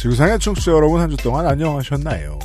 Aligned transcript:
지구상의 0.00 0.38
청취자 0.38 0.72
여러분 0.72 0.98
한 0.98 1.10
주 1.10 1.16
동안 1.18 1.46
안녕하셨나요? 1.46 2.38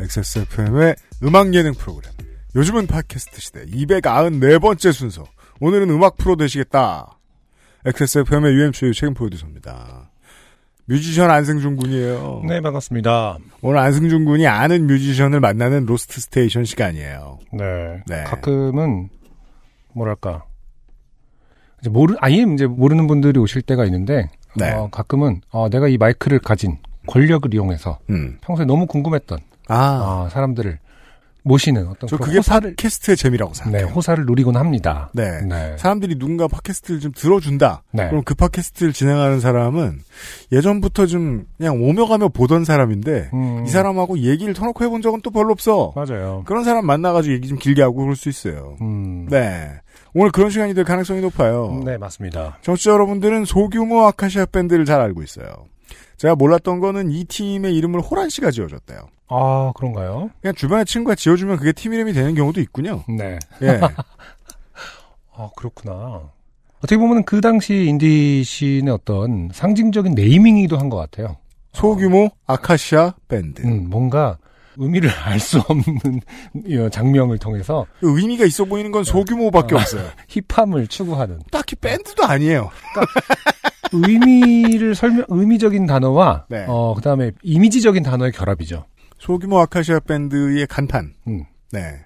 XSFM의 0.00 0.96
음악 1.22 1.52
예능 1.52 1.74
프로그램. 1.74 2.10
요즘은 2.56 2.86
팟캐스트 2.86 3.40
시대 3.42 3.66
294번째 3.66 4.90
순서. 4.92 5.24
오늘은 5.60 5.90
음악 5.90 6.16
프로 6.16 6.34
되시겠다. 6.36 7.18
XSFM의 7.84 8.54
UMC의 8.54 8.94
책임 8.94 9.12
프로듀서입니다. 9.12 10.10
뮤지션 10.86 11.30
안승준 11.30 11.76
군이에요. 11.76 12.42
네, 12.48 12.62
반갑습니다. 12.62 13.36
오늘 13.60 13.78
안승준 13.78 14.24
군이 14.24 14.46
아는 14.46 14.86
뮤지션을 14.86 15.40
만나는 15.40 15.84
Lost 15.84 16.22
Station 16.22 16.64
시간이에요. 16.64 17.38
네. 17.52 18.02
네. 18.06 18.24
가끔은 18.24 19.10
뭐랄까 19.94 20.44
이제 21.82 21.90
모르 21.90 22.14
아예 22.20 22.46
이제 22.54 22.66
모르는 22.66 23.06
분들이 23.08 23.38
오실 23.38 23.60
때가 23.60 23.84
있는데 23.84 24.30
네. 24.56 24.72
어, 24.72 24.88
가끔은 24.90 25.40
어, 25.50 25.68
내가 25.68 25.88
이 25.88 25.96
마이크를 25.96 26.38
가진 26.38 26.78
권력을 27.06 27.52
이용해서 27.52 27.98
음. 28.10 28.38
평소에 28.42 28.64
너무 28.64 28.86
궁금했던 28.86 29.38
아, 29.68 30.24
어, 30.24 30.28
사람들을 30.30 30.78
모시는 31.44 31.88
어떤 31.88 32.08
저 32.08 32.16
그게 32.16 32.36
호사를 32.36 32.74
팟캐스트의 32.76 33.16
재미라고 33.16 33.52
네, 33.52 33.64
생각해요. 33.64 33.86
호사를 33.88 34.24
누리곤 34.26 34.56
합니다. 34.56 35.10
네. 35.12 35.40
네. 35.40 35.76
사람들이 35.76 36.16
누군가 36.16 36.46
팟캐스트를 36.46 37.00
좀 37.00 37.12
들어준다. 37.12 37.82
네. 37.90 38.08
그럼 38.08 38.22
그 38.24 38.34
팟캐스트를 38.34 38.92
진행하는 38.92 39.40
사람은 39.40 40.00
예전부터 40.52 41.06
좀 41.06 41.46
그냥 41.58 41.82
오며 41.82 42.06
가며 42.06 42.28
보던 42.28 42.64
사람인데 42.64 43.30
음, 43.34 43.64
이 43.66 43.70
사람하고 43.70 44.20
얘기를 44.20 44.54
터놓고 44.54 44.84
해본 44.84 45.02
적은 45.02 45.20
또 45.22 45.30
별로 45.30 45.50
없어. 45.50 45.92
맞아요. 45.96 46.42
그런 46.46 46.62
사람 46.62 46.86
만나가지고 46.86 47.34
얘기 47.34 47.48
좀 47.48 47.58
길게 47.58 47.82
하고 47.82 47.96
그럴 47.96 48.14
수 48.14 48.28
있어요. 48.28 48.76
음, 48.80 49.26
네. 49.28 49.68
오늘 50.14 50.30
그런 50.30 50.50
시간이 50.50 50.74
될 50.74 50.84
가능성이 50.84 51.20
높아요. 51.22 51.80
네, 51.84 51.96
맞습니다. 51.96 52.58
정치자 52.62 52.90
여러분들은 52.92 53.44
소규모 53.46 54.02
아카시아 54.06 54.46
밴드를 54.46 54.84
잘 54.84 55.00
알고 55.00 55.22
있어요. 55.22 55.46
제가 56.18 56.34
몰랐던 56.36 56.80
거는 56.80 57.10
이 57.10 57.24
팀의 57.24 57.74
이름을 57.76 58.00
호란 58.00 58.28
씨가 58.28 58.50
지어줬대요. 58.50 59.08
아, 59.28 59.72
그런가요? 59.74 60.30
그냥 60.40 60.54
주변에 60.54 60.84
친구가 60.84 61.14
지어주면 61.14 61.56
그게 61.56 61.72
팀 61.72 61.94
이름이 61.94 62.12
되는 62.12 62.34
경우도 62.34 62.60
있군요. 62.60 63.02
네. 63.08 63.38
예. 63.62 63.80
아, 65.34 65.48
그렇구나. 65.56 66.30
어떻게 66.78 66.96
보면 66.98 67.24
그 67.24 67.40
당시 67.40 67.86
인디씬의 67.86 68.92
어떤 68.92 69.48
상징적인 69.52 70.14
네이밍이기도 70.14 70.78
한 70.78 70.90
것 70.90 70.96
같아요. 70.98 71.36
소규모 71.72 72.28
아카시아 72.46 73.14
밴드. 73.28 73.62
음, 73.62 73.88
뭔가 73.88 74.36
의미를 74.76 75.10
알 75.24 75.38
수 75.40 75.58
없는 75.60 76.20
이 76.66 76.88
장면을 76.90 77.38
통해서 77.38 77.86
그 78.00 78.18
의미가 78.18 78.44
있어 78.46 78.64
보이는 78.64 78.90
건 78.90 79.04
소규모밖에 79.04 79.74
아. 79.74 79.80
없어요. 79.80 80.08
힙함을 80.48 80.86
추구하는 80.86 81.40
딱히 81.50 81.76
밴드도 81.76 82.24
아니에요. 82.24 82.70
의미를 83.92 84.94
설명, 84.94 85.24
의미적인 85.28 85.86
단어와 85.86 86.46
네. 86.48 86.64
어, 86.68 86.94
그다음에 86.94 87.32
이미지적인 87.42 88.02
단어의 88.02 88.32
결합이죠. 88.32 88.86
소규모 89.18 89.60
아카시아 89.60 90.00
밴드의 90.00 90.66
간판. 90.66 91.14
음, 91.28 91.44
네. 91.70 92.04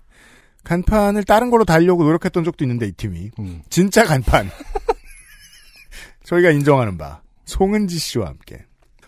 간판을 0.64 1.22
다른 1.24 1.50
걸로 1.50 1.64
달려고 1.64 2.02
노력했던 2.02 2.42
적도 2.42 2.64
있는데 2.64 2.86
이 2.86 2.92
팀이 2.92 3.30
음. 3.38 3.62
진짜 3.70 4.04
간판. 4.04 4.50
저희가 6.24 6.50
인정하는 6.50 6.98
바 6.98 7.22
송은지 7.44 7.98
씨와 7.98 8.26
함께 8.26 8.64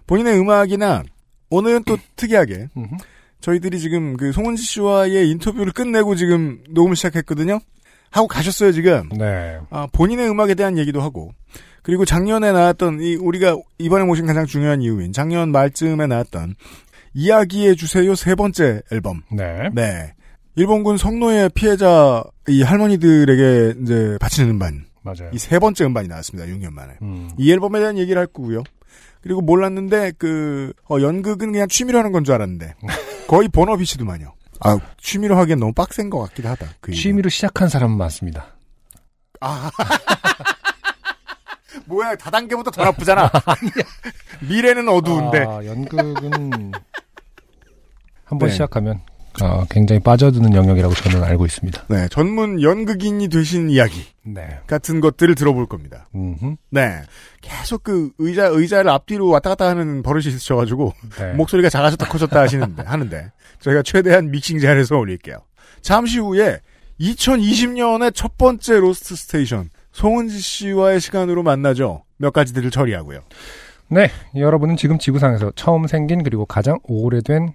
본인의 0.06 0.38
음악이나 0.38 1.02
오늘은 1.50 1.82
또 1.84 1.96
특이하게 2.14 2.68
음흠. 2.76 2.96
저희들이 3.40 3.78
지금 3.78 4.16
그 4.16 4.32
송은지 4.32 4.62
씨와의 4.62 5.30
인터뷰를 5.30 5.72
끝내고 5.72 6.14
지금 6.16 6.58
녹음을 6.70 6.96
시작했거든요. 6.96 7.58
하고 8.10 8.26
가셨어요 8.26 8.72
지금. 8.72 9.08
네. 9.10 9.58
아, 9.70 9.86
본인의 9.92 10.28
음악에 10.30 10.54
대한 10.54 10.78
얘기도 10.78 11.00
하고 11.00 11.32
그리고 11.82 12.04
작년에 12.04 12.52
나왔던 12.52 13.00
이 13.00 13.16
우리가 13.16 13.56
이번에 13.78 14.04
모신 14.04 14.26
가장 14.26 14.46
중요한 14.46 14.82
이유인 14.82 15.12
작년 15.12 15.50
말쯤에 15.52 16.06
나왔던 16.06 16.54
이야기해 17.14 17.74
주세요 17.74 18.14
세 18.14 18.34
번째 18.34 18.82
앨범. 18.92 19.22
네. 19.30 19.68
네. 19.74 20.12
일본군 20.56 20.96
성노예 20.96 21.50
피해자 21.54 22.24
이 22.48 22.62
할머니들에게 22.62 23.74
이제 23.82 24.18
바치는 24.20 24.50
음반. 24.50 24.84
맞아요. 25.02 25.30
이 25.32 25.38
세 25.38 25.58
번째 25.58 25.84
음반이 25.84 26.08
나왔습니다. 26.08 26.50
6년 26.52 26.72
만에. 26.72 26.94
음. 27.02 27.30
이 27.38 27.52
앨범에 27.52 27.78
대한 27.78 27.96
얘기를 27.98 28.18
할 28.18 28.26
거고요. 28.26 28.64
그리고 29.22 29.40
몰랐는데 29.40 30.12
그 30.18 30.72
어, 30.88 31.00
연극은 31.00 31.52
그냥 31.52 31.68
취미로 31.68 31.98
하는 31.98 32.12
건 32.12 32.24
줄 32.24 32.34
알았는데 32.34 32.74
거의 33.28 33.48
본업이시더만요. 33.48 34.34
아 34.60 34.76
취미로 35.00 35.36
하기엔 35.36 35.60
너무 35.60 35.72
빡센 35.72 36.10
것 36.10 36.18
같기도 36.20 36.48
하다. 36.48 36.66
그 36.80 36.90
얘기는. 36.90 37.00
취미로 37.00 37.28
시작한 37.28 37.68
사람은 37.68 37.96
많습니다. 37.96 38.56
아 39.40 39.70
뭐야 41.86 42.16
다단계보다 42.16 42.72
더 42.72 42.82
나쁘잖아. 42.82 43.30
미래는 44.40 44.88
어두운데. 44.88 45.44
아, 45.46 45.64
연극은 45.64 46.72
한번 48.24 48.48
네. 48.48 48.52
시작하면 48.52 49.00
어, 49.42 49.64
굉장히 49.70 50.00
빠져드는 50.00 50.54
영역이라고 50.54 50.94
저는 50.94 51.22
알고 51.22 51.46
있습니다. 51.46 51.84
네 51.88 52.08
전문 52.10 52.62
연극인이 52.62 53.28
되신 53.28 53.70
이야기 53.70 54.04
네. 54.24 54.58
같은 54.66 55.00
것들을 55.00 55.34
들어볼 55.34 55.66
겁니다. 55.66 56.08
음흠. 56.14 56.56
네 56.70 57.02
계속 57.40 57.82
그 57.82 58.10
의자 58.18 58.46
의자를 58.46 58.90
앞뒤로 58.90 59.28
왔다 59.28 59.50
갔다 59.50 59.68
하는 59.68 60.02
버릇이 60.02 60.26
있으셔가지고 60.28 60.92
네. 61.18 61.32
목소리가 61.34 61.68
작아졌다 61.68 62.06
커졌다 62.06 62.38
하시는데 62.38 62.82
하는데 62.86 63.32
저희가 63.60 63.82
최대한 63.82 64.30
믹싱 64.30 64.58
잘해서 64.58 64.96
올릴게요. 64.96 65.38
잠시 65.80 66.18
후에 66.18 66.60
2020년의 67.00 68.12
첫 68.14 68.36
번째 68.36 68.80
Lost 68.80 69.14
Station 69.14 69.70
송은지 69.92 70.38
씨와의 70.38 71.00
시간으로 71.00 71.42
만나죠. 71.42 72.04
몇 72.18 72.32
가지들을 72.32 72.70
처리하고요. 72.70 73.20
네, 73.90 74.10
여러분은 74.36 74.76
지금 74.76 74.98
지구상에서 74.98 75.52
처음 75.56 75.86
생긴 75.86 76.22
그리고 76.22 76.44
가장 76.44 76.78
오래된 76.82 77.54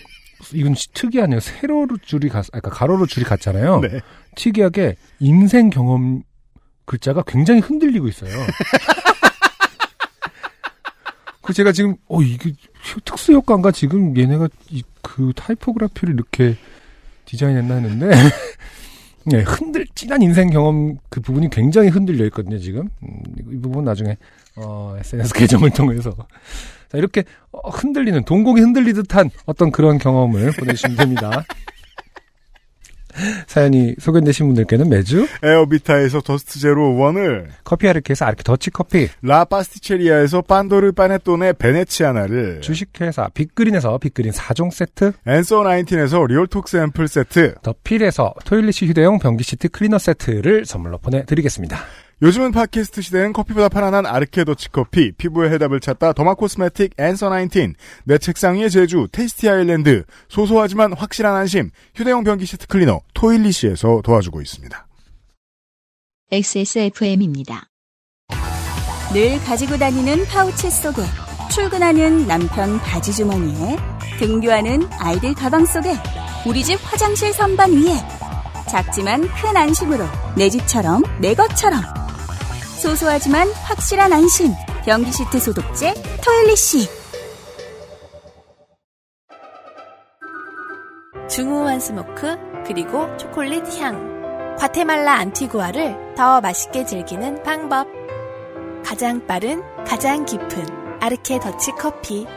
이건 0.53 0.75
특이하네요. 0.93 1.39
세로로 1.39 1.97
줄이 1.97 2.29
갔, 2.29 2.45
아까 2.53 2.69
가로로 2.69 3.05
줄이 3.05 3.25
갔잖아요. 3.25 3.79
네. 3.81 4.01
특이하게 4.35 4.95
인생 5.19 5.69
경험 5.69 6.23
글자가 6.85 7.23
굉장히 7.25 7.61
흔들리고 7.61 8.07
있어요. 8.07 8.31
그 11.41 11.53
제가 11.53 11.71
지금 11.71 11.95
어 12.07 12.21
이게 12.21 12.53
특수 13.03 13.33
효과인가 13.33 13.71
지금 13.71 14.15
얘네가 14.17 14.47
이, 14.69 14.83
그 15.01 15.33
타이포그라피를 15.35 16.13
이렇게 16.13 16.55
디자인했나 17.25 17.75
했는데 17.75 18.09
네 19.25 19.41
흔들 19.41 19.85
진한 19.95 20.21
인생 20.21 20.49
경험 20.49 20.97
그 21.09 21.19
부분이 21.19 21.49
굉장히 21.49 21.89
흔들려 21.89 22.25
있거든요 22.25 22.57
지금 22.57 22.89
음, 23.03 23.21
이 23.51 23.57
부분 23.57 23.83
나중에 23.83 24.17
어 24.55 24.95
SNS 24.99 25.33
계정을 25.39 25.71
통해서 25.71 26.15
자 26.91 26.97
이렇게 26.97 27.23
어, 27.51 27.69
흔들리는 27.69 28.25
동공이 28.25 28.59
흔들리듯한 28.59 29.29
어떤 29.45 29.71
그런 29.71 29.97
경험을 29.97 30.51
보내주시면 30.59 30.97
됩니다. 30.97 31.45
사연이 33.47 33.93
소개되신 33.99 34.47
분들께는 34.47 34.89
매주 34.89 35.27
에어비타에서 35.43 36.21
Dust 36.21 36.59
Zero 36.59 36.95
One을 36.95 37.49
커피 37.63 37.87
아르케에서 37.87 38.25
아르케 38.25 38.43
더치 38.43 38.71
커피 38.71 39.09
라 39.21 39.43
파스티체리아에서 39.43 40.41
판도르 40.41 40.93
파네톤의 40.93 41.55
베네치아나를 41.55 42.61
주식회사 42.61 43.29
빅그린에서 43.33 43.97
빅그린 43.97 44.31
4종 44.31 44.71
세트 44.71 45.11
Answer 45.27 45.63
Nineteen에서 45.63 46.25
리얼톡스 46.25 46.77
앰플 46.77 47.07
세트 47.07 47.55
더필에서 47.63 48.33
토일리시 48.45 48.87
휴대용 48.87 49.19
변기 49.19 49.43
시트 49.43 49.67
클리너 49.67 49.97
세트를 49.97 50.65
선물로 50.65 50.97
보내드리겠습니다. 50.99 51.77
요즘은 52.23 52.51
팟캐스트 52.51 53.01
시대는 53.01 53.33
커피보다 53.33 53.67
편안한 53.67 54.05
아르케 54.05 54.43
더치 54.43 54.69
커피, 54.71 55.11
피부의 55.11 55.51
해답을 55.53 55.79
찾다 55.79 56.13
더마 56.13 56.35
코스메틱 56.35 56.93
Answer 56.99 57.31
19, 57.31 57.73
내 58.03 58.19
책상 58.19 58.55
위의 58.57 58.69
제주, 58.69 59.07
Tasty 59.11 59.49
Island, 59.49 60.03
소소하지만 60.29 60.93
확실한 60.93 61.35
안심, 61.35 61.71
휴대용 61.95 62.23
변기 62.23 62.45
시트 62.45 62.67
클리너, 62.67 63.01
토일리시에서 63.15 64.01
도와주고 64.03 64.39
있습니다. 64.39 64.87
XSFM입니다. 66.31 67.63
늘 69.13 69.39
가지고 69.39 69.77
다니는 69.77 70.25
파우치 70.25 70.69
속에, 70.69 71.01
출근하는 71.51 72.27
남편 72.27 72.77
바지 72.77 73.11
주머니에, 73.13 73.77
등교하는 74.19 74.87
아이들 74.99 75.33
가방 75.33 75.65
속에, 75.65 75.95
우리 76.47 76.63
집 76.63 76.75
화장실 76.83 77.33
선반 77.33 77.71
위에, 77.73 78.20
작지만 78.69 79.21
큰 79.21 79.55
안심으로 79.55 80.05
내 80.35 80.49
집처럼 80.49 81.03
내 81.19 81.33
것처럼. 81.35 81.81
소소하지만 82.81 83.49
확실한 83.51 84.11
안심. 84.11 84.53
변기 84.83 85.11
시트 85.11 85.39
소독제 85.39 85.93
토일리시 86.25 86.89
중후한 91.29 91.79
스모크 91.79 92.35
그리고 92.65 93.15
초콜릿 93.17 93.63
향. 93.79 94.55
과테말라 94.57 95.13
안티구아를 95.13 96.15
더 96.15 96.41
맛있게 96.41 96.85
즐기는 96.85 97.41
방법. 97.43 97.87
가장 98.83 99.25
빠른 99.27 99.61
가장 99.85 100.25
깊은 100.25 100.99
아르케 100.99 101.39
더치 101.39 101.71
커피. 101.71 102.27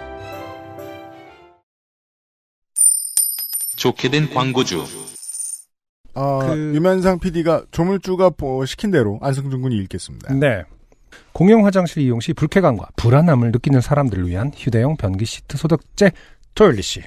좋게 3.77 4.11
된 4.11 4.33
광고주 4.33 4.87
어, 6.15 6.39
그- 6.47 6.75
유면상 6.75 7.19
PD가 7.19 7.65
조물주가 7.71 8.31
뭐 8.39 8.65
시킨 8.67 8.91
대로 8.91 9.19
안승준 9.23 9.63
군이 9.63 9.77
읽겠습니다. 9.79 10.35
네. 10.35 10.63
공용 11.33 11.65
화장실 11.67 12.03
이용 12.03 12.21
시 12.21 12.33
불쾌감과 12.33 12.89
불안함을 12.97 13.51
느끼는 13.53 13.81
사람들을 13.81 14.29
위한 14.29 14.53
휴대용 14.55 14.97
변기 14.97 15.25
시트 15.25 15.57
소독제 15.57 16.13
토일리시. 16.55 17.03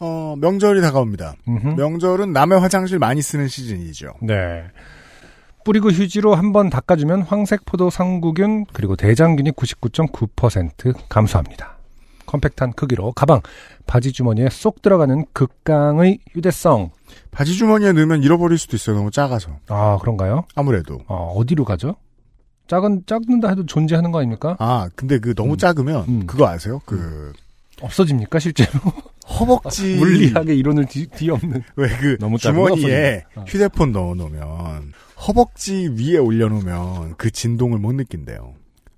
어, 0.00 0.34
명절이 0.38 0.80
다가옵니다. 0.82 1.34
음흠. 1.48 1.68
명절은 1.80 2.32
남의 2.32 2.60
화장실 2.60 2.98
많이 2.98 3.22
쓰는 3.22 3.48
시즌이죠. 3.48 4.14
네. 4.20 4.64
뿌리고 5.64 5.88
휴지로 5.90 6.34
한 6.34 6.52
번 6.52 6.68
닦아주면 6.68 7.22
황색 7.22 7.64
포도 7.64 7.88
상구균 7.88 8.66
그리고 8.74 8.96
대장균이 8.96 9.52
99.9% 9.52 10.94
감소합니다. 11.08 11.73
컴팩트한 12.34 12.72
크기로 12.72 13.12
가방, 13.12 13.40
바지 13.86 14.12
주머니에 14.12 14.48
쏙 14.50 14.82
들어가는 14.82 15.24
극강의 15.32 16.18
휴대성. 16.32 16.90
바지 17.30 17.54
주머니에 17.54 17.92
넣으면 17.92 18.22
잃어버릴 18.22 18.58
수도 18.58 18.76
있어요. 18.76 18.96
너무 18.96 19.10
작아서. 19.10 19.58
아 19.68 19.98
그런가요? 20.00 20.44
아무래도. 20.54 21.00
어, 21.06 21.32
어디로 21.36 21.64
가죠? 21.64 21.96
작은 22.66 23.02
작는다 23.06 23.50
해도 23.50 23.66
존재하는 23.66 24.10
거 24.10 24.18
아닙니까? 24.18 24.56
아, 24.58 24.88
근데 24.96 25.18
그 25.18 25.34
너무 25.34 25.52
음. 25.52 25.56
작으면 25.58 26.04
음. 26.08 26.26
그거 26.26 26.48
아세요? 26.48 26.80
그 26.86 27.32
없어집니까 27.80 28.38
실제로? 28.38 28.70
허벅지 29.38 29.96
물리학의 30.00 30.58
이론을 30.58 30.86
뒤, 30.86 31.06
뒤엎는. 31.06 31.62
왜 31.76 31.88
그 31.88 32.16
주머니에. 32.38 33.24
어. 33.36 33.44
휴대폰 33.46 33.92
넣어 33.92 34.14
놓으면 34.14 34.92
허벅지 35.26 35.88
위에 35.98 36.16
올려 36.16 36.48
놓으면 36.48 37.14
그 37.16 37.30
진동을 37.30 37.78
못 37.78 37.92
느낀대요. 37.94 38.54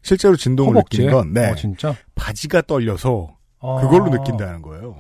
실제로 0.07 0.37
진동을 0.37 0.77
허벅지에? 0.77 1.07
느끼는 1.07 1.13
건 1.13 1.33
네. 1.33 1.51
어, 1.51 1.55
진짜? 1.57 1.93
바지가 2.15 2.63
떨려서 2.63 3.35
아, 3.61 3.79
그걸로 3.81 4.09
느낀다는 4.09 4.63
거예요. 4.63 4.95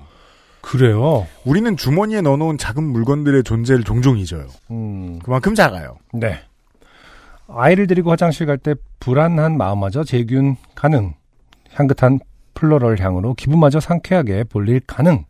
그래요. 0.60 1.28
우리는 1.44 1.76
주머니에 1.76 2.22
넣어 2.22 2.36
놓은 2.36 2.58
작은 2.58 2.82
물건들의 2.82 3.44
존재를 3.44 3.84
종종 3.84 4.18
잊어요. 4.18 4.48
음, 4.72 5.20
그만큼 5.20 5.54
작아요. 5.54 5.98
네. 6.12 6.40
아이를 7.46 7.86
데리고 7.86 8.10
화장실 8.10 8.46
갈 8.46 8.58
때 8.58 8.74
불안한 8.98 9.56
마음마저 9.56 10.02
제균 10.02 10.56
가능. 10.74 11.14
향긋한 11.72 12.18
플로럴 12.54 12.98
향으로 12.98 13.34
기분마저 13.34 13.78
상쾌하게 13.78 14.42
볼일 14.44 14.80
가능. 14.88 15.24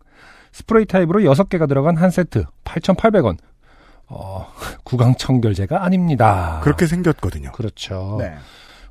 스프레이 0.52 0.86
타입으로 0.86 1.20
6개가 1.20 1.68
들어간 1.68 1.98
한 1.98 2.10
세트 2.10 2.46
8,800원. 2.64 3.36
어, 4.08 4.46
구강 4.84 5.16
청결제가 5.16 5.84
아닙니다. 5.84 6.60
그렇게 6.64 6.86
생겼거든요. 6.86 7.52
그렇죠. 7.52 8.16
네. 8.18 8.32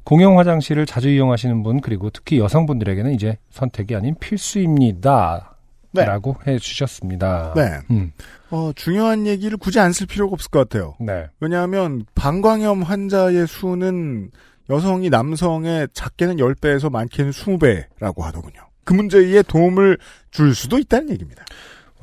공용 0.05 0.39
화장실을 0.39 0.85
자주 0.85 1.09
이용하시는 1.09 1.61
분 1.63 1.81
그리고 1.81 2.09
특히 2.09 2.39
여성분들에게는 2.39 3.13
이제 3.13 3.37
선택이 3.49 3.95
아닌 3.95 4.15
필수입니다. 4.19 5.51
네. 5.91 6.05
라고 6.05 6.35
해 6.45 6.59
주셨습니다. 6.59 7.53
네. 7.55 7.79
음, 7.89 8.11
어, 8.51 8.71
중요한 8.75 9.25
얘기를 9.27 9.57
굳이 9.57 9.79
안 9.79 9.91
쓸 9.91 10.07
필요가 10.07 10.33
없을 10.33 10.51
것 10.51 10.59
같아요. 10.59 10.93
네. 10.99 11.27
왜냐하면 11.39 12.05
방광염 12.15 12.83
환자의 12.83 13.47
수는 13.47 14.29
여성이 14.69 15.09
남성의 15.09 15.89
작게는 15.93 16.37
10배에서 16.37 16.91
많게는 16.91 17.31
20배라고 17.31 18.21
하더군요. 18.21 18.61
그 18.83 18.93
문제에 18.93 19.41
도움을 19.41 19.97
줄 20.31 20.53
수도 20.53 20.77
있다는 20.77 21.09
얘기입니다. 21.11 21.43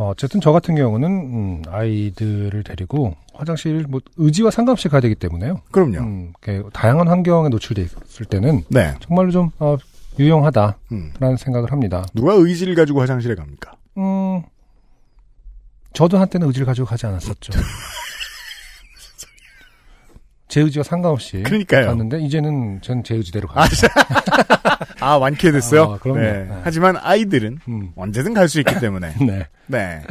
어, 0.02 0.08
어쨌든 0.10 0.40
저 0.40 0.50
같은 0.52 0.74
경우는 0.74 1.08
음, 1.08 1.62
아이들을 1.68 2.64
데리고 2.64 3.14
화장실 3.34 3.84
뭐 3.88 4.00
의지와 4.16 4.50
상관없이 4.50 4.88
가야 4.88 5.00
되기 5.00 5.14
때문에요. 5.14 5.60
그럼요. 5.70 5.98
음, 6.00 6.32
다양한 6.72 7.06
환경에 7.08 7.48
노출돼 7.48 7.82
있을 7.82 8.26
때는 8.26 8.64
네. 8.68 8.94
정말로 9.00 9.30
좀 9.30 9.50
어, 9.60 9.76
유용하다라는 10.18 10.76
음. 10.92 11.12
생각을 11.38 11.70
합니다. 11.70 12.04
누가 12.14 12.32
의지를 12.34 12.74
가지고 12.74 13.00
화장실에 13.00 13.34
갑니까? 13.36 13.72
음, 13.98 14.42
저도 15.92 16.18
한때는 16.18 16.48
의지를 16.48 16.66
가지고 16.66 16.86
가지 16.86 17.06
않았었죠. 17.06 17.52
제 20.48 20.60
의지와 20.60 20.82
상관없이 20.82 21.42
그러니까요. 21.44 21.86
갔는데 21.86 22.20
이제는 22.20 22.80
전 22.82 23.02
제 23.04 23.14
의지대로 23.14 23.48
아, 23.52 23.54
가요. 23.54 23.64
아, 23.64 24.76
완쾌됐어요? 25.16 25.82
아, 25.84 25.98
그럼요. 25.98 26.20
네. 26.20 26.32
네. 26.44 26.60
하지만 26.64 26.96
아이들은 26.96 27.58
음, 27.68 27.92
언제든 27.96 28.34
갈 28.34 28.48
수 28.48 28.60
있기 28.60 28.78
때문에. 28.80 29.14
네, 29.26 29.46
네. 29.66 30.02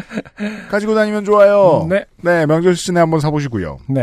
가지고 0.69 0.95
다니면 0.95 1.25
좋아요. 1.25 1.85
네, 1.89 2.05
네, 2.21 2.45
명절 2.45 2.75
시즌에 2.75 2.99
한번 2.99 3.19
사보시고요. 3.19 3.79
네. 3.89 4.01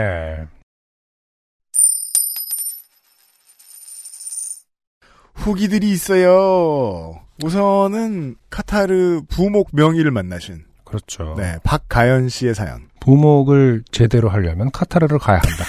후기들이 5.34 5.90
있어요. 5.90 7.20
우선은 7.42 8.36
카타르 8.50 9.22
부목 9.28 9.68
명의를 9.72 10.10
만나신 10.10 10.64
그렇죠. 10.84 11.34
네, 11.38 11.58
박가연 11.62 12.28
씨의 12.28 12.54
사연. 12.54 12.88
부목을 13.00 13.84
제대로 13.92 14.28
하려면 14.28 14.70
카타르를 14.70 15.18
가야 15.18 15.36
한다. 15.36 15.64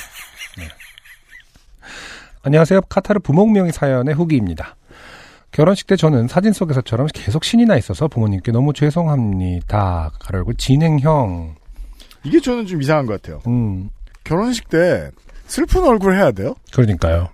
네. 0.57 0.67
안녕하세요. 2.41 2.81
카타르 2.89 3.19
부목명의 3.19 3.71
사연의 3.71 4.15
후기입니다. 4.15 4.75
결혼식 5.51 5.87
때 5.87 5.95
저는 5.95 6.27
사진 6.27 6.53
속에서처럼 6.53 7.07
계속 7.13 7.43
신이 7.43 7.65
나 7.65 7.77
있어서 7.77 8.07
부모님께 8.07 8.51
너무 8.51 8.73
죄송합니다. 8.73 10.11
가르고 10.19 10.53
진행형. 10.53 11.55
이게 12.23 12.39
저는 12.39 12.65
좀 12.65 12.81
이상한 12.81 13.05
것 13.05 13.21
같아요. 13.21 13.41
음, 13.47 13.89
결혼식 14.23 14.69
때 14.69 15.09
슬픈 15.47 15.83
얼굴 15.83 16.13
해야 16.15 16.31
돼요? 16.31 16.53
그러니까요. 16.73 17.29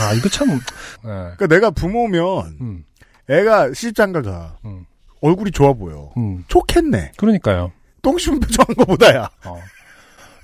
아, 0.00 0.12
이거 0.14 0.28
참, 0.28 0.48
네. 0.48 0.58
그러니까 1.02 1.46
내가 1.46 1.70
부모면 1.70 2.56
음, 2.60 2.84
애가 3.28 3.72
시집장가 3.74 4.22
가 4.22 4.56
음, 4.64 4.84
얼굴이 5.20 5.52
좋아 5.52 5.72
보여. 5.72 6.10
음, 6.16 6.44
좋겠네. 6.48 7.12
그러니까요. 7.16 7.70
똥 8.02 8.18
씹은 8.18 8.40
표정한 8.40 8.74
것보다야. 8.74 9.30
어. 9.46 9.58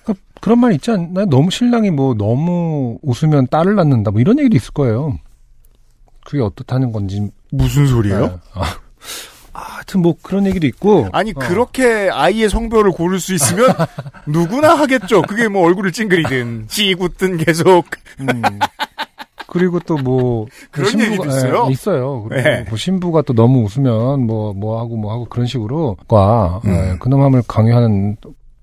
그, 0.04 0.14
그런 0.40 0.60
말 0.60 0.72
있지 0.74 0.90
않나? 0.92 1.24
너무 1.24 1.50
신랑이 1.50 1.90
뭐 1.90 2.14
너무 2.14 2.98
웃으면 3.02 3.48
딸을 3.48 3.74
낳는다. 3.74 4.12
뭐 4.12 4.20
이런 4.20 4.38
얘기도 4.38 4.56
있을 4.56 4.72
거예요. 4.72 5.18
그게 6.28 6.42
어떻다는 6.42 6.92
건지. 6.92 7.26
무슨 7.50 7.86
소리예요? 7.86 8.20
네. 8.20 8.36
아, 8.52 8.62
아, 9.54 9.60
하여튼 9.60 10.02
뭐 10.02 10.14
그런 10.20 10.44
얘기도 10.46 10.66
있고. 10.66 11.08
아니 11.10 11.30
어. 11.30 11.38
그렇게 11.38 12.10
아이의 12.12 12.50
성별을 12.50 12.92
고를 12.92 13.18
수 13.18 13.32
있으면 13.32 13.68
누구나 14.28 14.74
하겠죠. 14.74 15.22
그게 15.22 15.48
뭐 15.48 15.66
얼굴을 15.66 15.90
찡그리든 15.92 16.66
찌굿든 16.68 17.38
계속 17.38 17.86
음. 18.20 18.42
그리고 19.46 19.80
또 19.80 19.96
뭐 19.96 20.46
그런 20.70 21.00
얘기도 21.00 21.24
있어요? 21.24 21.64
예, 21.68 21.72
있어요. 21.72 22.26
네. 22.30 22.66
뭐 22.68 22.76
신부가 22.76 23.22
또 23.22 23.32
너무 23.32 23.64
웃으면 23.64 24.26
뭐뭐 24.26 24.78
하고 24.78 24.96
뭐 24.98 25.10
하고 25.10 25.24
그런 25.24 25.46
식으로 25.46 25.96
과 26.08 26.60
음. 26.66 26.70
예, 26.70 26.98
근엄함을 26.98 27.44
강요하는 27.48 28.18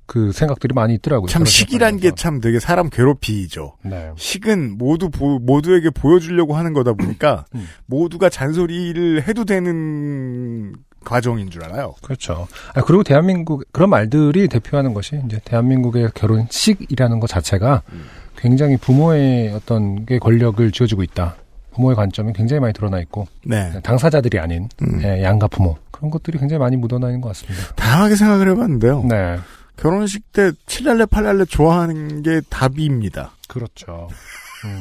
그 0.07 0.31
생각들이 0.31 0.73
많이 0.73 0.93
있더라고요. 0.95 1.27
참 1.27 1.45
식이란 1.45 1.97
게. 1.97 2.11
참 2.15 2.39
되게 2.39 2.59
사람 2.59 2.89
괴롭히죠. 2.89 3.73
네. 3.83 4.11
식은 4.17 4.77
모두 4.77 5.09
보- 5.09 5.39
모두에게 5.39 5.89
보여주려고 5.89 6.55
하는 6.55 6.73
거다 6.73 6.93
보니까 6.93 7.45
음. 7.55 7.67
모두가 7.87 8.29
잔소리를 8.29 9.27
해도 9.27 9.45
되는 9.45 10.73
과정인 11.03 11.49
줄 11.49 11.63
알아요. 11.63 11.93
그렇죠. 12.01 12.47
아, 12.73 12.81
그리고 12.81 13.03
대한민국 13.03 13.63
그런 13.71 13.89
말들이 13.89 14.47
대표하는 14.47 14.93
것이 14.93 15.19
이제 15.25 15.39
대한민국의 15.45 16.09
결혼식이라는 16.15 17.19
것 17.19 17.27
자체가 17.27 17.81
음. 17.93 18.05
굉장히 18.37 18.77
부모의 18.77 19.53
어떤 19.53 20.05
게 20.05 20.19
권력을 20.19 20.71
쥐어주고 20.71 21.03
있다. 21.03 21.35
부모의 21.73 21.95
관점이 21.95 22.31
굉장히 22.33 22.59
많이 22.61 22.73
드러나 22.73 22.99
있고 23.01 23.27
네. 23.43 23.71
당사자들이 23.83 24.39
아닌 24.39 24.69
음. 24.81 25.01
예, 25.03 25.23
양가 25.23 25.47
부모 25.47 25.77
그런 25.91 26.09
것들이 26.09 26.37
굉장히 26.37 26.59
많이 26.59 26.77
묻어나 26.77 27.07
있는 27.07 27.21
것 27.21 27.29
같습니다. 27.29 27.73
다양하게 27.75 28.15
생각을 28.15 28.49
해봤는데요. 28.51 29.03
네, 29.09 29.37
결혼식 29.77 30.31
때 30.31 30.51
칠랄레 30.65 31.05
팔랄레 31.07 31.45
좋아하는 31.45 32.23
게 32.23 32.41
답입니다. 32.49 33.31
그렇죠. 33.47 34.07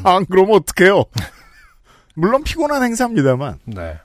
안 0.04 0.24
그러면 0.30 0.56
어떡해요? 0.56 1.04
물론 2.14 2.42
피곤한 2.44 2.82
행사입니다만. 2.82 3.58
네. 3.64 3.98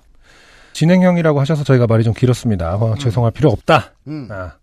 진행형이라고 0.73 1.39
하셔서 1.39 1.63
저희가 1.63 1.87
말이 1.87 2.03
좀 2.03 2.13
길었습니다. 2.13 2.75
어, 2.75 2.95
죄송할 2.95 3.31
필요 3.31 3.49
없다. 3.49 3.91
음. 4.07 4.27
아, 4.31 4.53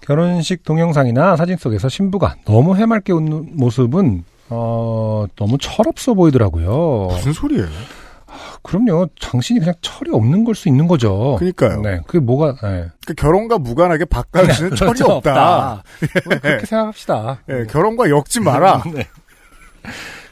결혼식 0.00 0.64
동영상이나 0.64 1.36
사진 1.36 1.56
속에서 1.56 1.88
신부가 1.88 2.36
너무 2.44 2.76
해맑게 2.76 3.12
웃는 3.12 3.56
모습은 3.56 4.24
어, 4.48 5.26
너무 5.36 5.58
철없어 5.58 6.14
보이더라고요. 6.14 7.08
무슨 7.10 7.32
소리예요? 7.32 7.68
그럼요. 8.62 9.08
당신이 9.20 9.60
그냥 9.60 9.74
철이 9.80 10.10
없는 10.12 10.44
걸 10.44 10.54
수 10.54 10.68
있는 10.68 10.86
거죠. 10.88 11.36
그러니까요. 11.38 11.80
네. 11.82 12.00
그게 12.06 12.18
뭐가 12.18 12.56
네. 12.62 12.86
그 13.06 13.14
결혼과 13.14 13.58
무관하게 13.58 14.04
박가연 14.06 14.52
씨는 14.52 14.74
철이 14.76 14.92
그렇죠, 14.92 15.12
없다. 15.12 15.82
뭐 16.26 16.38
그렇게 16.42 16.66
생각합시다. 16.66 17.42
예, 17.48 17.64
결혼과 17.66 18.10
엮지 18.10 18.40
마라. 18.40 18.82
네. 18.92 19.06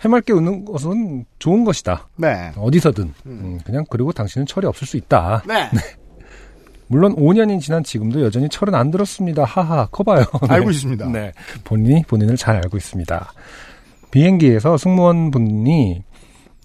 해맑게 0.05 0.33
웃는 0.33 0.65
것은 0.65 1.25
좋은 1.39 1.65
것이다. 1.65 2.09
네. 2.17 2.53
어디서든. 2.57 3.15
음, 3.27 3.59
그냥 3.65 3.85
그리고 3.91 4.13
당신은 4.13 4.47
철이 4.47 4.67
없을 4.67 4.87
수 4.87 4.97
있다. 4.97 5.43
네. 5.47 5.71
물론 6.89 7.15
5년이 7.17 7.61
지난 7.61 7.83
지금도 7.85 8.23
여전히 8.23 8.49
철은 8.49 8.75
안 8.75 8.91
들었습니다. 8.91 9.45
하하, 9.45 9.87
커봐요. 9.87 10.25
알고 10.49 10.71
있습니다. 10.71 11.07
네. 11.09 11.33
본인이 11.65 12.03
본인을 12.07 12.37
잘 12.37 12.57
알고 12.57 12.77
있습니다. 12.77 13.33
비행기에서 14.11 14.79
승무원 14.79 15.31
분이 15.31 16.03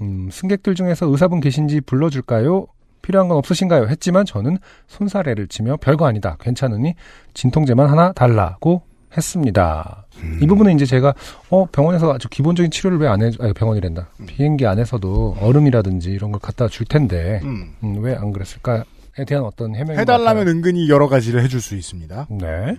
음, 0.04 0.30
승객들 0.32 0.76
중에서 0.76 1.08
의사분 1.08 1.40
계신지 1.40 1.82
불러줄까요? 1.82 2.68
필요한 3.02 3.28
건 3.28 3.38
없으신가요? 3.38 3.88
했지만 3.88 4.26
저는 4.26 4.58
손사래를 4.88 5.48
치며 5.48 5.78
별거 5.78 6.06
아니다. 6.06 6.38
괜찮으니 6.40 6.96
진통제만 7.34 7.90
하나 7.90 8.14
달라고 8.14 8.84
했습니다. 9.16 10.06
이 10.42 10.48
부분은 10.48 10.76
이제 10.76 10.86
제가 10.86 11.14
어 11.50 11.66
병원에서 11.72 12.14
아주 12.14 12.30
기본적인 12.30 12.72
치료를 12.72 13.00
왜 13.00 13.08
안 13.08 13.22
해? 13.22 13.30
아 13.40 13.52
병원이란다. 13.54 14.08
비행기 14.26 14.66
안에서도 14.66 15.38
얼음이라든지 15.42 16.12
이런 16.12 16.32
걸 16.32 16.40
갖다 16.40 16.68
줄 16.68 16.86
텐데 16.86 17.42
음. 17.44 17.74
음, 17.84 17.98
왜안 18.04 18.32
그랬을까에 18.32 18.84
대한 19.28 19.44
어떤 19.44 19.76
해명이 19.76 20.00
해달라면 20.00 20.48
은근히 20.48 20.90
여러 20.90 21.08
가지를 21.08 21.44
해줄 21.44 21.62
수 21.62 21.76
있습니다. 21.76 22.28
네. 22.32 22.76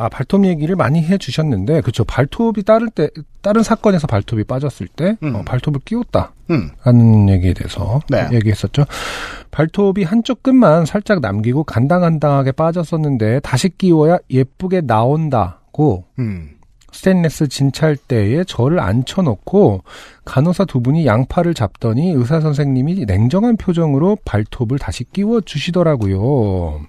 아, 0.00 0.08
발톱 0.08 0.46
얘기를 0.46 0.76
많이 0.76 1.02
해 1.02 1.18
주셨는데, 1.18 1.82
그쵸. 1.82 2.04
발톱이 2.04 2.62
따를 2.64 2.88
때, 2.88 3.10
다른 3.42 3.62
사건에서 3.62 4.06
발톱이 4.06 4.44
빠졌을 4.44 4.88
때, 4.88 5.18
음. 5.22 5.34
어, 5.34 5.42
발톱을 5.44 5.80
끼웠다. 5.84 6.32
음. 6.48 6.70
하는 6.80 7.28
얘기에 7.28 7.52
대해서 7.52 8.00
네. 8.08 8.26
얘기했었죠. 8.32 8.84
발톱이 9.50 10.04
한쪽 10.04 10.42
끝만 10.42 10.86
살짝 10.86 11.20
남기고 11.20 11.64
간당간당하게 11.64 12.52
빠졌었는데, 12.52 13.40
다시 13.40 13.68
끼워야 13.68 14.18
예쁘게 14.30 14.80
나온다고, 14.80 16.04
음. 16.18 16.52
스테인레스 16.92 17.48
진찰대에 17.48 18.44
저를 18.44 18.80
앉혀놓고, 18.80 19.82
간호사 20.24 20.64
두 20.64 20.80
분이 20.80 21.04
양팔을 21.04 21.52
잡더니 21.52 22.12
의사 22.12 22.40
선생님이 22.40 23.04
냉정한 23.04 23.58
표정으로 23.58 24.16
발톱을 24.24 24.78
다시 24.78 25.04
끼워 25.04 25.42
주시더라고요. 25.42 26.80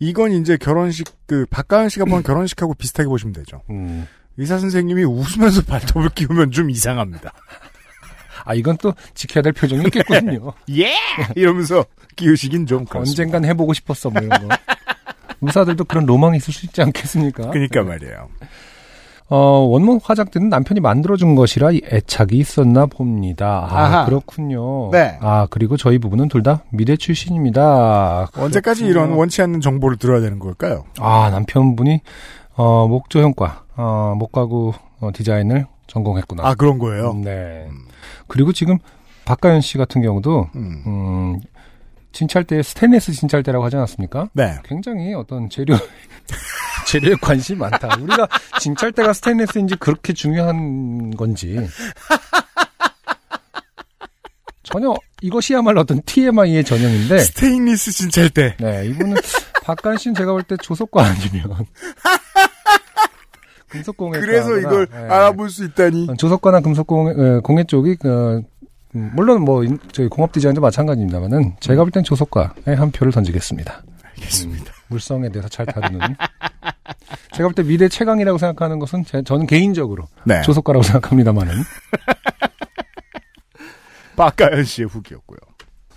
이건 0.00 0.32
이제 0.32 0.56
결혼식 0.56 1.06
그 1.26 1.46
박가연 1.50 1.88
씨가 1.88 2.06
본 2.06 2.22
결혼식하고 2.24 2.74
비슷하게 2.74 3.08
보시면 3.08 3.32
되죠. 3.34 3.62
음. 3.70 4.06
의사 4.36 4.58
선생님이 4.58 5.04
웃으면서 5.04 5.62
발톱을 5.68 6.10
끼우면 6.10 6.50
좀 6.50 6.70
이상합니다. 6.70 7.32
아, 8.44 8.54
이건 8.54 8.78
또 8.78 8.94
지켜야 9.14 9.42
될 9.42 9.52
표정이 9.52 9.84
있겠군요. 9.84 10.54
예! 10.78 10.94
이러면서 11.36 11.84
끼우시긴 12.16 12.66
좀 12.66 12.86
그렇습니다. 12.86 13.22
언젠간 13.22 13.44
해보고 13.50 13.74
싶었어, 13.74 14.08
뭐 14.08 14.22
이런 14.22 14.48
거. 14.48 14.56
의사들도 15.42 15.84
그런 15.84 16.06
로망이 16.06 16.38
있을 16.38 16.52
수 16.52 16.64
있지 16.66 16.80
않겠습니까? 16.82 17.50
그러니까 17.50 17.82
말이에요. 17.82 18.28
어, 19.32 19.36
원문 19.60 20.00
화장대는 20.02 20.48
남편이 20.48 20.80
만들어준 20.80 21.36
것이라 21.36 21.70
이 21.70 21.80
애착이 21.84 22.30
있었나 22.32 22.86
봅니다. 22.86 23.66
아, 23.70 23.78
아하. 23.78 24.04
그렇군요. 24.04 24.90
네. 24.90 25.16
아, 25.20 25.46
그리고 25.50 25.76
저희 25.76 25.98
부부는 25.98 26.28
둘 26.28 26.42
다 26.42 26.64
미대 26.70 26.96
출신입니다. 26.96 28.28
언제까지 28.36 28.82
그렇군요. 28.82 28.90
이런 29.06 29.16
원치 29.18 29.40
않는 29.42 29.60
정보를 29.60 29.98
들어야 29.98 30.20
되는 30.20 30.38
걸까요? 30.38 30.84
아, 30.98 31.28
남편분이, 31.30 32.00
어, 32.56 32.88
목조형과, 32.88 33.62
어, 33.76 34.14
목가구 34.18 34.72
어, 35.00 35.10
디자인을 35.14 35.66
전공했구나. 35.86 36.46
아 36.46 36.54
그런 36.54 36.78
거예요. 36.78 37.12
네. 37.14 37.66
음. 37.70 37.84
그리고 38.26 38.52
지금 38.52 38.78
박가연 39.26 39.60
씨 39.60 39.78
같은 39.78 40.02
경우도, 40.02 40.48
음. 40.56 40.82
음, 40.86 41.40
진찰대, 42.12 42.62
스테인레스 42.62 43.12
진찰대라고 43.12 43.64
하지 43.64 43.76
않았습니까? 43.76 44.30
네. 44.32 44.58
굉장히 44.64 45.14
어떤 45.14 45.48
재료 45.48 45.76
재료에 46.86 47.14
관심이 47.20 47.58
많다. 47.58 47.96
우리가 48.00 48.28
진찰대가 48.60 49.12
스테인레스인지 49.12 49.76
그렇게 49.76 50.12
중요한 50.12 51.10
건지 51.16 51.56
전혀 54.62 54.94
이것이야말로 55.20 55.80
어떤 55.80 56.00
TMI의 56.02 56.64
전형인데 56.64 57.18
스테인리스 57.18 57.92
진찰대. 57.92 58.56
네 58.58 58.86
이분은 58.86 59.16
박간 59.64 59.96
씨는 59.96 60.14
제가 60.14 60.32
볼 60.32 60.42
때 60.44 60.56
조석과 60.56 61.04
아니면 61.04 61.66
금속공예 63.68 64.20
그래서 64.20 64.58
이걸 64.58 64.86
네. 64.86 64.96
알아볼 64.96 65.50
수 65.50 65.64
있다니. 65.64 66.08
조석과나 66.18 66.60
금속공예 66.60 67.10
에, 67.12 67.40
공예 67.40 67.64
쪽이 67.64 67.96
그 67.96 68.36
음, 68.38 68.42
물론 68.92 69.42
뭐 69.42 69.62
인- 69.64 69.78
저희 69.92 70.08
공업 70.08 70.32
디자인도 70.32 70.60
마찬가지입니다만은 70.60 71.56
제가 71.60 71.84
볼 71.84 71.90
땐 71.92 72.02
조석과에 72.02 72.74
한 72.76 72.90
표를 72.90 73.12
던지겠습니다. 73.12 73.82
알겠습니다. 74.16 74.72
물성에 74.88 75.28
대해서 75.30 75.48
잘 75.48 75.64
다루는. 75.66 76.00
제가 77.32 77.48
볼 77.48 77.54
때 77.54 77.62
미래 77.62 77.88
최강이라고 77.88 78.38
생각하는 78.38 78.78
것은 78.80 79.04
제, 79.04 79.22
저는 79.22 79.46
개인적으로 79.46 80.08
네. 80.24 80.42
조속가라고 80.42 80.82
생각합니다만은. 80.82 81.54
박가연 84.16 84.64
씨의 84.64 84.88
후기였고요. 84.88 85.38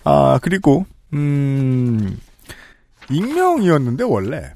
아 0.06 0.40
그리고 0.42 0.86
음 1.14 2.18
익명이었는데 3.10 4.04
원래 4.04 4.54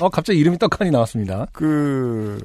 어 0.00 0.08
갑자기 0.08 0.38
이름이 0.40 0.58
떡하니 0.58 0.90
나왔습니다. 0.90 1.46
그 1.52 2.42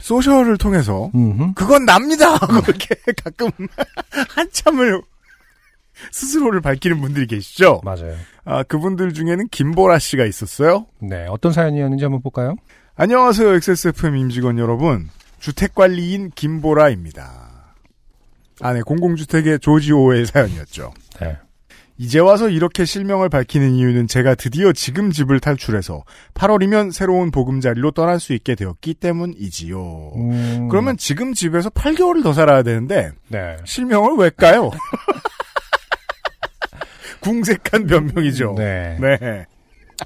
소셜을 0.00 0.56
통해서 0.58 1.10
음, 1.14 1.54
그건 1.54 1.84
납니다 1.84 2.34
하고 2.40 2.54
이렇게 2.66 2.94
가끔 3.22 3.50
한참을 4.34 5.00
스스로를 6.12 6.60
밝히는 6.60 7.00
분들이 7.00 7.26
계시죠. 7.26 7.82
맞아요. 7.84 8.14
아 8.44 8.62
그분들 8.62 9.12
중에는 9.12 9.48
김보라 9.48 9.98
씨가 9.98 10.24
있었어요. 10.24 10.86
네, 11.00 11.26
어떤 11.28 11.52
사연이었는지 11.52 12.04
한번 12.04 12.22
볼까요? 12.22 12.56
안녕하세요 12.96 13.54
XSFM 13.54 14.16
임직원 14.16 14.58
여러분 14.58 15.08
주택관리인 15.40 16.30
김보라입니다. 16.34 17.48
아 18.62 18.72
네 18.74 18.82
공공주택의 18.82 19.60
조지오의 19.60 20.26
사연이었죠. 20.26 20.92
네. 21.20 21.38
이제 22.00 22.18
와서 22.18 22.48
이렇게 22.48 22.86
실명을 22.86 23.28
밝히는 23.28 23.72
이유는 23.72 24.06
제가 24.06 24.34
드디어 24.34 24.72
지금 24.72 25.10
집을 25.10 25.38
탈출해서 25.38 26.02
8월이면 26.32 26.92
새로운 26.92 27.30
보금자리로 27.30 27.90
떠날 27.90 28.18
수 28.18 28.32
있게 28.32 28.54
되었기 28.54 28.94
때문이지요. 28.94 30.12
음, 30.16 30.68
그러면 30.70 30.96
지금 30.96 31.34
집에서 31.34 31.68
8개월을 31.68 32.22
더 32.22 32.32
살아야 32.32 32.62
되는데 32.62 33.12
네. 33.28 33.58
실명을 33.66 34.16
왜 34.16 34.30
까요? 34.30 34.70
궁색한 37.20 37.84
변명이죠. 37.84 38.54
네. 38.56 38.96
네. 38.98 39.44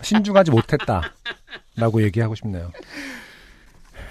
신중하지 0.03 0.51
못했다라고 0.51 2.03
얘기하고 2.03 2.35
싶네요. 2.35 2.73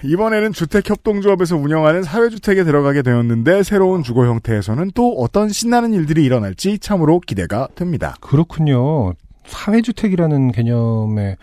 이번에는 0.03 0.51
주택협동조합에서 0.53 1.55
운영하는 1.57 2.03
사회주택에 2.03 2.63
들어가게 2.63 3.01
되었는데 3.03 3.63
새로운 3.63 4.03
주거 4.03 4.25
형태에서는 4.25 4.91
또 4.93 5.13
어떤 5.17 5.50
신나는 5.50 5.93
일들이 5.93 6.24
일어날지 6.25 6.79
참으로 6.79 7.19
기대가 7.19 7.67
됩니다. 7.75 8.15
그렇군요. 8.19 9.13
사회주택이라는 9.45 10.51
개념의 10.51 11.38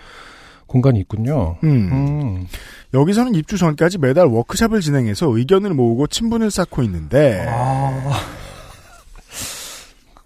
공간이 0.67 1.01
있군요. 1.01 1.57
음. 1.65 1.69
음, 1.93 2.47
여기서는 2.95 3.35
입주 3.35 3.57
전까지 3.59 3.99
매달 3.99 4.27
워크샵을 4.27 4.81
진행해서 4.81 5.37
의견을 5.37 5.75
모으고 5.75 6.07
친분을 6.07 6.51
쌓고 6.51 6.83
있는데 6.85 7.45
아. 7.49 8.13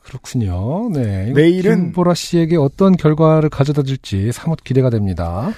그렇군요. 0.02 0.90
네. 0.92 1.32
내일은- 1.34 1.62
김보라 1.92 2.14
씨에게 2.14 2.56
어떤 2.56 2.96
결과를 2.96 3.48
가져다 3.48 3.82
줄지 3.82 4.30
사뭇 4.32 4.62
기대가 4.62 4.90
됩니다. 4.90 5.50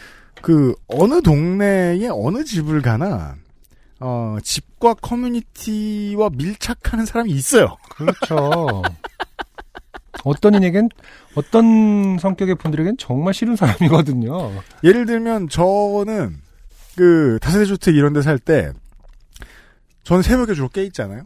그 0.42 0.74
어느 0.88 1.20
동네에 1.22 2.08
어느 2.12 2.44
집을 2.44 2.82
가나 2.82 3.36
어, 4.00 4.36
집과 4.42 4.94
커뮤니티와 4.94 6.30
밀착하는 6.32 7.06
사람이 7.06 7.30
있어요. 7.32 7.76
그렇죠. 7.90 8.82
어떤 10.24 10.62
이에겐 10.62 10.88
어떤 11.34 12.18
성격의 12.18 12.56
분들에겐 12.56 12.96
정말 12.98 13.32
싫은 13.34 13.56
사람이거든요. 13.56 14.62
예를 14.84 15.06
들면 15.06 15.48
저는 15.48 16.36
그 16.96 17.38
다세대 17.40 17.64
주택 17.64 17.94
이런 17.94 18.12
데 18.12 18.20
살 18.22 18.38
때 18.38 18.72
저는 20.04 20.22
새벽에 20.22 20.54
주로 20.54 20.68
깨 20.68 20.82
있잖아요. 20.84 21.22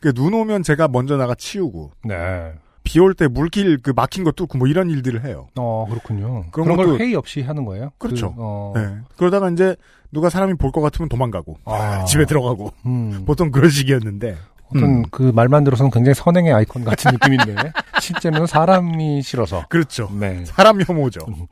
그 0.00 0.12
눈 0.12 0.34
오면 0.34 0.62
제가 0.62 0.88
먼저 0.88 1.16
나가 1.16 1.34
치우고 1.34 1.92
네. 2.04 2.52
비 2.84 3.00
올 3.00 3.14
때 3.14 3.26
물길 3.26 3.78
그 3.82 3.92
막힌 3.96 4.22
거 4.24 4.30
뚫고 4.32 4.58
뭐 4.58 4.68
이런 4.68 4.90
일들을 4.90 5.24
해요. 5.24 5.48
어, 5.58 5.86
그렇군요. 5.88 6.44
그런 6.52 6.66
그런, 6.66 6.76
걸 6.76 6.86
것도- 6.86 7.00
회의 7.00 7.14
없이 7.14 7.40
하는 7.42 7.64
거예요? 7.64 7.90
그렇죠. 7.98 8.28
그, 8.34 8.36
어, 8.38 8.72
네. 8.76 8.96
그러다가 9.16 9.48
이제 9.50 9.74
누가 10.12 10.28
사람이 10.30 10.54
볼 10.54 10.70
것 10.70 10.80
같으면 10.82 11.08
도망가고 11.08 11.56
아. 11.64 12.04
집에 12.06 12.24
들어가고 12.26 12.72
음, 12.86 13.24
보통 13.26 13.50
그런 13.50 13.70
식이었는데 13.70 14.36
어떤 14.68 14.82
음. 14.84 15.02
그 15.10 15.22
말만 15.34 15.64
들어서는 15.64 15.90
굉장히 15.90 16.14
선행의 16.14 16.52
아이콘 16.52 16.84
같은 16.84 17.10
느낌인데 17.12 17.72
실제로는 18.00 18.46
사람이 18.46 19.22
싫어서. 19.22 19.64
그렇죠. 19.68 20.08
네. 20.18 20.44
사람 20.44 20.80
혐오죠. 20.80 21.20
음. 21.28 21.46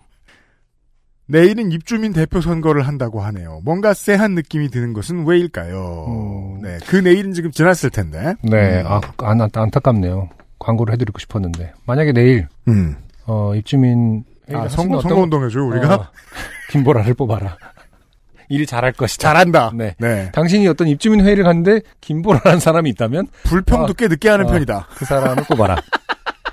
내일은 1.27 1.73
입주민 1.73 2.13
대표 2.13 2.41
선거를 2.41 2.87
한다고 2.87 3.21
하네요. 3.23 3.61
뭔가 3.65 3.95
쎄한 3.95 4.35
느낌이 4.35 4.69
드는 4.71 4.93
것은 4.93 5.25
왜일까요? 5.27 6.05
음. 6.09 6.61
네, 6.63 6.79
그 6.87 6.97
내일은 6.97 7.33
지금 7.33 7.51
지났을 7.51 7.91
텐데. 7.91 8.35
네, 8.43 8.83
음. 8.83 8.87
아, 8.87 9.01
안, 9.19 9.41
안- 9.41 9.49
안타깝네요. 9.55 10.29
광고를 10.63 10.95
해드리고 10.95 11.19
싶었는데. 11.19 11.73
만약에 11.87 12.13
내일, 12.13 12.49
음. 12.69 12.97
어, 13.27 13.55
입주민. 13.55 14.25
아, 14.53 14.69
선거운동 14.69 15.45
해줘요, 15.45 15.67
우리가? 15.67 15.95
어, 15.95 16.07
김보라를 16.71 17.15
뽑아라. 17.15 17.57
일 18.49 18.67
잘할 18.67 18.93
것이다. 18.93 19.23
잘한다. 19.23 19.73
네. 19.75 19.95
네. 19.99 20.31
당신이 20.33 20.69
어떤 20.69 20.87
입주민 20.87 21.25
회의를 21.25 21.45
갔는데 21.45 21.81
김보라라는 22.03 22.61
사람이 22.61 22.91
있다면 22.91 23.29
불평도 23.45 23.93
어. 23.93 23.95
꽤 23.97 24.09
늦게 24.09 24.29
하는 24.29 24.47
어. 24.47 24.51
편이다. 24.51 24.89
그 24.95 25.05
사람을 25.07 25.45
뽑아라. 25.45 25.77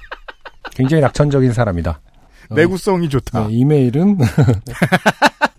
굉장히 0.71 1.01
낙천적인 1.01 1.51
사람이다. 1.51 1.99
어, 2.51 2.55
내구성이 2.55 3.09
좋다. 3.09 3.47
네, 3.47 3.53
이메일은 3.53 4.17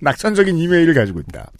낙천적인 0.00 0.56
이메일을 0.56 0.94
가지고 0.94 1.20
있다. 1.20 1.50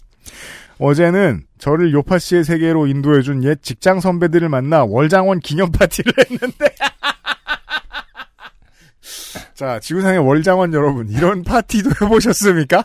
어제는 0.81 1.43
저를 1.59 1.93
요파 1.93 2.17
씨의 2.17 2.43
세계로 2.43 2.87
인도해준 2.87 3.43
옛 3.43 3.61
직장 3.61 3.99
선배들을 3.99 4.49
만나 4.49 4.83
월장원 4.83 5.39
기념 5.39 5.71
파티를 5.71 6.11
했는데. 6.25 6.65
자, 9.53 9.79
지구상의 9.79 10.17
월장원 10.25 10.73
여러분, 10.73 11.07
이런 11.07 11.43
파티도 11.43 11.91
해보셨습니까? 12.01 12.83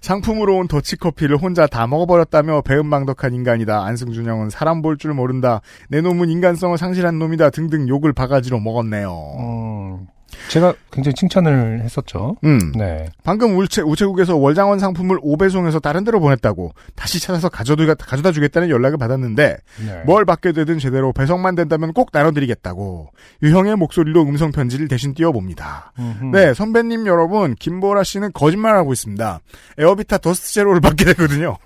상품으로 0.00 0.58
온 0.58 0.68
더치커피를 0.68 1.38
혼자 1.38 1.66
다 1.66 1.86
먹어버렸다며 1.88 2.60
배은망덕한 2.60 3.32
인간이다. 3.34 3.84
안승준 3.84 4.26
형은 4.26 4.50
사람 4.50 4.80
볼 4.82 4.96
줄 4.98 5.12
모른다. 5.14 5.60
내 5.88 6.00
놈은 6.02 6.28
인간성을 6.30 6.76
상실한 6.78 7.18
놈이다. 7.18 7.50
등등 7.50 7.88
욕을 7.88 8.12
바가지로 8.12 8.60
먹었네요. 8.60 9.10
음, 9.40 10.06
제가 10.48 10.74
굉장히 10.90 11.14
칭찬을 11.14 11.80
했었죠. 11.82 12.36
음. 12.44 12.72
네. 12.72 13.06
방금 13.24 13.56
우체, 13.58 13.82
우체국에서 13.82 14.36
월장원 14.36 14.78
상품을 14.78 15.18
오배송해서 15.22 15.80
다른 15.80 16.04
데로 16.04 16.20
보냈다고 16.20 16.72
다시 16.94 17.20
찾아서 17.20 17.48
가져다, 17.48 17.94
가져다 17.94 18.32
주겠다는 18.32 18.68
연락을 18.70 18.98
받았는데 18.98 19.56
네. 19.86 20.02
뭘 20.06 20.24
받게 20.24 20.52
되든 20.52 20.78
제대로 20.78 21.12
배송만 21.12 21.54
된다면 21.54 21.92
꼭 21.92 22.10
나눠드리겠다고 22.12 23.10
유형의 23.42 23.76
목소리로 23.76 24.22
음성 24.22 24.52
편지를 24.52 24.88
대신 24.88 25.14
띄워봅니다. 25.14 25.92
음흠. 25.98 26.24
네, 26.36 26.54
선배님 26.54 27.06
여러분, 27.06 27.54
김보라 27.54 28.04
씨는 28.04 28.32
거짓말하고 28.32 28.92
있습니다. 28.92 29.40
에어비타 29.78 30.18
더스트 30.18 30.52
제로를 30.52 30.80
받게 30.80 31.04
되거든요. 31.06 31.56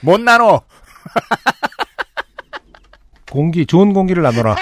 못 0.00 0.20
나눠! 0.20 0.62
공기 3.30 3.66
좋은 3.66 3.92
공기를 3.92 4.22
나눠라. 4.22 4.56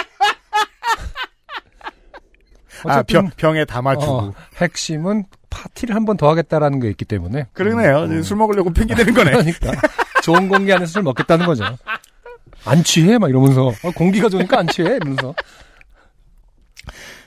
아, 2.90 3.02
병, 3.02 3.30
병에 3.36 3.64
담아주고. 3.64 4.12
어, 4.12 4.32
핵심은 4.56 5.24
파티를 5.50 5.94
한 5.94 6.04
번 6.04 6.16
더 6.16 6.28
하겠다라는 6.30 6.80
게 6.80 6.88
있기 6.90 7.04
때문에. 7.04 7.46
그러네요. 7.52 8.04
음, 8.04 8.22
술 8.22 8.36
먹으려고 8.36 8.70
핑계대는 8.70 9.14
거네. 9.14 9.30
그러니까 9.30 9.72
좋은 10.22 10.48
공기 10.48 10.72
안에서 10.72 10.92
술 10.92 11.02
먹겠다는 11.02 11.46
거죠. 11.46 11.64
안 12.64 12.82
취해 12.82 13.16
막 13.18 13.28
이러면서 13.28 13.68
어, 13.68 13.90
공기가 13.94 14.28
좋으니까 14.28 14.58
안 14.58 14.66
취해 14.68 14.96
이러면서 14.96 15.34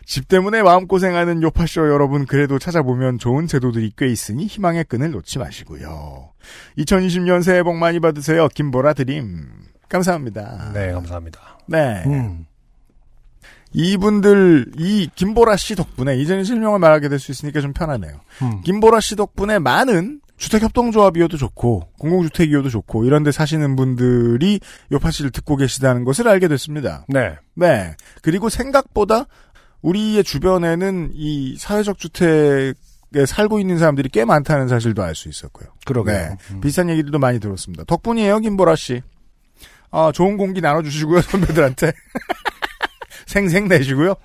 집 0.05 0.27
때문에 0.27 0.63
마음고생하는 0.63 1.43
요파쇼 1.43 1.89
여러분 1.91 2.25
그래도 2.25 2.57
찾아보면 2.57 3.19
좋은 3.19 3.45
제도들이 3.47 3.91
꽤 3.95 4.07
있으니 4.07 4.47
희망의 4.47 4.85
끈을 4.85 5.11
놓지 5.11 5.37
마시고요. 5.37 6.31
2020년 6.79 7.43
새해 7.43 7.61
복 7.63 7.75
많이 7.75 7.99
받으세요. 7.99 8.47
김보라 8.53 8.93
드림. 8.93 9.47
감사합니다. 9.87 10.71
네 10.73 10.91
감사합니다. 10.93 11.39
네. 11.67 12.03
음. 12.07 12.45
이분들 13.71 14.71
이 14.77 15.09
김보라 15.15 15.55
씨 15.57 15.75
덕분에 15.75 16.17
이제는 16.17 16.43
실명을 16.43 16.79
말하게 16.79 17.07
될 17.09 17.19
수 17.19 17.31
있으니까 17.31 17.61
좀 17.61 17.73
편하네요. 17.73 18.13
음. 18.41 18.61
김보라 18.63 18.99
씨 18.99 19.15
덕분에 19.15 19.59
많은 19.59 20.21
주택협동조합이어도 20.37 21.35
좋고 21.37 21.89
공공주택이어도 21.99 22.69
좋고 22.69 23.03
이런 23.05 23.23
데 23.23 23.31
사시는 23.31 23.75
분들이 23.75 24.59
요파 24.91 25.11
씨를 25.11 25.31
듣고 25.31 25.57
계시다는 25.57 26.05
것을 26.05 26.27
알게 26.29 26.47
됐습니다. 26.47 27.05
네. 27.09 27.35
네. 27.55 27.95
그리고 28.21 28.47
생각보다 28.49 29.25
우리의 29.81 30.23
주변에는 30.23 31.11
이 31.13 31.57
사회적 31.57 31.97
주택에 31.99 32.73
살고 33.27 33.59
있는 33.59 33.77
사람들이 33.77 34.09
꽤 34.09 34.23
많다는 34.25 34.67
사실도 34.69 35.03
알 35.03 35.13
수 35.13 35.27
있었고요. 35.29 35.69
그러게요. 35.85 36.15
네. 36.15 36.37
음. 36.51 36.61
비슷한 36.61 36.89
얘기들도 36.89 37.19
많이 37.19 37.39
들었습니다. 37.39 37.83
덕분이에요, 37.83 38.39
김보라 38.39 38.75
씨. 38.77 39.01
아, 39.91 40.11
좋은 40.13 40.37
공기 40.37 40.61
나눠주시고요, 40.61 41.21
선배들한테. 41.23 41.91
생색 43.29 43.67
내시고요. 43.67 44.15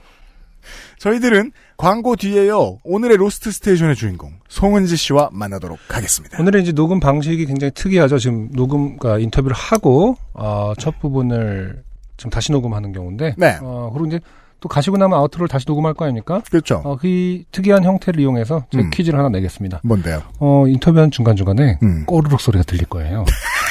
저희들은 0.99 1.53
광고 1.77 2.17
뒤에요, 2.17 2.79
오늘의 2.85 3.19
로스트 3.19 3.53
스테이션의 3.53 3.97
주인공, 3.97 4.33
송은지 4.49 4.97
씨와 4.97 5.29
만나도록 5.31 5.79
하겠습니다. 5.89 6.39
오늘의 6.41 6.63
이제 6.63 6.73
녹음 6.73 7.01
방식이 7.01 7.45
굉장히 7.45 7.71
특이하죠. 7.73 8.19
지금 8.19 8.49
녹음, 8.53 8.97
그 8.97 9.21
인터뷰를 9.21 9.55
하고, 9.55 10.17
어, 10.33 10.73
첫 10.79 10.99
부분을 11.01 11.83
지금 12.17 12.31
다시 12.31 12.51
녹음하는 12.51 12.93
경우인데, 12.93 13.35
네. 13.37 13.59
어, 13.61 13.91
그리고 13.93 14.07
이제 14.07 14.21
또 14.61 14.69
가시고 14.71 14.97
나면 14.97 15.19
아우트로를 15.19 15.49
다시 15.49 15.67
녹음할 15.69 15.93
거 15.93 16.07
아닙니까? 16.07 16.41
그렇죠. 16.51 16.81
어, 16.85 16.97
그 16.97 17.43
특이한 17.53 17.85
형태를 17.85 18.21
이용해서 18.21 18.65
제가 18.73 18.85
음. 18.85 18.91
퀴즈를 18.91 19.19
하나 19.19 19.29
내겠습니다. 19.29 19.83
뭔데요? 19.85 20.23
어, 20.39 20.65
인터뷰하는 20.67 21.11
중간중간에 21.11 21.79
음. 21.83 22.07
꼬르륵 22.07 22.41
소리가 22.41 22.65
들릴 22.65 22.87
거예요. 22.87 23.27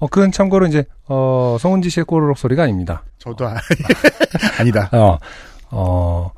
어, 0.00 0.06
그건 0.08 0.32
참고로 0.32 0.66
이제, 0.66 0.84
어, 1.06 1.56
송은지 1.60 1.90
씨의 1.90 2.04
꼬르륵 2.04 2.38
소리가 2.38 2.64
아닙니다. 2.64 3.04
저도 3.18 3.46
아, 3.46 3.56
아니다. 4.58 4.88
어, 4.92 5.18
어, 5.70 6.32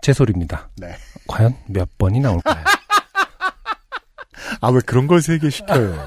제 0.00 0.12
소리입니다. 0.12 0.70
네. 0.76 0.94
과연 1.26 1.54
몇 1.66 1.88
번이 1.98 2.20
나올까요? 2.20 2.64
아, 4.62 4.68
왜 4.70 4.80
그런 4.86 5.08
걸세개 5.08 5.50
시켜요? 5.50 6.06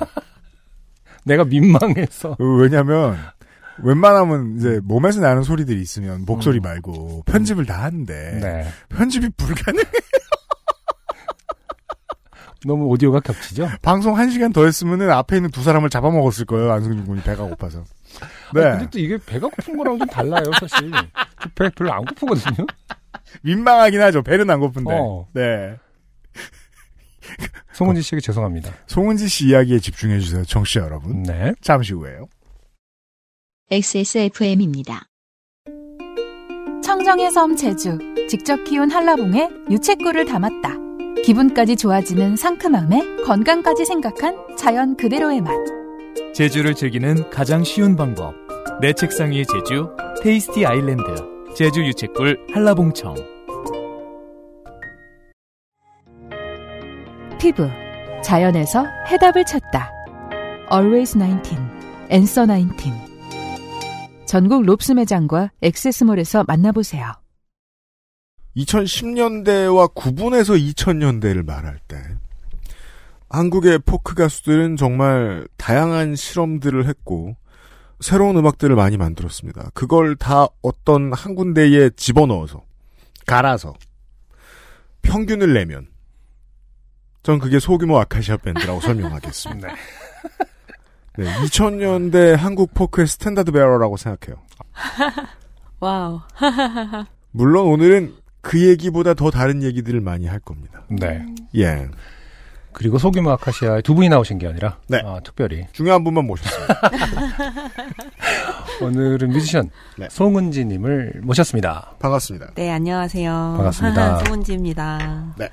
내가 1.26 1.44
민망해서. 1.44 2.32
어, 2.32 2.44
왜냐면 2.60 3.18
웬만하면 3.84 4.58
이제 4.58 4.80
몸에서 4.84 5.20
나는 5.22 5.44
소리들이 5.44 5.82
있으면 5.82 6.24
목소리 6.26 6.60
말고 6.60 7.24
편집을 7.26 7.66
다 7.66 7.84
하는데 7.84 8.40
네. 8.42 8.68
편집이 8.90 9.30
불가능. 9.38 9.84
너무 12.66 12.86
오디오가 12.86 13.20
겹치죠? 13.20 13.70
방송 13.82 14.18
한 14.18 14.30
시간 14.30 14.54
더 14.54 14.66
했으면은 14.66 15.10
앞에 15.12 15.38
있는 15.38 15.50
두 15.50 15.64
사람을 15.64 15.90
잡아먹었을 15.90 16.46
거예요. 16.46 16.72
안승준 16.72 17.06
군이 17.06 17.22
배가 17.22 17.44
고파서. 17.44 17.80
아니, 18.54 18.64
네. 18.64 18.72
근데 18.72 18.90
또 18.92 19.00
이게 19.00 19.18
배가 19.26 19.48
고픈 19.48 19.78
거랑 19.78 19.98
좀 19.98 20.08
달라요, 20.08 20.44
사실. 20.60 20.92
저배 21.42 21.70
별로 21.76 21.94
안 21.94 22.06
고프거든요? 22.06 22.66
민망하긴 23.44 24.02
하죠. 24.02 24.22
배는 24.22 24.50
안 24.50 24.60
고픈데. 24.60 24.92
어. 24.94 25.28
네. 25.34 25.78
송은지 27.74 28.02
씨에게 28.02 28.22
죄송합니다. 28.22 28.74
송은지 28.88 29.28
씨 29.28 29.48
이야기에 29.48 29.80
집중해 29.80 30.20
주세요. 30.20 30.44
청취자 30.44 30.82
여러분. 30.82 31.24
네. 31.24 31.54
잠시 31.62 31.94
후에요. 31.94 32.28
XSFM입니다. 33.72 35.08
청정의 36.84 37.32
섬 37.32 37.56
제주 37.56 37.98
직접 38.28 38.64
키운 38.66 38.92
한라봉에 38.92 39.50
유채꿀을 39.70 40.26
담았다. 40.26 40.91
기분까지 41.24 41.76
좋아지는 41.76 42.36
상큼함에 42.36 43.24
건강까지 43.26 43.86
생각한 43.86 44.56
자연 44.58 44.98
그대로의 44.98 45.42
맛. 45.42 45.52
제주를 46.34 46.74
즐기는 46.74 47.30
가장 47.30 47.64
쉬운 47.64 47.96
방법. 47.96 48.34
내 48.82 48.94
책상 48.94 49.32
위의 49.32 49.46
제주, 49.46 49.90
테이스티 50.24 50.66
아일랜드, 50.66 51.04
제주 51.56 51.82
유채꿀 51.86 52.48
한라봉청. 52.54 53.16
피부 57.40 57.68
자연에서 58.24 58.86
해답을 59.08 59.46
찾다. 59.46 59.92
Always 60.72 61.18
19, 61.18 61.58
Answer 62.12 62.48
19. 62.48 62.92
전국 64.26 64.64
롭스 64.64 64.94
매장과 64.94 65.52
액세스몰에서 65.62 66.46
만나보세요. 66.48 67.21
2010년대와 68.58 69.94
구분해서 69.94 70.54
2000년대를 70.54 71.46
말할 71.46 71.80
때 71.88 71.98
한국의 73.30 73.80
포크 73.80 74.14
가수들은 74.14 74.76
정말 74.76 75.48
다양한 75.58 76.16
실험들을 76.16 76.86
했고 76.86 77.36
새로운 78.02 78.36
음악들을 78.36 78.76
많이 78.76 78.98
만들었습니다. 78.98 79.70
그걸 79.74 80.16
다 80.16 80.48
어떤 80.62 81.14
한 81.14 81.36
군데에 81.36 81.92
집어넣어서 81.92 82.64
갈아서 83.26 83.74
평균을 85.02 85.54
내면 85.54 85.88
전 87.24 87.40
그게 87.40 87.60
소규모 87.60 88.00
아카시아 88.00 88.38
밴드라고 88.38 88.82
설명하겠습니다. 88.82 89.68
네, 91.18 91.26
2000년대 91.26 92.36
한국 92.36 92.74
포크의 92.74 93.08
standard 93.08 93.52
bearer라고 93.52 93.98
생각해요. 93.98 94.42
wow. 95.80 96.22
물론 97.32 97.68
오늘은 97.68 98.16
그 98.42 98.68
얘기보다 98.68 99.14
더 99.14 99.32
다른 99.32 99.64
얘기들을 99.64 100.02
많이 100.02 100.28
할 100.28 100.40
겁니다. 100.40 100.84
네. 100.90 101.26
예. 101.56 101.88
그리고 102.74 102.98
소규모 102.98 103.32
아카시아에 103.32 103.82
두 103.82 103.96
분이 103.96 104.10
나오신 104.10 104.40
게 104.40 104.48
아니라 104.48 104.78
네. 104.88 105.02
아, 105.06 105.20
특별히 105.24 105.68
중요한 105.74 106.04
분만 106.04 106.26
모셨습니다. 106.26 106.82
오늘은 108.82 109.30
뮤지션 109.30 109.70
네. 109.98 110.08
송은지 110.10 110.66
님을 110.66 111.22
모셨습니다. 111.24 111.94
반갑습니다. 112.00 112.52
네, 112.56 112.72
안녕하세요. 112.72 113.32
반갑습니다. 113.58 114.24
송은지입니다. 114.26 115.36
네. 115.38 115.50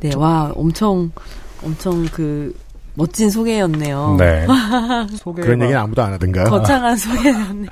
네, 0.00 0.14
와, 0.16 0.52
엄청, 0.54 1.10
엄청 1.62 2.04
그, 2.06 2.54
멋진 2.96 3.30
소개였네요. 3.30 4.16
네. 4.18 4.46
소개 5.16 5.42
그런 5.42 5.60
얘기는 5.62 5.78
아무도 5.78 6.02
안 6.02 6.12
하던가요? 6.14 6.46
거창한 6.46 6.96
소개였네요. 6.96 7.68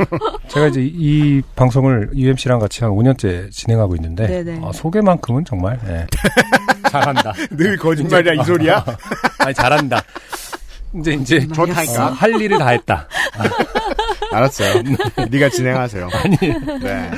제가 0.48 0.66
이제 0.68 0.82
이, 0.82 0.92
이 0.94 1.42
방송을 1.56 2.10
UMC랑 2.14 2.58
같이 2.58 2.84
한 2.84 2.92
5년째 2.92 3.50
진행하고 3.50 3.96
있는데 3.96 4.26
네네. 4.26 4.60
아, 4.64 4.70
소개만큼은 4.72 5.44
정말 5.44 5.80
예. 5.88 6.06
잘한다. 6.90 7.32
늘 7.50 7.76
거짓말이야, 7.76 8.34
이 8.34 8.44
소리야? 8.44 8.84
아니 9.40 9.54
잘한다. 9.54 10.02
이제 11.00 11.12
이제 11.14 11.46
좋다니까. 11.48 12.06
어, 12.06 12.10
할 12.10 12.40
일을 12.40 12.58
다 12.58 12.68
했다. 12.68 13.08
알았어요. 14.32 14.82
네가 15.30 15.48
진행하세요. 15.50 16.08
아니 16.12 16.36
네. 16.82 17.10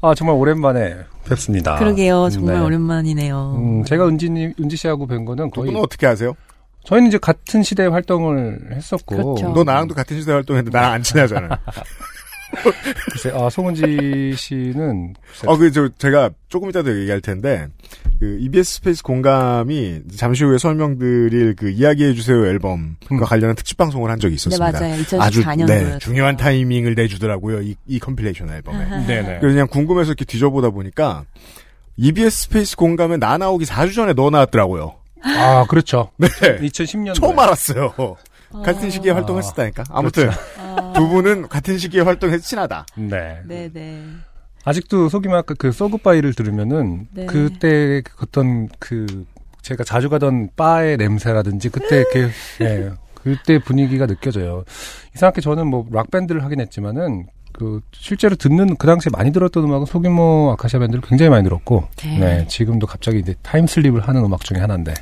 아 0.00 0.14
정말 0.14 0.36
오랜만에 0.36 0.96
뵙습니다. 1.28 1.78
그러게요. 1.78 2.30
정말 2.30 2.56
네. 2.56 2.60
오랜만이네요. 2.60 3.54
음, 3.58 3.84
제가 3.84 4.06
은지님 4.06 4.54
은지 4.60 4.76
씨하고 4.76 5.06
뵌 5.06 5.24
거는 5.24 5.50
두 5.50 5.62
거의 5.62 5.74
어떻게 5.76 6.06
아세요? 6.06 6.34
저희는 6.88 7.08
이제 7.08 7.18
같은 7.18 7.62
시대에 7.62 7.86
활동을 7.86 8.70
했었고 8.72 9.34
그렇죠. 9.34 9.52
너 9.54 9.62
나랑도 9.62 9.94
같은 9.94 10.18
시대 10.18 10.32
활동했는데 10.32 10.76
나랑 10.76 10.92
안 10.94 11.02
친하잖아. 11.02 11.60
글쎄, 13.12 13.30
아, 13.34 13.50
송은지 13.50 14.34
씨는 14.34 15.12
글쎄, 15.12 15.46
어, 15.46 15.58
그, 15.58 15.70
저, 15.70 15.90
제가 15.98 16.30
조금 16.48 16.70
이따도 16.70 16.98
얘기할 16.98 17.20
텐데, 17.20 17.66
그, 18.18 18.38
EBS 18.40 18.76
스페이스 18.76 19.02
공감이 19.02 20.00
잠시 20.16 20.44
후에 20.44 20.56
설명드릴 20.56 21.56
그 21.56 21.68
이야기해주세요 21.68 22.46
앨범과 22.46 22.96
음. 23.12 23.20
관련한 23.20 23.54
특집방송을 23.54 24.10
한 24.10 24.18
적이 24.18 24.30
네, 24.30 24.34
있었습니다. 24.36 24.80
맞아요. 24.80 24.94
아주, 25.20 25.42
2014년도였어요. 25.42 25.66
네, 25.66 25.98
중요한 25.98 26.38
타이밍을 26.38 26.94
내주더라고요. 26.94 27.60
이, 27.60 27.76
이 27.86 27.98
compilation 27.98 28.48
앨범에. 28.50 29.06
네네. 29.06 29.40
그래서 29.40 29.52
그냥 29.52 29.66
궁금해서 29.66 30.12
이렇게 30.12 30.24
뒤져보다 30.24 30.70
보니까, 30.70 31.24
EBS 31.98 32.44
스페이스 32.44 32.76
공감에 32.76 33.18
나 33.18 33.36
나오기 33.36 33.66
4주 33.66 33.94
전에 33.94 34.14
너 34.14 34.30
나왔더라고요. 34.30 34.94
아, 35.22 35.64
그렇죠. 35.68 36.10
네. 36.16 36.28
2010년. 36.28 37.14
처음 37.14 37.38
알았어요. 37.38 37.92
같은 38.64 38.90
시기에 38.90 39.12
아. 39.12 39.16
활동했었다니까. 39.16 39.84
아무튼, 39.90 40.30
두 40.94 41.08
분은 41.08 41.48
같은 41.48 41.76
시기에 41.78 42.00
활동해서 42.02 42.42
친하다. 42.42 42.86
네. 42.96 43.40
네, 43.46 43.70
네. 43.72 44.02
아직도 44.64 45.08
소규모 45.08 45.38
아까 45.38 45.54
그 45.56 45.72
So 45.72 45.81
Goodbye를 45.81 46.34
들으면은 46.34 47.08
네. 47.12 47.26
그때 47.26 48.02
그 48.02 48.12
어떤 48.22 48.68
그 48.78 49.24
제가 49.62 49.84
자주 49.84 50.08
가던 50.10 50.50
바의 50.56 50.96
냄새라든지 50.98 51.68
그때 51.70 51.98
이렇게 51.98 52.28
예 52.62 52.90
그때 53.14 53.58
분위기가 53.58 54.06
느껴져요. 54.06 54.64
이상하게 55.14 55.40
저는 55.40 55.66
뭐 55.68 55.86
락 55.90 56.10
밴드를 56.10 56.44
하긴 56.44 56.60
했지만은 56.60 57.26
그 57.58 57.80
실제로 57.92 58.36
듣는 58.36 58.76
그 58.76 58.86
당시에 58.86 59.10
많이 59.12 59.32
들었던 59.32 59.64
음악은 59.64 59.86
소규모 59.86 60.52
아카시아 60.52 60.78
밴드를 60.78 61.02
굉장히 61.02 61.28
많이 61.30 61.42
들었고 61.42 61.88
네. 61.96 62.18
네 62.18 62.46
지금도 62.46 62.86
갑자기 62.86 63.18
이제 63.18 63.34
time 63.42 63.63
slip을 63.63 64.00
하는 64.06 64.24
음악 64.24 64.44
중에 64.44 64.58
하나인데 64.58 64.94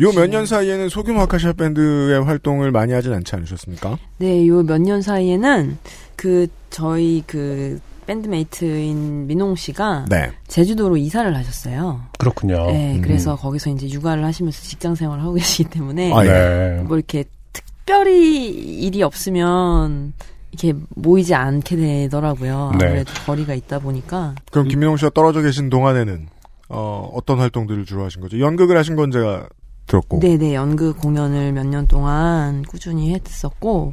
요 0.00 0.10
몇 0.12 0.26
년 0.30 0.46
사이에는 0.46 0.88
소규모 0.88 1.20
아카시아 1.20 1.52
밴드의 1.52 2.24
활동을 2.24 2.72
많이 2.72 2.92
하진 2.94 3.12
않지 3.12 3.36
않으셨습니까? 3.36 3.98
네, 4.18 4.48
요 4.48 4.62
몇 4.62 4.78
년 4.80 5.02
사이에는 5.02 5.76
그, 6.16 6.46
저희 6.70 7.22
그, 7.26 7.78
bandmate인 8.06 9.26
민홍 9.26 9.54
씨가 9.56 10.06
네. 10.10 10.30
제주도로 10.48 10.96
이사를 10.96 11.34
하셨어요. 11.36 12.00
그렇군요. 12.18 12.66
네, 12.66 12.96
음. 12.96 13.02
그래서 13.02 13.36
거기서 13.36 13.70
이제 13.70 13.88
육아를 13.88 14.24
하시면서 14.24 14.60
직장 14.62 14.94
생활을 14.94 15.22
하고 15.22 15.34
계시기 15.38 15.70
때문에 15.70 16.12
아, 16.12 16.24
예. 16.24 16.28
네. 16.30 16.82
뭐 16.86 16.96
이렇게 16.96 17.24
특별히 17.52 18.48
일이 18.48 19.02
없으면 19.02 20.12
이렇게 20.54 20.78
모이지 20.94 21.34
않게 21.34 21.76
되더라고요. 21.76 22.72
네. 22.78 22.86
아무래도 22.86 23.12
거리가 23.26 23.54
있다 23.54 23.78
보니까. 23.80 24.34
그럼 24.50 24.68
김민홍 24.68 24.96
씨가 24.96 25.10
떨어져 25.14 25.42
계신 25.42 25.68
동안에는 25.68 26.28
어, 26.68 27.10
어떤 27.12 27.38
활동들을 27.38 27.84
주로 27.84 28.04
하신 28.04 28.20
거죠? 28.22 28.38
연극을 28.40 28.76
하신 28.76 28.96
건 28.96 29.10
제가 29.10 29.48
들었고. 29.86 30.20
네네, 30.20 30.54
연극 30.54 30.98
공연을 30.98 31.52
몇 31.52 31.66
년 31.66 31.86
동안 31.86 32.62
꾸준히 32.62 33.12
했었고, 33.12 33.92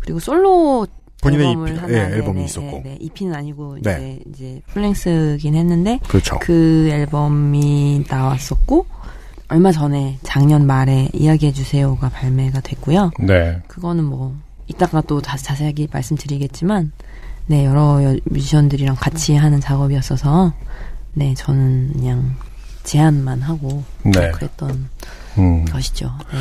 그리고 0.00 0.18
솔로 0.18 0.86
본인의 1.22 1.46
앨범을 1.50 1.68
EP, 1.72 1.78
하나, 1.78 1.92
예, 1.92 1.98
네네, 2.02 2.14
앨범이 2.16 2.38
네, 2.40 2.44
있었고. 2.44 2.80
네, 2.84 2.98
EP는 3.00 3.34
아니고 3.34 3.76
네. 3.82 4.18
이제 4.24 4.30
이제 4.30 4.62
풀랭스긴 4.68 5.54
했는데 5.54 6.00
그렇죠. 6.08 6.38
그 6.40 6.88
앨범이 6.90 8.04
나왔었고 8.08 8.86
얼마 9.48 9.72
전에 9.72 10.18
작년 10.22 10.66
말에 10.66 11.08
이야기해 11.12 11.52
주세요가 11.52 12.08
발매가 12.08 12.60
됐고요. 12.60 13.10
네. 13.20 13.60
그거는 13.66 14.04
뭐 14.04 14.34
이따가 14.68 15.00
또 15.00 15.20
다시 15.20 15.44
자세하게 15.44 15.88
말씀드리겠지만 15.92 16.92
네 17.46 17.64
여러 17.64 18.02
여- 18.04 18.18
뮤지션들이랑 18.24 18.96
같이 18.96 19.34
하는 19.34 19.60
작업이었어서 19.60 20.52
네 21.14 21.34
저는 21.34 21.94
그냥 21.94 22.36
제안만 22.84 23.42
하고 23.42 23.82
네. 24.02 24.30
그랬던 24.30 24.88
음. 25.38 25.64
것이죠. 25.64 26.10
네. 26.32 26.38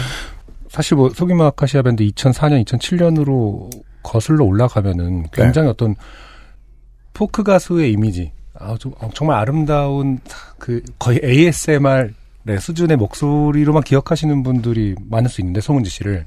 사실 0.69 0.95
뭐 0.95 1.09
소규모 1.09 1.45
아카시아 1.45 1.81
밴드 1.81 2.03
2004년, 2.05 2.63
2007년으로 2.65 3.69
거슬러 4.03 4.45
올라가면은 4.45 5.27
굉장히 5.31 5.69
어떤 5.69 5.95
포크 7.13 7.43
가수의 7.43 7.91
이미지, 7.91 8.31
아, 8.53 8.75
좀, 8.77 8.93
어, 8.99 9.09
정말 9.13 9.39
아름다운 9.39 10.19
그 10.59 10.81
거의 10.99 11.19
ASMR 11.23 12.11
의 12.49 12.61
수준의 12.61 12.95
목소리로만 12.95 13.83
기억하시는 13.83 14.41
분들이 14.43 14.95
많을 15.09 15.29
수 15.29 15.41
있는데 15.41 15.59
송은지 15.59 15.89
씨를 15.89 16.23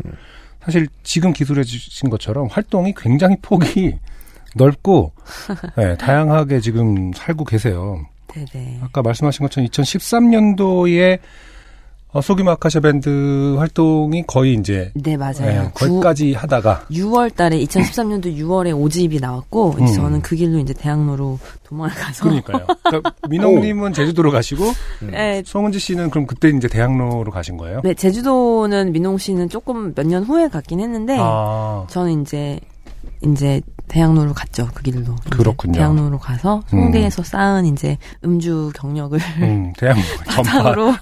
사실 0.63 0.89
지금 1.03 1.33
기술해 1.33 1.65
주신 1.65 2.11
것처럼 2.11 2.49
활동이 2.51 2.95
굉장히 2.97 3.37
폭이 3.41 3.99
넓고 4.55 5.13
네, 5.77 5.97
다양하게 5.97 6.61
지금 6.61 7.13
살고 7.13 7.45
계세요. 7.45 8.05
네네. 8.29 8.81
아까 8.83 9.03
말씀하신 9.03 9.45
것처럼 9.45 9.69
2013년도에 9.69 11.19
어, 12.13 12.21
소규모 12.21 12.51
아카시아 12.51 12.81
밴드 12.81 13.55
활동이 13.57 14.25
거의 14.27 14.55
이제 14.55 14.91
네 14.95 15.17
맞아요. 15.17 15.35
네, 15.41 15.71
구- 15.73 15.87
거기까지 15.89 16.33
하다가 16.35 16.87
6월 16.91 17.33
달에 17.35 17.57
2013년도 17.65 18.37
6월에 18.37 18.73
5집이 18.75 19.21
나왔고 19.21 19.75
이제 19.81 19.93
음. 19.93 19.95
저는 19.95 20.23
그 20.23 20.35
길로 20.35 20.59
이제 20.59 20.75
대학로로 20.75 21.39
도망을 21.65 21.95
가서 21.95 22.25
그러니까요. 22.25 22.67
그러니까 22.83 23.13
민홍님은 23.29 23.93
제주도로 23.93 24.33
가시고 24.33 24.65
네, 25.09 25.43
송은지 25.47 25.79
씨는 25.79 26.11
그럼 26.11 26.27
그때 26.27 26.49
이제 26.49 26.67
대학로로 26.67 27.31
가신 27.31 27.57
거예요? 27.57 27.81
네, 27.85 27.95
제주도는 27.95 28.91
민홍 28.93 29.19
씨는 29.19 29.49
조금 29.49 29.95
몇 29.95 30.05
년 30.11 30.25
후에 30.25 30.49
갔긴 30.49 30.81
했는데 30.81 31.17
아, 31.21 31.87
저는 31.89 32.23
이제 32.23 32.59
이제 33.23 33.61
대학로로 33.89 34.33
갔죠 34.35 34.69
그 34.73 34.83
길로. 34.83 35.17
그렇군요. 35.31 35.73
대학로로 35.75 36.19
가서 36.19 36.63
송대에서 36.69 37.23
쌓은 37.25 37.67
이제 37.67 37.99
음주 38.25 38.73
경력을 38.77 39.19
음, 39.43 39.73
대학로 39.77 40.01
전파. 40.31 40.43
바탕으로 40.53 40.95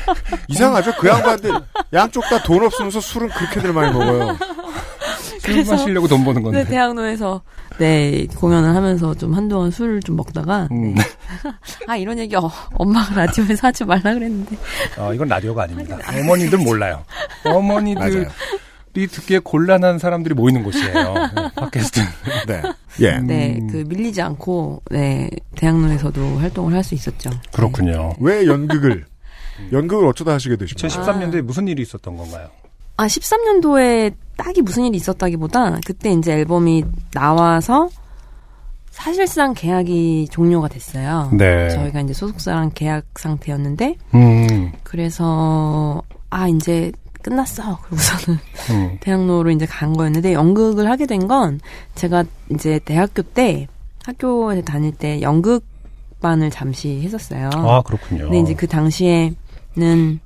이상하죠? 0.48 0.94
그 0.96 1.08
양반들 1.08 1.52
양쪽 1.92 2.22
다 2.30 2.42
돈 2.42 2.64
없으면서 2.64 3.00
술은 3.00 3.28
그렇게들 3.30 3.72
많이 3.72 3.92
먹어요. 3.92 4.36
술 5.40 5.64
마시려고 5.64 6.08
돈 6.08 6.24
버는 6.24 6.42
건데. 6.42 6.64
네, 6.64 6.70
대학로에서 6.70 7.40
네 7.78 8.26
공연을 8.36 8.74
하면서 8.74 9.14
좀 9.14 9.34
한동안 9.34 9.70
술을 9.70 10.00
좀 10.02 10.16
먹다가 10.16 10.66
음. 10.72 10.94
네. 10.94 11.02
아 11.86 11.96
이런 11.96 12.18
얘기 12.18 12.34
어, 12.36 12.50
엄마가 12.74 13.14
라디오에서 13.14 13.66
하지 13.68 13.84
말라 13.84 14.02
그랬는데 14.14 14.56
아, 14.98 15.12
이건 15.12 15.28
라디오가 15.28 15.64
아닙니다. 15.64 15.98
어머니들 16.08 16.58
몰라요. 16.58 17.04
어머니들 17.44 18.28
이. 19.02 19.06
듣기에 19.06 19.40
곤란한 19.40 19.98
사람들이 19.98 20.34
모이는 20.34 20.62
곳이에요. 20.62 20.92
네, 21.34 21.50
팟캐스트. 21.54 22.00
네. 22.46 22.62
예. 23.00 23.18
네 23.18 23.58
그 23.70 23.84
밀리지 23.88 24.22
않고 24.22 24.82
네 24.90 25.28
대학로에서도 25.56 26.38
활동을 26.38 26.72
할 26.74 26.82
수 26.82 26.94
있었죠. 26.94 27.30
그렇군요. 27.52 28.12
왜 28.20 28.46
연극을 28.46 29.04
연극을 29.72 30.06
어쩌다 30.06 30.32
하시게 30.34 30.56
거예요? 30.56 30.88
2013년도에 30.88 31.42
무슨 31.42 31.66
일이 31.68 31.82
있었던 31.82 32.16
건가요? 32.16 32.48
아 32.98 33.06
13년도에 33.06 34.14
딱히 34.36 34.62
무슨 34.62 34.84
일이 34.84 34.96
있었다기보다 34.96 35.78
그때 35.84 36.10
이제 36.12 36.32
앨범이 36.32 36.84
나와서 37.12 37.88
사실상 38.90 39.52
계약이 39.52 40.28
종료가 40.30 40.68
됐어요. 40.68 41.30
네. 41.36 41.68
저희가 41.68 42.00
이제 42.00 42.14
소속사랑 42.14 42.70
계약 42.74 43.04
상태였는데 43.16 43.96
음, 44.14 44.72
그래서 44.82 46.02
아 46.30 46.48
이제 46.48 46.92
끝났어. 47.30 47.78
그러고서는 47.82 48.38
음. 48.70 48.98
대학로로 49.00 49.50
이제 49.50 49.66
간 49.66 49.92
거였는데 49.96 50.32
연극을 50.32 50.88
하게 50.88 51.06
된 51.06 51.26
건 51.26 51.60
제가 51.96 52.24
이제 52.50 52.78
대학교 52.84 53.22
때 53.22 53.66
학교에 54.04 54.62
다닐 54.62 54.92
때 54.92 55.20
연극반을 55.22 56.50
잠시 56.50 57.00
했었어요. 57.02 57.50
아, 57.52 57.82
그렇군요. 57.82 58.24
근데 58.24 58.38
이제 58.38 58.54
그 58.54 58.68
당시에는 58.68 60.20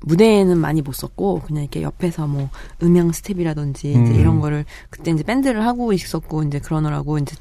무대에는 0.00 0.56
많이 0.58 0.80
못 0.80 0.92
섰고 0.94 1.40
그냥 1.46 1.64
이렇게 1.64 1.82
옆에서 1.82 2.26
뭐 2.26 2.48
음향 2.82 3.12
스텝이라든지 3.12 3.94
음. 3.94 4.06
이제 4.06 4.14
이런 4.20 4.40
거를 4.40 4.64
그때 4.88 5.10
이제 5.10 5.22
밴드를 5.22 5.66
하고 5.66 5.92
있었고 5.92 6.42
이제 6.44 6.58
그러느라고 6.58 7.18
이제 7.18 7.36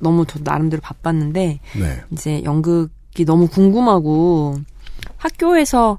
너무 0.00 0.24
저 0.26 0.40
나름대로 0.42 0.80
바빴는데 0.80 1.60
네. 1.78 2.00
이제 2.10 2.42
연극이 2.42 3.24
너무 3.24 3.46
궁금하고 3.48 4.56
학교에서 5.18 5.98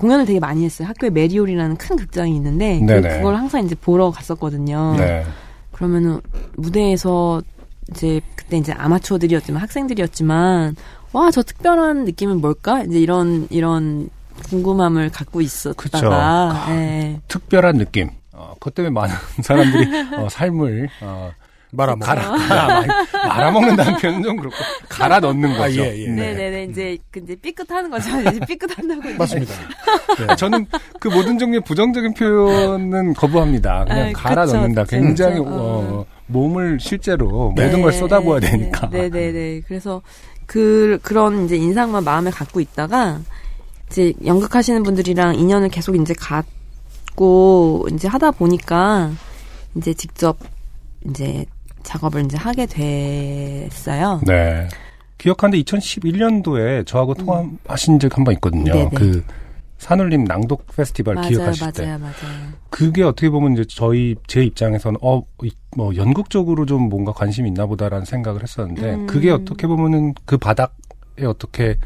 공연을 0.00 0.24
되게 0.24 0.40
많이 0.40 0.64
했어요. 0.64 0.88
학교에 0.88 1.10
메리홀이라는 1.10 1.76
큰 1.76 1.96
극장이 1.96 2.34
있는데 2.36 2.80
그- 2.80 2.86
네네. 2.86 3.18
그걸 3.18 3.36
항상 3.36 3.64
이제 3.64 3.74
보러 3.74 4.10
갔었거든요. 4.10 4.94
네. 4.96 5.24
그러면은 5.72 6.20
무대에서 6.56 7.42
이제 7.90 8.20
그때 8.34 8.56
이제 8.56 8.72
아마추어들이었지만 8.72 9.60
학생들이었지만 9.62 10.76
와 11.12 11.30
저 11.30 11.42
특별한 11.42 12.04
느낌은 12.04 12.40
뭘까? 12.40 12.82
이제 12.84 12.98
이런 13.00 13.46
이런 13.50 14.08
궁금함을 14.48 15.10
갖고 15.10 15.40
있었다가 15.40 16.66
예. 16.70 17.20
특별한 17.28 17.76
느낌. 17.78 18.10
어, 18.32 18.54
그것 18.54 18.74
때문에 18.74 18.92
많은 18.92 19.14
사람들이 19.42 20.14
어, 20.16 20.28
삶을 20.30 20.88
어, 21.02 21.30
말아먹. 21.72 22.00
갈아, 22.06 22.30
갈아 22.30 22.84
말아먹는다는 23.28 23.96
표현은 23.98 24.22
좀 24.22 24.36
그렇고 24.36 24.56
갈아 24.88 25.20
넣는 25.20 25.56
거죠. 25.56 25.82
아, 25.82 25.86
예, 25.86 26.02
예. 26.02 26.08
네. 26.08 26.34
네네네 26.34 26.64
이제 26.64 26.98
그 27.10 27.20
이제 27.20 27.36
삐끗하는 27.36 27.90
거죠. 27.90 28.10
이제 28.20 28.40
삐끗한다고 28.46 29.00
이제. 29.08 29.14
맞습니다. 29.18 29.54
아, 30.28 30.36
저는 30.36 30.66
그 30.98 31.08
모든 31.08 31.38
종류의 31.38 31.60
부정적인 31.62 32.14
표현은 32.14 33.14
거부합니다. 33.14 33.84
그냥 33.84 34.06
아이, 34.06 34.12
갈아 34.12 34.46
그쵸, 34.46 34.56
넣는다. 34.56 34.84
그쵸, 34.84 34.96
굉장히 34.96 35.38
그쵸. 35.38 35.48
어, 35.48 36.06
몸을 36.26 36.78
실제로 36.80 37.26
모든 37.50 37.72
네, 37.72 37.80
걸 37.82 37.92
쏟아부어야 37.92 38.40
되니까. 38.40 38.88
네네네. 38.90 39.62
그래서 39.66 40.02
그 40.46 40.98
그런 41.02 41.44
이제 41.44 41.56
인상만 41.56 42.02
마음에 42.04 42.30
갖고 42.30 42.60
있다가 42.60 43.20
이제 43.88 44.12
연극하시는 44.24 44.82
분들이랑 44.82 45.36
인연을 45.36 45.68
계속 45.68 45.94
이제 45.96 46.14
갖고 46.18 47.86
이제 47.92 48.08
하다 48.08 48.32
보니까 48.32 49.10
이제 49.76 49.94
직접 49.94 50.38
이제 51.08 51.46
작업을 51.82 52.24
이제 52.24 52.36
하게 52.36 52.66
됐어요. 52.66 54.20
네. 54.26 54.68
기억하는데 55.18 55.62
2011년도에 55.62 56.86
저하고 56.86 57.14
통화하신 57.14 57.98
적 57.98 58.16
한 58.16 58.24
번 58.24 58.34
있거든요. 58.34 58.72
음. 58.72 58.76
네네. 58.76 58.90
그 58.94 59.24
산울림 59.78 60.24
낭독 60.24 60.66
페스티벌 60.76 61.14
맞아요, 61.14 61.28
기억하실 61.30 61.72
때. 61.72 61.86
맞아요, 61.86 61.98
맞아요. 61.98 62.12
그게 62.68 63.02
어떻게 63.02 63.30
보면 63.30 63.52
이제 63.54 63.64
저희 63.68 64.14
제 64.26 64.42
입장에서는 64.44 64.98
어 65.02 65.22
뭐 65.76 65.94
연극 65.94 66.30
쪽으로 66.30 66.66
좀 66.66 66.88
뭔가 66.88 67.12
관심이 67.12 67.48
있나 67.48 67.64
보다라는 67.64 68.04
생각을 68.04 68.42
했었는데 68.42 68.94
음. 68.94 69.06
그게 69.06 69.30
어떻게 69.30 69.68
보면은 69.68 70.14
그 70.24 70.36
바닥에 70.36 71.24
어떻게 71.24 71.76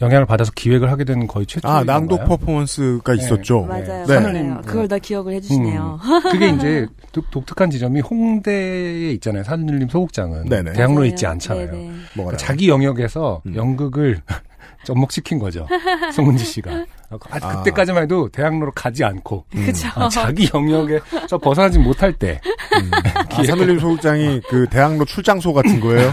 영향을 0.00 0.26
받아서 0.26 0.52
기획을 0.54 0.90
하게 0.90 1.04
된 1.04 1.26
거의 1.26 1.46
최초 1.46 1.66
아, 1.68 1.82
낭독 1.82 2.24
퍼포먼스가 2.26 3.14
네. 3.14 3.22
있었죠. 3.22 3.62
맞아요, 3.62 4.04
네. 4.06 4.20
맞아요. 4.20 4.60
그걸 4.66 4.88
다 4.88 4.98
기억을 4.98 5.32
해주시네요. 5.34 6.00
음. 6.02 6.22
그게 6.30 6.48
이제 6.50 6.86
독, 7.12 7.30
독특한 7.30 7.70
지점이 7.70 8.00
홍대에 8.00 9.10
있잖아요. 9.12 9.42
산울림 9.44 9.88
소극장은 9.88 10.48
네네. 10.48 10.74
대학로에 10.74 10.96
맞아요. 10.96 11.06
있지 11.06 11.26
않잖아요. 11.26 11.70
그러니까 12.12 12.36
자기 12.36 12.68
영역에서 12.68 13.42
음. 13.46 13.54
연극을 13.54 14.20
접목시킨 14.84 15.38
거죠. 15.38 15.66
송은지 16.12 16.44
씨가. 16.44 16.70
아, 17.10 17.16
아. 17.40 17.56
그때까지만 17.58 18.02
해도 18.04 18.28
대학로로 18.28 18.72
가지 18.72 19.04
않고 19.04 19.44
그쵸. 19.52 19.88
아, 19.94 20.08
자기 20.08 20.48
영역에서 20.52 21.38
벗어나지 21.40 21.78
못할 21.78 22.12
때 22.12 22.40
아, 23.30 23.42
산울림 23.44 23.78
소극장이 23.78 24.40
그 24.48 24.66
대학로 24.68 25.04
출장소 25.04 25.52
같은 25.52 25.78
거예요? 25.80 26.12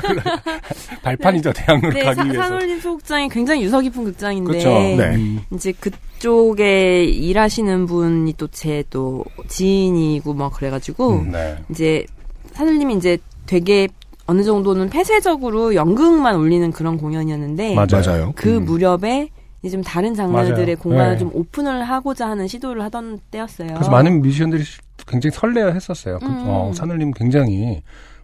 발판이죠 1.02 1.52
대학로를 1.54 1.94
네, 1.96 2.04
가기 2.04 2.16
사- 2.18 2.24
위해서. 2.26 2.42
산울림 2.44 2.80
소극장이 2.80 3.30
굉장히 3.30 3.64
유서 3.64 3.82
깊은 3.82 4.04
극장인데 4.04 4.48
그렇죠. 4.52 4.70
네. 4.70 5.16
음, 5.16 5.42
이제 5.52 5.72
그쪽에 5.74 7.04
일하시는 7.06 7.86
분이 7.88 8.34
또 8.38 8.48
제또 8.48 9.26
지인이고 9.48 10.34
뭐 10.34 10.50
그래가지고 10.50 11.12
음, 11.22 11.32
네. 11.32 11.58
이제 11.70 12.06
사장님이 12.54 12.96
이제 12.96 13.18
되게 13.46 13.88
어느 14.26 14.44
정도는 14.44 14.90
폐쇄적으로 14.90 15.76
연극만 15.76 16.36
올리는 16.36 16.72
그런 16.72 16.98
공연이었는데 16.98 17.76
맞아요. 17.76 18.32
그 18.36 18.58
음. 18.58 18.66
무렵에 18.66 19.30
이제 19.62 19.72
좀 19.72 19.84
다른 19.84 20.14
장르들의 20.14 20.66
맞아요. 20.66 20.76
공간을 20.78 21.14
네. 21.14 21.18
좀 21.18 21.32
오픈을 21.34 21.84
하고자 21.84 22.30
하는 22.30 22.48
시도를 22.48 22.82
하던 22.84 23.20
때였어요. 23.32 23.70
그래서 23.74 23.90
많은 23.92 24.22
뮤지션들이 24.22 24.64
굉장히 25.08 25.34
설레어 25.36 25.72
했었어요. 25.72 26.20
그, 26.20 26.26
음. 26.26 26.44
어, 26.48 26.72
산울림 26.74 27.12
굉장히 27.12 27.82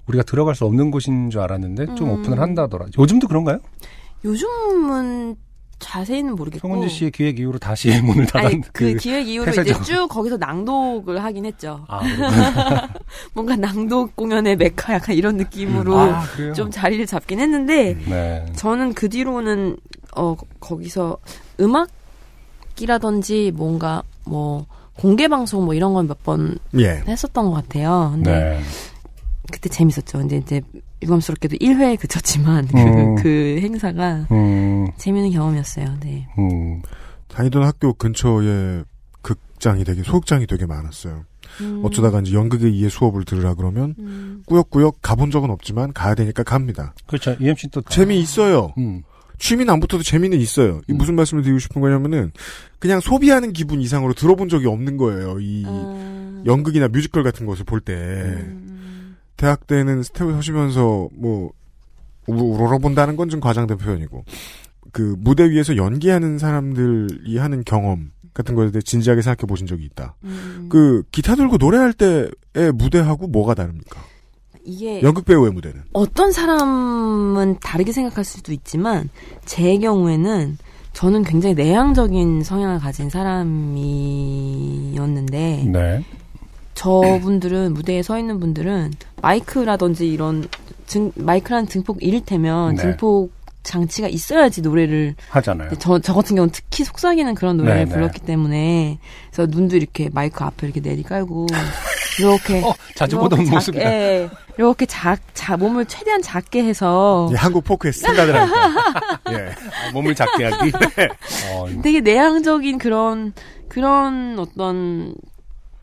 우리가 0.07 0.23
들어갈 0.23 0.55
수 0.55 0.65
없는 0.65 0.91
곳인 0.91 1.29
줄 1.29 1.41
알았는데 1.41 1.95
좀 1.95 2.09
음. 2.09 2.13
오픈을 2.19 2.39
한다더라. 2.39 2.87
요즘도 2.97 3.27
그런가요? 3.27 3.59
요즘은 4.25 5.35
자세히는 5.79 6.35
모르겠고 6.35 6.67
송은지 6.67 6.93
씨의 6.93 7.11
기획 7.11 7.39
이후로 7.39 7.57
다시 7.59 7.89
문을 8.01 8.25
닫은 8.27 8.45
아니 8.45 8.61
그, 8.73 8.93
기획 8.95 9.27
이후로 9.27 9.51
이제. 9.51 9.73
쭉 9.81 10.07
거기서 10.07 10.37
낭독을 10.37 11.23
하긴 11.23 11.45
했죠. 11.45 11.85
아. 11.87 12.01
뭔가 13.33 13.55
낭독 13.55 14.15
공연의 14.15 14.57
메카 14.57 14.93
약간 14.93 15.15
이런 15.15 15.37
느낌으로 15.37 15.97
아, 15.97 16.23
그래요? 16.35 16.53
좀 16.53 16.69
자리를 16.69 17.05
잡긴 17.05 17.39
했는데 17.39 17.97
네. 18.07 18.45
저는 18.55 18.93
그 18.93 19.09
뒤로는 19.09 19.77
어 20.15 20.35
거기서 20.59 21.17
음악이라든지 21.59 23.51
뭔가 23.55 24.03
뭐 24.25 24.65
공개 24.95 25.27
방송 25.27 25.65
뭐 25.65 25.73
이런 25.73 25.93
건 25.93 26.07
몇번 26.07 26.59
예. 26.77 27.01
했었던 27.07 27.45
것 27.45 27.51
같아요. 27.53 28.11
근데 28.13 28.31
네. 28.31 28.59
그때 29.51 29.69
재밌었죠. 29.69 30.17
근데 30.17 30.37
이제 30.37 30.61
유감스럽게도 31.01 31.57
1회에 31.57 31.99
그쳤지만 31.99 32.67
그, 32.67 32.77
음. 32.77 33.15
그 33.21 33.59
행사가 33.61 34.27
음, 34.31 34.87
재밌는 34.97 35.31
경험이었어요. 35.31 35.97
네. 36.01 36.27
음. 36.37 36.81
다니던 37.27 37.63
학교 37.63 37.93
근처에 37.93 38.83
극장이 39.21 39.83
되게, 39.83 40.03
소극장이 40.03 40.47
되게 40.47 40.65
많았어요. 40.65 41.25
음, 41.61 41.81
어쩌다가 41.83 42.21
이제 42.21 42.33
연극에 42.33 42.67
의해 42.67 42.89
수업을 42.89 43.25
들으라 43.25 43.55
그러면 43.55 43.95
음, 43.99 44.43
꾸역꾸역 44.45 45.01
가본 45.01 45.31
적은 45.31 45.49
없지만 45.49 45.93
가야 45.93 46.15
되니까 46.15 46.43
갑니다. 46.43 46.93
그렇죠. 47.07 47.35
EMC 47.39 47.69
또 47.71 47.81
재미 47.81 48.19
있어요. 48.19 48.73
음. 48.77 49.03
취미는 49.39 49.73
안 49.73 49.79
붙어도 49.79 50.03
재미는 50.03 50.37
있어요. 50.39 50.81
이 50.87 50.91
음. 50.91 50.97
무슨 50.97 51.15
말씀을 51.15 51.43
드리고 51.43 51.59
싶은 51.59 51.81
거냐면은 51.81 52.31
그냥 52.77 52.99
소비하는 52.99 53.53
기분 53.53 53.81
이상으로 53.81 54.13
들어본 54.13 54.49
적이 54.49 54.67
없는 54.67 54.97
거예요. 54.97 55.39
이 55.39 55.63
아, 55.65 56.43
연극이나 56.45 56.89
뮤지컬 56.89 57.23
같은 57.23 57.45
것을 57.45 57.63
볼 57.65 57.79
때. 57.79 57.93
음, 59.39 59.41
대학 59.41 59.67
때는 59.67 60.03
스텝을 60.03 60.33
서시면서 60.33 61.09
뭐 61.13 61.51
우- 62.27 62.55
우러러본다는 62.55 63.15
건 63.15 63.29
좀 63.29 63.39
과장된 63.39 63.77
표현이고 63.77 64.23
그 64.91 65.15
무대 65.19 65.49
위에서 65.49 65.75
연기하는 65.77 66.37
사람들이 66.39 67.37
하는 67.37 67.63
경험 67.65 68.11
같은 68.33 68.55
거에 68.55 68.71
대해 68.71 68.81
진지하게 68.81 69.21
생각해 69.21 69.47
보신 69.47 69.65
적이 69.67 69.85
있다. 69.85 70.15
음. 70.23 70.67
그 70.69 71.03
기타 71.11 71.35
들고 71.35 71.57
노래할 71.57 71.93
때의 71.93 72.31
무대하고 72.73 73.27
뭐가 73.27 73.53
다릅니까? 73.53 73.99
이게 74.63 75.01
연극 75.01 75.25
배우의 75.25 75.51
무대는 75.51 75.81
어떤 75.93 76.31
사람은 76.31 77.57
다르게 77.59 77.91
생각할 77.91 78.23
수도 78.23 78.51
있지만 78.53 79.09
제 79.45 79.77
경우에는 79.77 80.57
저는 80.93 81.23
굉장히 81.23 81.55
내향적인 81.55 82.43
성향을 82.43 82.79
가진 82.79 83.09
사람이었는데 84.29 85.65
네. 85.71 86.03
저분들은 86.79 87.73
무대에 87.73 88.01
서 88.01 88.17
있는 88.17 88.39
분들은 88.39 88.93
마이크라든지 89.21 90.07
이런 90.07 90.47
등, 90.87 91.11
마이크라는 91.15 91.67
등폭 91.67 91.97
이를테면 92.01 92.75
네. 92.75 92.81
등폭 92.81 93.33
장치가 93.63 94.07
있어야지 94.07 94.61
노래를 94.61 95.15
하잖아요. 95.29 95.71
저, 95.79 95.99
저 95.99 96.13
같은 96.13 96.37
경우는 96.37 96.51
특히 96.53 96.85
속삭이는 96.85 97.35
그런 97.35 97.57
노래를 97.57 97.79
네, 97.79 97.85
네. 97.85 97.91
불렀기 97.91 98.21
때문에 98.21 98.97
그래서 99.29 99.51
눈도 99.51 99.75
이렇게 99.75 100.09
마이크 100.13 100.41
앞에 100.43 100.67
이렇게 100.67 100.79
내리 100.79 101.03
깔고 101.03 101.47
이렇게 102.19 102.61
어, 102.63 102.73
자주 102.95 103.17
보던 103.17 103.39
이렇게 103.39 103.51
모습이다. 103.55 103.83
작게, 103.83 103.95
예, 103.95 104.29
이렇게 104.57 104.85
작, 104.85 105.19
자, 105.33 105.57
몸을 105.57 105.85
최대한 105.85 106.21
작게 106.21 106.63
해서 106.63 107.29
이 107.31 107.35
한국 107.35 107.65
포크의 107.65 107.93
스탠다드라니까. 107.93 109.19
예. 109.31 109.35
아, 109.35 109.91
몸을 109.93 110.15
작게 110.15 110.45
하기. 110.45 110.71
어, 111.53 111.67
되게 111.83 111.99
내향적인 112.01 112.77
그런 112.77 113.33
그런 113.67 114.39
어떤 114.39 115.13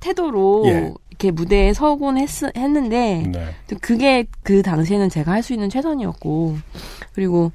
태도로 0.07 0.63
예. 0.67 0.93
이렇게 1.11 1.31
무대에 1.33 1.73
서곤 1.73 2.17
했, 2.19 2.29
했는데 2.57 3.25
네. 3.33 3.55
또 3.67 3.77
그게 3.81 4.27
그 4.45 4.63
당시에는 4.63 5.09
제가 5.09 5.33
할 5.33 5.43
수 5.43 5.53
있는 5.53 5.69
최선이었고 5.69 6.59
그리고 7.13 7.51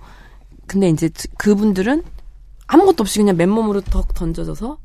근데 0.68 0.90
이제 0.90 1.08
드- 1.10 1.28
그분들은 1.38 2.04
아무것도 2.68 3.02
없이 3.04 3.20
그냥 3.20 3.38
맨몸으로 3.38 3.82
덕 3.82 4.14
던져져서 4.14 4.78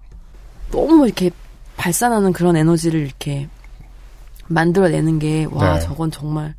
너무 0.71 1.07
이렇게 1.07 1.31
발산하는 1.77 2.33
그런 2.33 2.57
에너지를 2.57 3.01
이렇게 3.01 3.49
만들어내는 4.49 5.19
게와 5.19 5.79
네. 5.79 5.81
저건 5.81 6.11
정말 6.11 6.55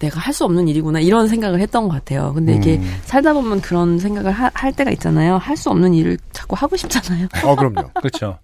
내가 0.00 0.18
할 0.18 0.32
수 0.32 0.44
없는 0.44 0.66
일이구나 0.68 0.98
이런 1.00 1.28
생각을 1.28 1.60
했던 1.60 1.84
것 1.84 1.90
같아요. 1.94 2.32
근데 2.34 2.54
이게 2.54 2.76
음. 2.78 3.00
살다 3.04 3.32
보면 3.34 3.60
그런 3.60 3.98
생각을 3.98 4.32
하- 4.32 4.50
할 4.54 4.72
때가 4.72 4.90
있잖아요. 4.92 5.36
할 5.38 5.56
수 5.56 5.70
없는 5.70 5.94
일을 5.94 6.18
자꾸 6.32 6.56
하고 6.58 6.76
싶잖아요. 6.76 7.28
어 7.44 7.54
그럼요. 7.54 7.90
그렇죠. 7.94 8.38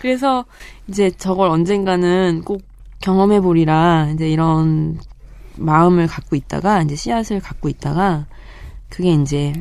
그래서 0.00 0.44
이제 0.88 1.10
저걸 1.10 1.48
언젠가는 1.48 2.42
꼭 2.44 2.62
경험해 3.00 3.40
보리라 3.40 4.10
이제 4.14 4.28
이런 4.28 4.98
마음을 5.56 6.06
갖고 6.06 6.36
있다가 6.36 6.82
이제 6.82 6.96
씨앗을 6.96 7.40
갖고 7.40 7.68
있다가 7.68 8.26
그게 8.88 9.12
이제 9.12 9.52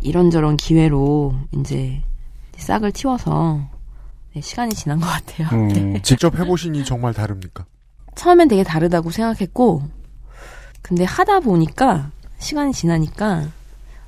이런저런 0.00 0.56
기회로 0.56 1.34
이제 1.58 2.02
싹을 2.56 2.92
틔워서 2.92 3.60
네, 4.34 4.40
시간이 4.40 4.74
지난 4.74 5.00
것 5.00 5.06
같아요. 5.06 5.48
음. 5.52 5.68
네. 5.92 6.02
직접 6.02 6.38
해보시니 6.38 6.84
정말 6.84 7.12
다릅니까? 7.12 7.64
처음엔 8.18 8.48
되게 8.48 8.64
다르다고 8.64 9.10
생각했고, 9.10 9.82
근데 10.82 11.04
하다 11.04 11.38
보니까, 11.40 12.10
시간이 12.38 12.72
지나니까, 12.72 13.46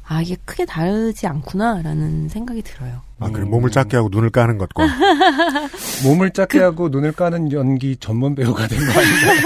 아, 0.05 0.20
이게 0.20 0.37
크게 0.44 0.64
다르지 0.66 1.29
않구나라는 1.29 2.29
생각이 2.29 2.62
들어요. 2.62 3.03
아, 3.20 3.31
그래 3.31 3.44
몸을 3.44 3.70
작게 3.70 3.96
하고 3.96 4.09
눈을 4.11 4.31
까는 4.31 4.59
것과 4.59 4.85
몸을 6.05 6.33
작게 6.33 6.59
하고 6.61 6.88
눈을 6.88 7.12
까는 7.12 7.53
연기 7.53 7.96
전문 7.96 8.35
배우가 8.35 8.66
된 8.66 8.79
거 8.81 8.85
아닌가요? 8.99 9.40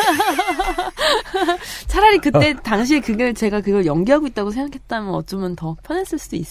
차라리 1.87 2.19
그때 2.19 2.55
당시에 2.63 3.01
그걸 3.01 3.35
제가 3.35 3.61
그걸 3.61 3.85
연기하고 3.85 4.27
있다고 4.29 4.51
생각했다면 4.53 5.13
어쩌면 5.15 5.55
더 5.57 5.77
편했을 5.83 6.19
수도 6.19 6.37
있, 6.37 6.47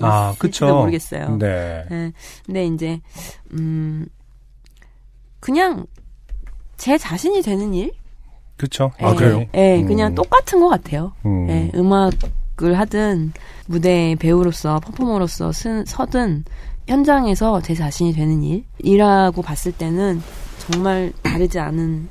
아, 0.00 0.30
있을지도 0.30 0.38
그쵸. 0.38 0.66
모르겠어요. 0.78 1.36
네. 1.36 1.84
네. 1.90 2.12
근데 2.46 2.66
이제 2.66 3.00
음 3.52 4.06
그냥 5.40 5.84
제 6.78 6.96
자신이 6.96 7.42
되는 7.42 7.74
일? 7.74 7.92
그쵸. 8.56 8.90
아, 9.00 9.10
예, 9.10 9.14
그래요? 9.14 9.44
예, 9.54 9.80
음. 9.80 9.86
그냥 9.86 10.14
똑같은 10.14 10.60
것 10.60 10.68
같아요. 10.68 11.12
음. 11.26 11.48
예, 11.50 11.70
음악을 11.74 12.78
하든 12.78 13.32
무대 13.66 14.16
배우로서 14.18 14.80
퍼포머로서 14.80 15.52
쓴, 15.52 15.84
서든 15.84 16.44
현장에서 16.86 17.60
제 17.60 17.74
자신이 17.74 18.14
되는 18.14 18.42
일 18.42 18.64
이라고 18.78 19.42
봤을 19.42 19.72
때는 19.72 20.22
정말 20.58 21.12
다르지 21.22 21.58
않은 21.58 22.08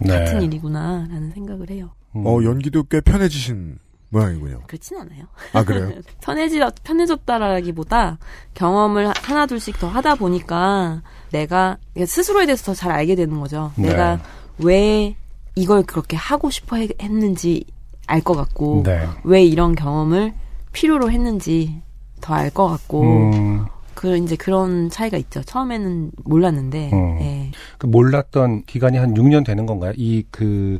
네. 0.00 0.08
같은 0.08 0.42
일이구나라는 0.42 1.30
생각을 1.30 1.70
해요. 1.70 1.90
음. 2.16 2.26
어 2.26 2.42
연기도 2.42 2.82
꽤 2.84 3.00
편해지신 3.00 3.78
모양이군요. 4.10 4.62
그렇진 4.66 4.96
않아요. 4.98 5.24
아 5.52 5.64
그래요? 5.64 5.92
편해지, 6.20 6.60
편해졌다라기보다 6.82 8.18
경험을 8.54 9.12
하나 9.14 9.46
둘씩 9.46 9.78
더 9.78 9.88
하다 9.88 10.16
보니까 10.16 11.02
내가 11.30 11.76
스스로에 12.06 12.46
대해서 12.46 12.64
더 12.64 12.74
잘 12.74 12.92
알게 12.92 13.14
되는 13.14 13.38
거죠. 13.40 13.72
네. 13.76 13.88
내가 13.88 14.20
왜 14.58 15.14
이걸 15.54 15.82
그렇게 15.82 16.16
하고 16.16 16.50
싶어 16.50 16.76
해- 16.76 16.88
했는지 17.00 17.64
알 18.06 18.22
것 18.22 18.34
같고, 18.34 18.82
네. 18.86 19.06
왜 19.24 19.44
이런 19.44 19.74
경험을 19.74 20.32
필요로 20.72 21.10
했는지 21.10 21.80
더 22.20 22.34
알 22.34 22.50
것 22.50 22.66
같고, 22.68 23.02
음, 23.02 23.66
그 23.94 24.16
이제 24.16 24.36
그런 24.36 24.88
차이가 24.90 25.16
있죠. 25.18 25.42
처음에는 25.42 26.12
몰랐는데, 26.24 26.90
음. 26.92 27.18
예. 27.20 27.50
그 27.78 27.86
몰랐던 27.86 28.64
기간이 28.64 28.96
한 28.96 29.14
6년 29.14 29.44
되는 29.44 29.66
건가요? 29.66 29.92
이그 29.96 30.78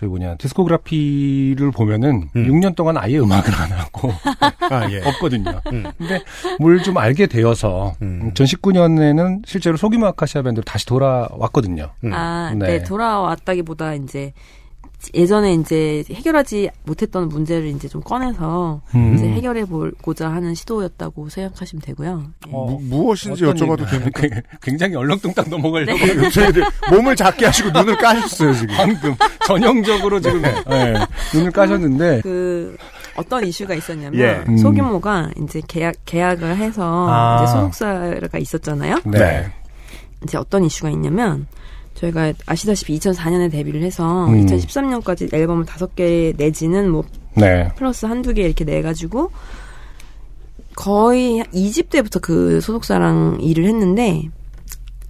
저희 0.00 0.08
뭐냐 0.08 0.36
디스코그래피를 0.36 1.72
보면은 1.72 2.30
음. 2.34 2.46
6년 2.46 2.74
동안 2.74 2.96
아예 2.96 3.18
음악을 3.18 3.54
안 3.54 3.70
하고 3.72 4.10
아 4.70 4.90
예. 4.90 5.06
없거든요. 5.06 5.60
음. 5.72 5.84
근데 5.98 6.22
뭘 6.58 6.80
좀 6.80 6.96
알게 6.96 7.26
되어서 7.26 7.92
음. 8.00 8.32
2019년에는 8.32 9.42
실제로 9.44 9.76
소규모 9.76 10.06
아카시아 10.06 10.40
밴드로 10.40 10.64
다시 10.64 10.86
돌아왔거든요. 10.86 11.90
음. 12.04 12.12
아, 12.14 12.54
네. 12.56 12.78
네. 12.78 12.82
돌아왔다기보다 12.84 13.92
이제 13.94 14.32
예전에 15.14 15.54
이제 15.54 16.04
해결하지 16.10 16.70
못했던 16.84 17.28
문제를 17.28 17.68
이제 17.68 17.88
좀 17.88 18.02
꺼내서 18.02 18.82
음. 18.94 19.14
이제 19.14 19.26
해결해 19.28 19.64
보고자 19.64 20.30
하는 20.30 20.54
시도였다고 20.54 21.28
생각하시면 21.30 21.80
되고요. 21.82 22.24
예. 22.48 22.50
어, 22.52 22.66
무, 22.66 22.78
무엇인지 22.82 23.44
어떤 23.46 23.68
여쭤봐도 23.68 23.88
됩니까? 23.90 24.10
그- 24.20 24.28
굉장히 24.60 24.96
얼렁뚱땅 24.96 25.48
넘어가려고 25.48 25.98
저희들 26.30 26.62
몸을 26.90 27.16
작게 27.16 27.46
하시고 27.46 27.70
눈을 27.70 27.96
까셨어요 27.96 28.52
지금. 28.54 28.76
방금 28.76 29.14
전형적으로 29.46 30.20
지금 30.20 30.42
네, 30.42 30.94
눈을 31.34 31.50
까셨는데 31.50 32.20
그 32.22 32.76
어떤 33.16 33.44
이슈가 33.46 33.74
있었냐면 33.74 34.20
예. 34.20 34.44
음. 34.48 34.56
소규모가 34.58 35.30
이제 35.42 35.60
계약 35.66 35.94
계약을 36.04 36.56
해서 36.56 37.06
아. 37.10 37.42
이제 37.42 37.52
소속사가 37.52 38.38
있었잖아요. 38.38 38.96
네. 39.06 39.50
이제 40.24 40.36
어떤 40.36 40.64
이슈가 40.64 40.90
있냐면 40.90 41.46
저희가 42.00 42.32
아시다시피 42.46 42.98
2004년에 42.98 43.50
데뷔를 43.50 43.82
해서 43.82 44.26
음. 44.26 44.46
2013년까지 44.46 45.32
앨범을 45.32 45.66
다섯 45.66 45.94
개 45.94 46.32
내지는 46.36 46.90
뭐 46.90 47.04
네. 47.34 47.68
플러스 47.76 48.06
한두 48.06 48.32
개 48.32 48.42
이렇게 48.42 48.64
내 48.64 48.80
가지고 48.80 49.30
거의 50.74 51.42
2집 51.52 51.90
때부터 51.90 52.20
그 52.20 52.60
소속사랑 52.60 53.38
일을 53.40 53.66
했는데 53.66 54.28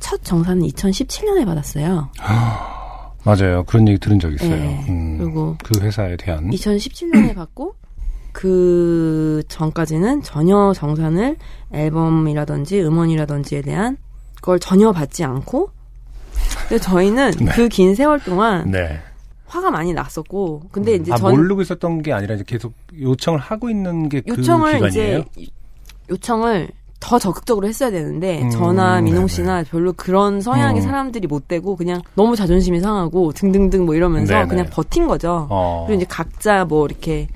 첫 0.01 0.25
정산은 0.25 0.67
2017년에 0.67 1.45
받았어요. 1.45 2.11
맞아요. 3.23 3.63
그런 3.65 3.87
얘기 3.87 3.99
들은 3.99 4.19
적 4.19 4.33
있어요. 4.33 4.51
네. 4.51 4.87
음, 4.89 5.19
그리고 5.19 5.57
그 5.63 5.79
회사에 5.81 6.17
대한 6.17 6.51
2017년에 6.51 7.35
받고 7.37 7.75
그 8.33 9.43
전까지는 9.49 10.23
전혀 10.23 10.73
정산을 10.75 11.37
앨범이라든지 11.73 12.81
음원이라든지에 12.83 13.63
대한 13.63 13.97
걸 14.41 14.59
전혀 14.59 14.91
받지 14.93 15.23
않고 15.23 15.71
근데 16.69 16.79
저희는 16.79 17.31
네. 17.33 17.45
그긴 17.53 17.95
세월 17.95 18.21
동안 18.21 18.71
네. 18.71 19.01
화가 19.47 19.71
많이 19.71 19.93
났었고 19.93 20.63
근데 20.71 20.95
이제 20.95 21.13
아, 21.13 21.17
전 21.17 21.35
모르고 21.35 21.63
있었던 21.63 22.03
게 22.03 22.13
아니라 22.13 22.37
이제 22.37 22.45
계속 22.47 22.73
요청을 22.99 23.41
하고 23.41 23.69
있는 23.69 24.09
게그 24.09 24.31
요청을 24.31 24.75
기간이에요. 24.75 25.19
이제 25.19 25.47
요청을 26.09 26.69
더 27.01 27.19
적극적으로 27.19 27.67
했어야 27.67 27.91
되는데 27.91 28.43
음, 28.43 28.51
저나 28.51 29.01
민홍 29.01 29.21
네네. 29.21 29.27
씨나 29.29 29.65
별로 29.65 29.93
그런 29.95 30.41
성향의 30.41 30.83
음. 30.83 30.85
사람들이 30.85 31.27
못 31.27 31.49
되고 31.49 31.75
그냥 31.75 32.03
너무 32.15 32.37
자존심이 32.37 32.79
상하고 32.79 33.33
등등등 33.33 33.87
뭐 33.87 33.95
이러면서 33.95 34.35
네네. 34.35 34.47
그냥 34.47 34.67
버틴 34.71 35.09
거죠. 35.09 35.47
어. 35.51 35.85
그리고 35.87 36.03
이제 36.03 36.07
각자 36.09 36.65
뭐 36.67 36.87
이렇게 36.87 37.27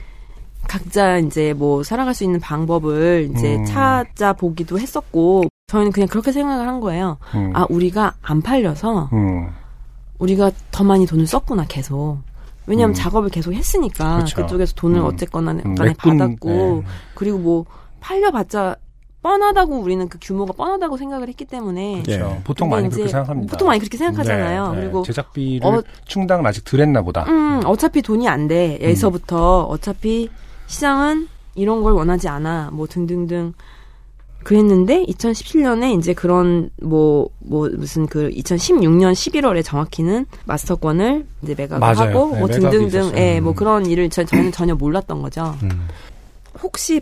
각자 0.68 1.18
이제 1.18 1.54
뭐 1.54 1.82
살아갈 1.82 2.14
수 2.14 2.24
있는 2.24 2.40
방법을 2.40 3.30
이제 3.34 3.56
음. 3.56 3.64
찾아 3.64 4.34
보기도 4.34 4.78
했었고 4.78 5.44
저희는 5.66 5.92
그냥 5.92 6.09
그렇게 6.09 6.31
생각을 6.33 6.68
한 6.68 6.81
거예요. 6.81 7.18
음. 7.35 7.53
아 7.55 7.66
우리가 7.70 8.14
안 8.22 8.42
팔려서 8.42 9.09
음. 9.12 9.48
우리가 10.18 10.50
더 10.70 10.85
많이 10.85 11.07
돈을 11.07 11.27
썼구나 11.27 11.64
계속. 11.68 12.18
왜냐하면 12.66 12.92
음. 12.92 12.94
작업을 12.94 13.29
계속 13.31 13.53
했으니까 13.53 14.16
그렇죠. 14.16 14.37
그쪽에서 14.42 14.74
돈을 14.74 15.00
음. 15.00 15.05
어쨌거나 15.07 15.53
음, 15.53 15.74
간에 15.74 15.90
메꾼, 15.90 16.18
받았고 16.18 16.48
네. 16.48 16.83
그리고 17.14 17.38
뭐 17.38 17.64
팔려봤자 18.00 18.77
뻔하다고 19.22 19.79
우리는 19.81 20.07
그 20.09 20.18
규모가 20.20 20.53
뻔하다고 20.53 20.98
생각을 20.98 21.29
했기 21.29 21.46
때문에 21.46 22.03
그렇죠. 22.03 22.40
보통 22.44 22.68
근데 22.68 22.83
많이 22.83 22.94
그렇게 22.94 23.11
생각합니다. 23.11 23.50
보통 23.50 23.68
많이 23.68 23.81
그렇게 23.81 23.96
생각하잖아요. 23.96 24.68
네, 24.72 24.74
네. 24.77 24.81
그리고 24.83 25.03
제작비를 25.03 25.66
어- 25.66 25.83
충당을 26.05 26.46
아직 26.46 26.64
덜 26.64 26.81
했나 26.81 27.00
보다. 27.03 27.24
음, 27.29 27.62
어차피 27.64 28.03
돈이 28.03 28.29
안 28.29 28.48
돼. 28.48 28.77
에서부터 28.83 29.62
어차피 29.64 30.29
시장은 30.66 31.29
이런 31.55 31.83
걸 31.83 31.92
원하지 31.94 32.29
않아. 32.29 32.70
뭐 32.72 32.87
등등등. 32.87 33.55
그랬는데 34.44 35.04
2017년에 35.07 35.98
이제 35.98 36.12
그런 36.12 36.70
뭐뭐 36.83 37.70
무슨 37.76 38.07
그 38.07 38.30
2016년 38.30 39.12
11월에 39.12 39.64
정확히는 39.64 40.26
마스터권을 40.44 41.26
이제 41.42 41.54
매각을 41.57 41.80
맞아요. 41.80 42.11
하고 42.11 42.30
네, 42.35 42.40
뭐 42.40 42.48
등등등. 42.48 43.12
예, 43.16 43.38
음. 43.38 43.44
뭐 43.44 43.54
그런 43.54 43.87
일을 43.87 44.11
저, 44.11 44.24
저희는 44.24 44.52
전혀 44.52 44.74
몰랐던 44.74 45.22
거죠. 45.22 45.57
음. 45.62 45.88
혹시 46.62 47.00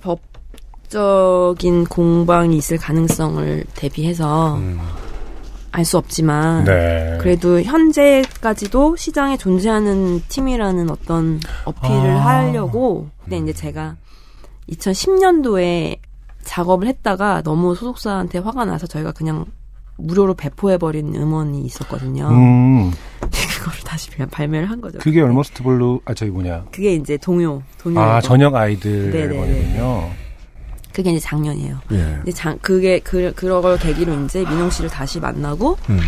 법적인 0.88 1.85
공방이 1.85 2.57
있을 2.57 2.78
가능성을 2.78 3.64
대비해서 3.74 4.55
음. 4.55 4.78
알수 5.72 5.98
없지만 5.98 6.64
네. 6.64 7.18
그래도 7.20 7.61
현재까지도 7.62 8.96
시장에 8.96 9.37
존재하는 9.37 10.22
팀이라는 10.28 10.90
어떤 10.90 11.40
어필을 11.64 12.11
아. 12.11 12.26
하려고 12.26 13.09
근데 13.24 13.38
이제 13.38 13.52
제가 13.52 13.96
2010년도에 14.70 15.98
작업을 16.52 16.86
했다가 16.86 17.40
너무 17.42 17.74
소속사한테 17.74 18.38
화가 18.38 18.66
나서 18.66 18.86
저희가 18.86 19.12
그냥 19.12 19.46
무료로 19.96 20.34
배포해버린 20.34 21.14
음원이 21.14 21.62
있었거든요. 21.62 22.28
음. 22.28 22.92
그거를 23.58 23.80
다시 23.86 24.10
그냥 24.10 24.28
발매를 24.28 24.68
한 24.68 24.80
거죠. 24.80 24.98
그게 24.98 25.22
Almost 25.22 25.62
Blue 25.62 26.00
아 26.04 26.12
저기 26.12 26.30
뭐냐. 26.30 26.66
그게 26.70 26.94
이제 26.94 27.16
동요, 27.16 27.62
동요. 27.78 28.00
아. 28.00 28.20
저녁 28.20 28.54
아이들. 28.54 29.14
앨범이군요. 29.14 30.10
그게 30.92 31.12
이제 31.12 31.20
작년이에요. 31.20 31.78
예. 31.92 31.96
근데 31.96 32.32
장, 32.32 32.58
그게 32.60 32.98
그 32.98 33.32
그런 33.34 33.62
걸 33.62 33.78
계기로 33.78 34.12
이제 34.24 34.40
민홍 34.44 34.68
씨를 34.68 34.90
다시 34.90 35.20
만나고 35.20 35.78
음. 35.88 36.00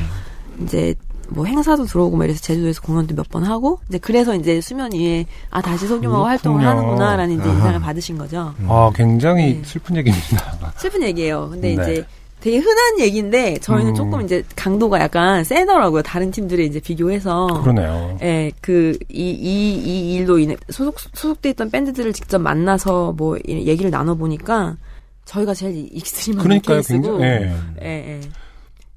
이제 0.63 0.95
뭐 1.31 1.45
행사도 1.47 1.85
들어오고 1.87 2.17
막 2.17 2.25
이래서 2.25 2.41
제주도에서 2.41 2.81
공연도 2.83 3.15
몇 3.15 3.25
번 3.29 3.45
하고 3.45 3.81
이제 3.89 3.99
그래서 3.99 4.35
이제 4.35 4.61
수면 4.61 4.93
위에 4.93 5.27
아 5.51 5.61
다시 5.63 5.87
소규모 5.87 6.25
활동을. 6.25 6.65
하는구나라는 6.67 7.35
이제 7.35 7.43
아하. 7.45 7.53
인상을 7.55 7.81
받으신 7.81 8.19
거죠. 8.19 8.55
아, 8.69 8.91
굉장히 8.95 9.55
네. 9.55 9.63
슬픈 9.65 9.97
얘기입니다. 9.97 10.73
슬픈 10.77 11.03
얘기예요. 11.03 11.49
근데 11.51 11.75
네. 11.75 11.83
이제 11.83 12.07
되게 12.41 12.59
흔한 12.59 13.01
얘기인데 13.01 13.57
저희는 13.59 13.93
음. 13.93 13.95
조금 13.95 14.21
이제 14.23 14.45
강도가 14.55 15.01
약간 15.01 15.43
세더라고요. 15.45 16.03
다른 16.03 16.31
팀들에 16.31 16.63
이제 16.65 16.79
비교해서. 16.79 17.47
그러네요. 17.63 18.19
예, 18.21 18.53
그, 18.61 18.99
이, 19.09 19.31
이, 19.31 19.75
이 19.79 20.15
일로 20.17 20.39
인해, 20.39 20.55
소속, 20.69 21.01
소속돼 21.01 21.51
있던 21.51 21.71
밴드들을 21.71 22.13
직접 22.13 22.39
만나서 22.41 23.15
뭐, 23.17 23.39
이- 23.49 23.67
얘기를 23.67 23.91
나눠 23.91 24.15
보니까, 24.15 24.77
저희가 25.25 25.55
제일 25.55 25.89
extreme한 25.91 26.43
그러니까요, 26.43 26.77
케이스고, 26.77 27.01
굉장히. 27.19 27.25
예. 27.25 27.55
예, 27.83 27.89
예. 27.89 28.21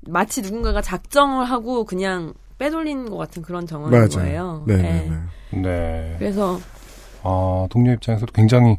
마치 0.08 0.42
누군가가 0.42 0.82
작정을 0.82 1.46
하고 1.46 1.84
그냥 1.84 2.34
빼돌린 2.58 3.10
것 3.10 3.18
같은 3.18 3.42
그런 3.42 3.68
정황인 3.68 3.92
맞아요. 3.92 4.10
거예요. 4.10 4.64
네, 4.66 4.74
예. 4.74 4.82
네, 4.82 5.10
네. 5.52 5.60
네. 5.62 6.16
그래서, 6.18 6.60
아, 7.24 7.68
동료 7.70 7.92
입장에서도 7.94 8.32
굉장히 8.34 8.78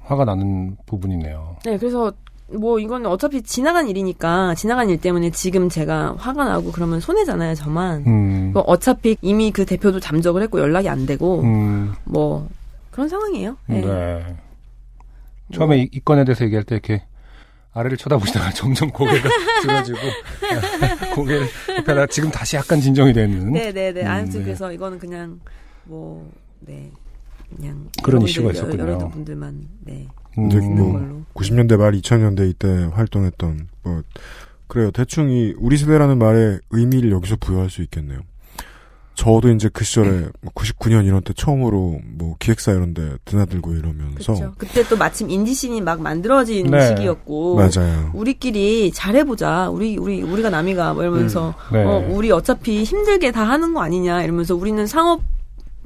화가 0.00 0.24
나는 0.24 0.76
부분이네요. 0.86 1.56
네, 1.64 1.78
그래서 1.78 2.12
뭐 2.50 2.78
이건 2.78 3.04
어차피 3.06 3.42
지나간 3.42 3.88
일이니까 3.88 4.54
지나간 4.54 4.88
일 4.88 4.98
때문에 4.98 5.30
지금 5.30 5.68
제가 5.68 6.14
화가 6.18 6.44
나고 6.44 6.72
그러면 6.72 6.98
손해잖아요, 7.00 7.54
저만. 7.54 8.04
음, 8.06 8.50
뭐 8.54 8.62
어차피 8.62 9.16
이미 9.20 9.50
그 9.50 9.66
대표도 9.66 10.00
잠적을 10.00 10.42
했고 10.42 10.58
연락이 10.58 10.88
안 10.88 11.04
되고 11.04 11.42
음, 11.42 11.92
뭐 12.04 12.48
그런 12.90 13.08
상황이에요. 13.08 13.56
네. 13.66 13.80
네. 13.82 14.36
처음에 15.52 15.78
이, 15.78 15.88
이 15.92 16.00
건에 16.00 16.24
대해서 16.24 16.44
얘기할 16.44 16.64
때 16.64 16.74
이렇게 16.74 17.02
아래를 17.72 17.96
쳐다보시다가 17.96 18.50
점점 18.54 18.90
고개가 18.90 19.28
들어지고 19.62 19.98
고개를 21.14 21.46
옆에다 21.78 22.06
지금 22.06 22.30
다시 22.30 22.56
약간 22.56 22.80
진정이 22.80 23.12
되는 23.12 23.52
네, 23.52 23.72
네, 23.72 23.92
네. 23.92 24.02
음, 24.02 24.06
아무튼 24.06 24.40
네. 24.40 24.44
그래서 24.44 24.72
이거는 24.72 24.98
그냥 24.98 25.40
뭐 25.84 26.30
네. 26.60 26.90
그냥 27.56 27.88
그런 28.02 28.22
이슈가 28.22 28.52
있었군요. 28.52 28.82
여러, 28.82 29.08
분들만 29.08 29.68
네. 29.84 30.06
음, 30.38 30.48
뭐 30.76 30.92
걸로. 30.92 31.22
90년대 31.34 31.76
말 31.76 31.92
2000년대 31.92 32.50
이때 32.50 32.68
활동했던 32.92 33.68
뭐 33.82 34.02
그래요. 34.66 34.90
대충 34.90 35.30
이 35.30 35.54
우리 35.58 35.76
세대라는 35.78 36.18
말에 36.18 36.58
의미를 36.70 37.10
여기서 37.10 37.36
부여할 37.36 37.70
수 37.70 37.82
있겠네요. 37.82 38.20
저도 39.18 39.50
이제 39.50 39.68
그 39.72 39.84
시절에 39.84 40.28
뭐 40.40 40.52
99년 40.54 41.04
이런 41.04 41.20
때 41.22 41.32
처음으로 41.36 41.98
뭐 42.04 42.36
기획사 42.38 42.70
이런 42.70 42.94
데 42.94 43.16
드나들고 43.24 43.74
이러면서 43.74 44.32
그렇죠. 44.34 44.54
그때 44.56 44.84
또 44.84 44.96
마침 44.96 45.28
인디 45.28 45.49
scene이 45.49 45.80
막 45.80 46.00
만들어진 46.00 46.70
네. 46.70 46.86
시기였고 46.86 47.56
맞아요. 47.56 48.12
우리끼리 48.14 48.92
잘해 48.92 49.24
보자. 49.24 49.70
우리 49.70 49.96
우리 49.98 50.22
우리가 50.22 50.50
남이가 50.50 50.94
뭐 50.94 51.02
이러면서 51.02 51.52
네. 51.72 51.82
어, 51.84 51.98
우리 52.08 52.30
어차피 52.30 52.84
힘들게 52.84 53.32
다 53.32 53.42
하는 53.42 53.74
거 53.74 53.80
아니냐 53.82 54.22
이러면서 54.22 54.54
우리는 54.54 54.86
상업 54.86 55.20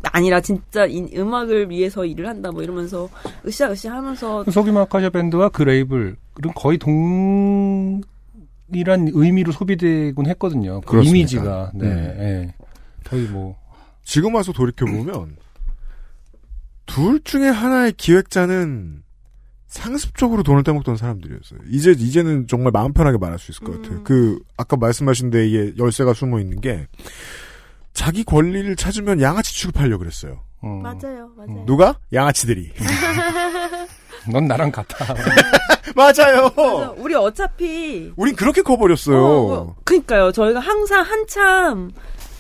아니라 0.03 0.43
진짜 0.43 0.85
인- 0.85 1.09
음악을 1.17 1.71
위해서 1.71 2.05
일을 2.05 2.29
한다 2.29 2.51
뭐 2.53 2.63
이러면서 2.63 3.09
으쌰으쌰 3.47 3.93
하면서 3.93 4.45
소규모 4.51 4.81
아카시아 4.81 5.09
밴드와 5.09 5.49
그 5.49 5.63
레이블은 5.63 6.17
거의 6.55 6.77
동일한 6.77 8.03
의미로 9.15 9.53
소비되곤 9.53 10.27
했거든요. 10.27 10.83
그 10.83 10.91
그렇습니다. 10.91 11.17
이미지가 11.19 11.71
네, 11.77 11.87
음. 11.87 12.17
예. 12.19 12.55
거의 13.13 13.25
뭐 13.25 13.57
지금 14.03 14.35
와서 14.35 14.53
돌이켜 14.53 14.87
보면 14.87 15.37
둘 16.87 17.23
중에 17.23 17.49
하나의 17.49 17.93
기획자는 17.93 19.03
상습적으로 19.67 20.43
돈을 20.43 20.65
떼먹던 20.65 20.97
사람들이었어요. 20.97 21.61
이제 21.71 21.93
이제는 21.93 22.47
정말 22.47 22.73
마음 22.73 22.93
편하게 22.93 23.19
말할 23.19 23.39
수 23.39 23.53
있을 23.53 23.65
것 23.65 23.81
같아요. 23.81 23.99
음. 23.99 24.05
그 24.05 24.39
아까 24.57 24.77
말씀하신 24.77 25.31
데에 25.31 25.73
열쇠가 25.79 26.13
숨어 26.15 26.41
있는 26.41 26.61
게 26.61 26.87
자기 27.95 28.25
권리를 28.25 28.75
찾으면 28.77 29.21
양아치 29.21 29.55
취급하려 29.55 29.97
고 29.97 29.99
그랬어요. 30.01 30.43
음, 30.65 30.83
맞아요, 30.83 31.31
맞아요. 31.37 31.65
누가? 31.67 31.99
양아치들이. 32.13 32.73
넌 34.33 34.47
나랑 34.47 34.71
같아. 34.73 35.15
맞아요. 35.97 36.51
그래서 36.55 36.95
우리 36.99 37.15
어차피 37.15 38.13
우린 38.17 38.37
그렇게 38.37 38.63
커버렸어요. 38.63 39.25
어, 39.25 39.47
뭐, 39.47 39.77
그니까요. 39.85 40.33
저희가 40.33 40.61
항상 40.61 41.03
한참 41.03 41.91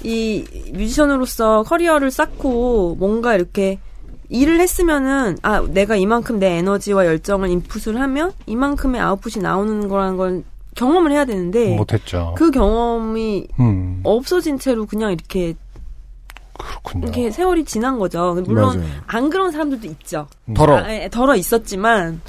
이 0.04 0.44
뮤지션으로서 0.72 1.62
커리어를 1.62 2.10
쌓고 2.10 2.96
뭔가 2.98 3.34
이렇게 3.34 3.78
일을 4.28 4.60
했으면은 4.60 5.38
아 5.42 5.60
내가 5.68 5.96
이만큼 5.96 6.38
내 6.38 6.56
에너지와 6.58 7.06
열정을 7.06 7.50
인풋을 7.50 8.00
하면 8.00 8.32
이만큼의 8.46 9.00
아웃풋이 9.00 9.40
나오는 9.40 9.88
거라는 9.88 10.16
걸 10.16 10.44
경험을 10.74 11.12
해야 11.12 11.24
되는데 11.24 11.76
못했죠. 11.76 12.34
그 12.36 12.50
경험이 12.50 13.48
음, 13.60 14.00
없어진 14.04 14.58
채로 14.58 14.86
그냥 14.86 15.12
이렇게 15.12 15.54
그렇군요. 16.58 17.04
이렇게 17.04 17.30
세월이 17.30 17.64
지난 17.64 17.98
거죠. 17.98 18.34
물론 18.46 18.78
맞아요. 18.78 18.90
안 19.06 19.30
그런 19.30 19.50
사람들도 19.50 19.86
있죠. 19.88 20.28
덜어. 20.54 20.78
아, 20.78 20.92
예, 20.92 21.08
덜어 21.10 21.36
있었지만 21.36 22.20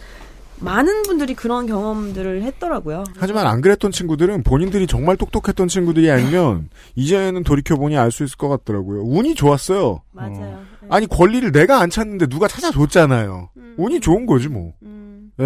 많은 0.63 1.03
분들이 1.03 1.33
그런 1.33 1.67
경험들을 1.67 2.41
했더라고요. 2.43 3.03
하지만 3.17 3.47
안 3.47 3.61
그랬던 3.61 3.91
친구들은 3.91 4.43
본인들이 4.43 4.87
정말 4.87 5.17
똑똑했던 5.17 5.67
친구들이 5.67 6.09
아니면 6.09 6.69
이제는 6.95 7.43
돌이켜보니 7.43 7.97
알 7.97 8.11
수 8.11 8.23
있을 8.23 8.37
것 8.37 8.47
같더라고요. 8.49 9.03
운이 9.03 9.35
좋았어요. 9.35 10.01
맞아요. 10.11 10.61
예. 10.83 10.87
아니 10.89 11.07
권리를 11.07 11.51
내가 11.51 11.79
안 11.81 11.89
찾는데 11.89 12.27
누가 12.27 12.47
찾아줬잖아요. 12.47 13.49
음. 13.57 13.75
운이 13.77 13.99
좋은 13.99 14.25
거지 14.25 14.47
뭐. 14.47 14.73
음. 14.83 15.31
예. 15.39 15.45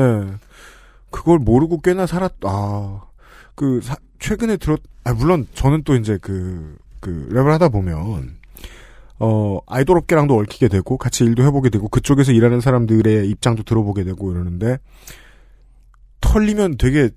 그걸 1.09 1.39
모르고 1.39 1.79
꽤나 1.81 2.05
살았. 2.05 2.31
아. 2.43 3.01
그 3.55 3.79
사- 3.81 3.95
최근에 4.19 4.57
들었. 4.57 4.79
아 5.03 5.13
물론 5.13 5.47
저는 5.53 5.83
또 5.83 5.95
이제 5.95 6.17
그그 6.19 7.29
랩을 7.31 7.45
하다 7.51 7.69
보면 7.69 8.36
어 9.19 9.59
아이돌 9.67 9.97
업계랑도 9.97 10.35
얽히게 10.37 10.67
되고 10.67 10.97
같이 10.97 11.23
일도 11.23 11.43
해보게 11.43 11.69
되고 11.69 11.87
그쪽에서 11.87 12.31
일하는 12.31 12.61
사람들의 12.61 13.27
입장도 13.29 13.63
들어보게 13.63 14.03
되고 14.03 14.31
이러는데 14.31 14.77
털리면 16.21 16.77
되게 16.77 17.09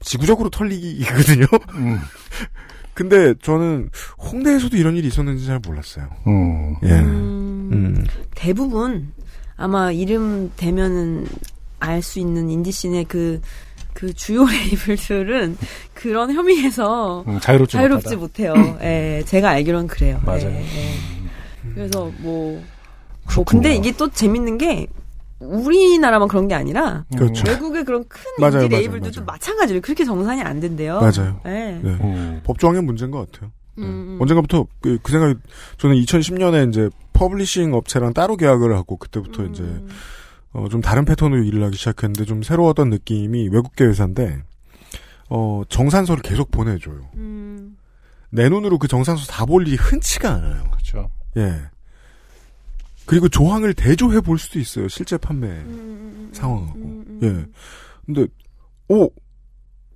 지구적으로 0.00 0.50
털리거든요. 0.50 1.46
음, 1.74 1.98
근데 2.94 3.34
저는 3.42 3.90
홍대에서도 4.18 4.76
이런 4.76 4.96
일이 4.96 5.08
있었는지 5.08 5.46
잘 5.46 5.58
몰랐어요. 5.64 6.08
음. 6.26 6.76
예. 6.84 6.92
음, 7.00 7.70
음. 7.72 8.06
대부분 8.34 9.12
아마 9.56 9.90
이름 9.92 10.52
대면은 10.56 11.26
알 11.80 12.02
수 12.02 12.18
있는 12.18 12.50
인디씬의 12.50 13.04
그, 13.06 13.40
그 13.94 14.12
주요 14.12 14.44
레이블들은 14.48 15.56
그런 15.94 16.32
혐의에서 16.32 17.24
음, 17.26 17.40
자유롭지, 17.40 17.72
자유롭지. 17.76 18.16
못해요. 18.16 18.52
예, 18.82 19.22
제가 19.26 19.50
알기로는 19.50 19.86
그래요. 19.86 20.20
맞아요. 20.24 20.50
예, 20.50 20.60
예. 20.60 21.19
그래서 21.74 22.10
뭐, 22.18 22.62
뭐. 23.34 23.44
근데 23.44 23.74
이게 23.76 23.92
또 23.96 24.08
재밌는 24.08 24.58
게 24.58 24.86
우리나라만 25.38 26.28
그런 26.28 26.48
게 26.48 26.54
아니라 26.54 27.04
그렇죠. 27.16 27.44
외국의 27.48 27.84
그런 27.84 28.04
큰 28.08 28.20
맞아요, 28.38 28.64
인디 28.64 28.76
레이블들도 28.76 29.20
맞아요. 29.20 29.26
마찬가지로 29.26 29.80
그렇게 29.80 30.04
정산이 30.04 30.42
안 30.42 30.60
된대요. 30.60 31.00
맞아요. 31.00 31.40
예. 31.46 31.78
네. 31.82 31.90
음. 32.00 32.40
법조항의 32.44 32.82
문제인 32.82 33.10
것 33.10 33.30
같아요. 33.30 33.50
음, 33.78 33.84
음. 33.84 34.18
언젠가부터 34.20 34.66
그, 34.80 34.98
그 35.02 35.12
생각이 35.12 35.36
저는 35.78 35.96
2010년에 35.96 36.68
이제 36.68 36.90
publishing 37.14 37.72
업체랑 37.72 38.12
따로 38.12 38.36
계약을 38.36 38.76
하고 38.76 38.96
그때부터 38.96 39.44
이제 39.44 39.62
음. 39.62 39.88
어, 40.52 40.66
좀 40.68 40.80
다른 40.82 41.04
패턴으로 41.04 41.42
일을 41.44 41.62
하기 41.64 41.76
시작했는데 41.76 42.24
좀 42.26 42.42
새로웠던 42.42 42.90
느낌이 42.90 43.48
외국계 43.48 43.84
회사인데 43.84 44.42
어, 45.30 45.62
정산서를 45.68 46.22
계속 46.22 46.50
보내줘요. 46.50 47.00
음. 47.14 47.76
내 48.30 48.48
눈으로 48.48 48.78
그 48.78 48.88
정산서 48.88 49.24
다 49.26 49.46
볼 49.46 49.66
일이 49.66 49.76
흔치가 49.76 50.34
않아요. 50.34 50.64
그렇죠. 50.70 51.08
예. 51.36 51.54
그리고 53.06 53.28
조항을 53.28 53.74
대조해 53.74 54.20
볼 54.20 54.38
수도 54.38 54.58
있어요. 54.58 54.88
실제 54.88 55.16
판매 55.16 55.48
음. 55.48 56.30
상황하고. 56.32 56.78
음, 56.78 57.04
음. 57.08 57.20
예. 57.22 57.46
근데 58.06 58.26
오 58.88 59.08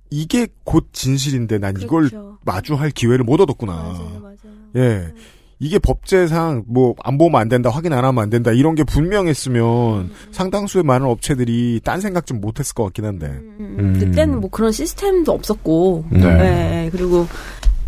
이게 0.09 0.47
곧 0.63 0.89
진실인데 0.91 1.57
난 1.59 1.75
이걸 1.79 2.09
그렇죠. 2.09 2.37
마주할 2.45 2.91
기회를 2.91 3.23
못 3.23 3.39
얻었구나. 3.41 3.73
맞아요, 3.73 4.19
맞아요. 4.21 4.35
예. 4.75 5.13
이게 5.59 5.79
법제상 5.79 6.65
뭐 6.67 6.93
안 7.03 7.17
보면 7.17 7.39
안 7.39 7.47
된다, 7.47 7.69
확인 7.69 7.93
안 7.93 8.03
하면 8.03 8.21
안 8.21 8.29
된다 8.29 8.51
이런 8.51 8.75
게 8.75 8.83
분명했으면 8.83 10.11
상당수의 10.31 10.83
많은 10.83 11.07
업체들이 11.07 11.79
딴 11.83 12.01
생각 12.01 12.25
좀 12.25 12.41
못했을 12.41 12.73
것 12.73 12.83
같긴 12.83 13.05
한데. 13.05 13.27
음, 13.27 13.77
음. 13.79 13.99
그때는 13.99 14.41
뭐 14.41 14.49
그런 14.49 14.73
시스템도 14.73 15.31
없었고, 15.31 16.05
네. 16.11 16.85
예, 16.85 16.89
그리고 16.91 17.25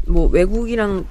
뭐 0.07 0.27
외국이랑 0.27 1.05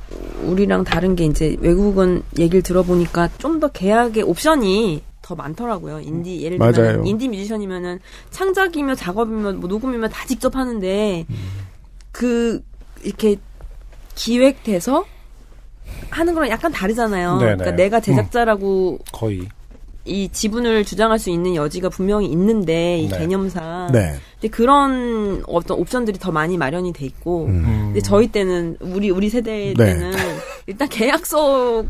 우리랑 0.45 0.85
다른 0.85 1.15
게 1.17 1.25
이제 1.27 1.57
외국은 1.61 2.23
얘기를 2.39 2.63
들어보니까 2.63 3.29
좀 3.39 3.61
더 3.61 3.69
계약의 3.69 4.23
옵션이 4.23 5.03
더 5.23 5.35
많더라고요. 5.35 6.01
인디 6.01 6.43
예를 6.43 6.59
맞아요. 6.59 6.73
들면 6.73 7.07
인디 7.07 7.29
뮤지션이면은 7.29 8.01
창작이며 8.31 8.95
작업이며 8.95 9.55
뭐 9.55 9.69
녹음이며 9.69 10.09
다 10.09 10.27
직접 10.27 10.55
하는데 10.55 11.25
그 12.13 12.63
이렇게 13.03 13.37
기획돼서 14.15 15.05
하는 16.11 16.35
거랑 16.35 16.51
약간 16.51 16.71
다르잖아요. 16.73 17.39
네네. 17.39 17.57
그러니까 17.57 17.71
내가 17.77 18.01
제작자라고 18.01 18.99
거의. 19.13 19.49
이 20.07 20.29
지분을 20.29 20.85
주장할 20.85 21.19
수 21.19 21.31
있는 21.31 21.55
여지가 21.55 21.89
분명히 21.89 22.27
있는데 22.27 22.99
이 22.99 23.09
네. 23.09 23.19
개념상 23.19 23.91
네. 23.93 24.15
근데 24.35 24.49
그런 24.49 25.43
어떤 25.47 25.79
옵션들이 25.79 26.19
더 26.19 26.31
많이 26.33 26.57
마련이 26.57 26.93
돼 26.93 27.05
있고 27.07 27.47
음. 27.47 27.63
근데 27.87 28.01
저희 28.01 28.29
때는 28.29 28.77
우리 28.81 29.11
우리 29.11 29.29
세대 29.29 29.75
네. 29.77 29.85
때는 29.85 30.13
일단 30.67 30.89
계약서 30.89 31.85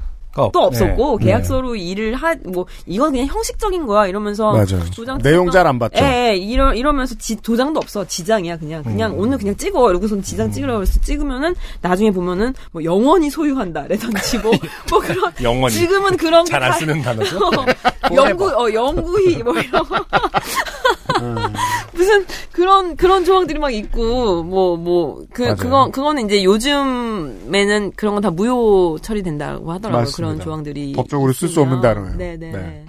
없- 0.44 0.56
없었고 0.56 1.18
네. 1.18 1.26
계약서로 1.26 1.76
일을 1.76 2.14
하뭐 2.14 2.66
이건 2.86 3.12
그냥 3.12 3.26
형식적인 3.26 3.86
거야 3.86 4.06
이러면서 4.06 4.52
맞아요. 4.52 4.84
도장 4.94 5.18
내용 5.18 5.50
잘 5.50 5.66
안 5.66 5.78
봤죠. 5.78 6.04
예, 6.04 6.30
예, 6.30 6.36
이러 6.36 6.72
이러면서 6.74 7.14
지, 7.18 7.36
도장도 7.36 7.80
없어 7.80 8.04
지장이야 8.06 8.58
그냥 8.58 8.82
그냥 8.82 9.12
음. 9.12 9.18
오늘 9.18 9.38
그냥 9.38 9.56
찍어 9.56 9.90
이러고선 9.90 10.22
지장 10.22 10.50
찍으라고 10.50 10.82
해서 10.82 11.00
찍으면은 11.00 11.54
나중에 11.80 12.10
보면은 12.10 12.54
뭐 12.72 12.82
영원히 12.84 13.30
소유한다라든지 13.30 14.38
뭐, 14.38 14.52
뭐 14.90 14.98
그런 15.00 15.32
영원히. 15.42 15.74
지금은 15.74 16.16
그런 16.16 16.44
잘안 16.44 16.70
다- 16.70 16.78
쓰는 16.78 17.02
단어죠? 17.02 17.38
영구 18.14 18.46
어 18.48 18.70
영구히 18.74 19.42
뭐 19.42 19.52
이런 19.54 19.84
무슨 21.94 22.24
그런 22.52 22.96
그런 22.96 23.24
조항들이 23.24 23.58
막 23.58 23.72
있고 23.72 24.42
뭐 24.42 24.76
뭐 24.76 25.24
그. 25.32 25.54
그거 25.56 25.90
그거는 25.90 26.26
이제 26.26 26.42
요즘에는 26.44 27.92
그런 27.96 28.14
건 28.14 28.22
다 28.22 28.30
무효 28.30 28.98
처리된다고 29.00 29.72
하더라고요. 29.72 30.00
맞습니다. 30.02 30.16
그런 30.16 30.40
조항들이 30.40 30.92
법적으로 30.92 31.32
쓸 31.32 31.48
수. 31.48 31.60
없는 31.60 31.80
단어예요. 31.80 32.16
네네. 32.16 32.50
네. 32.52 32.84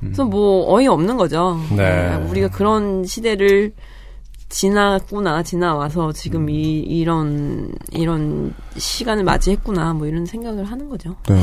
그래서 0.00 0.24
뭐 0.24 0.72
어이 0.72 0.86
없는 0.86 1.16
거죠. 1.16 1.58
네. 1.76 2.14
우리가 2.30 2.48
그런 2.48 3.04
시대를 3.04 3.72
지났구나 4.48 5.42
지나와서 5.42 6.12
지금 6.12 6.48
이 6.48 6.78
이런 6.80 7.70
이런 7.92 8.54
시간을 8.76 9.24
맞이했구나 9.24 9.92
뭐 9.94 10.06
이런 10.06 10.24
생각을 10.24 10.64
하는 10.64 10.88
거죠. 10.88 11.16
네. 11.28 11.36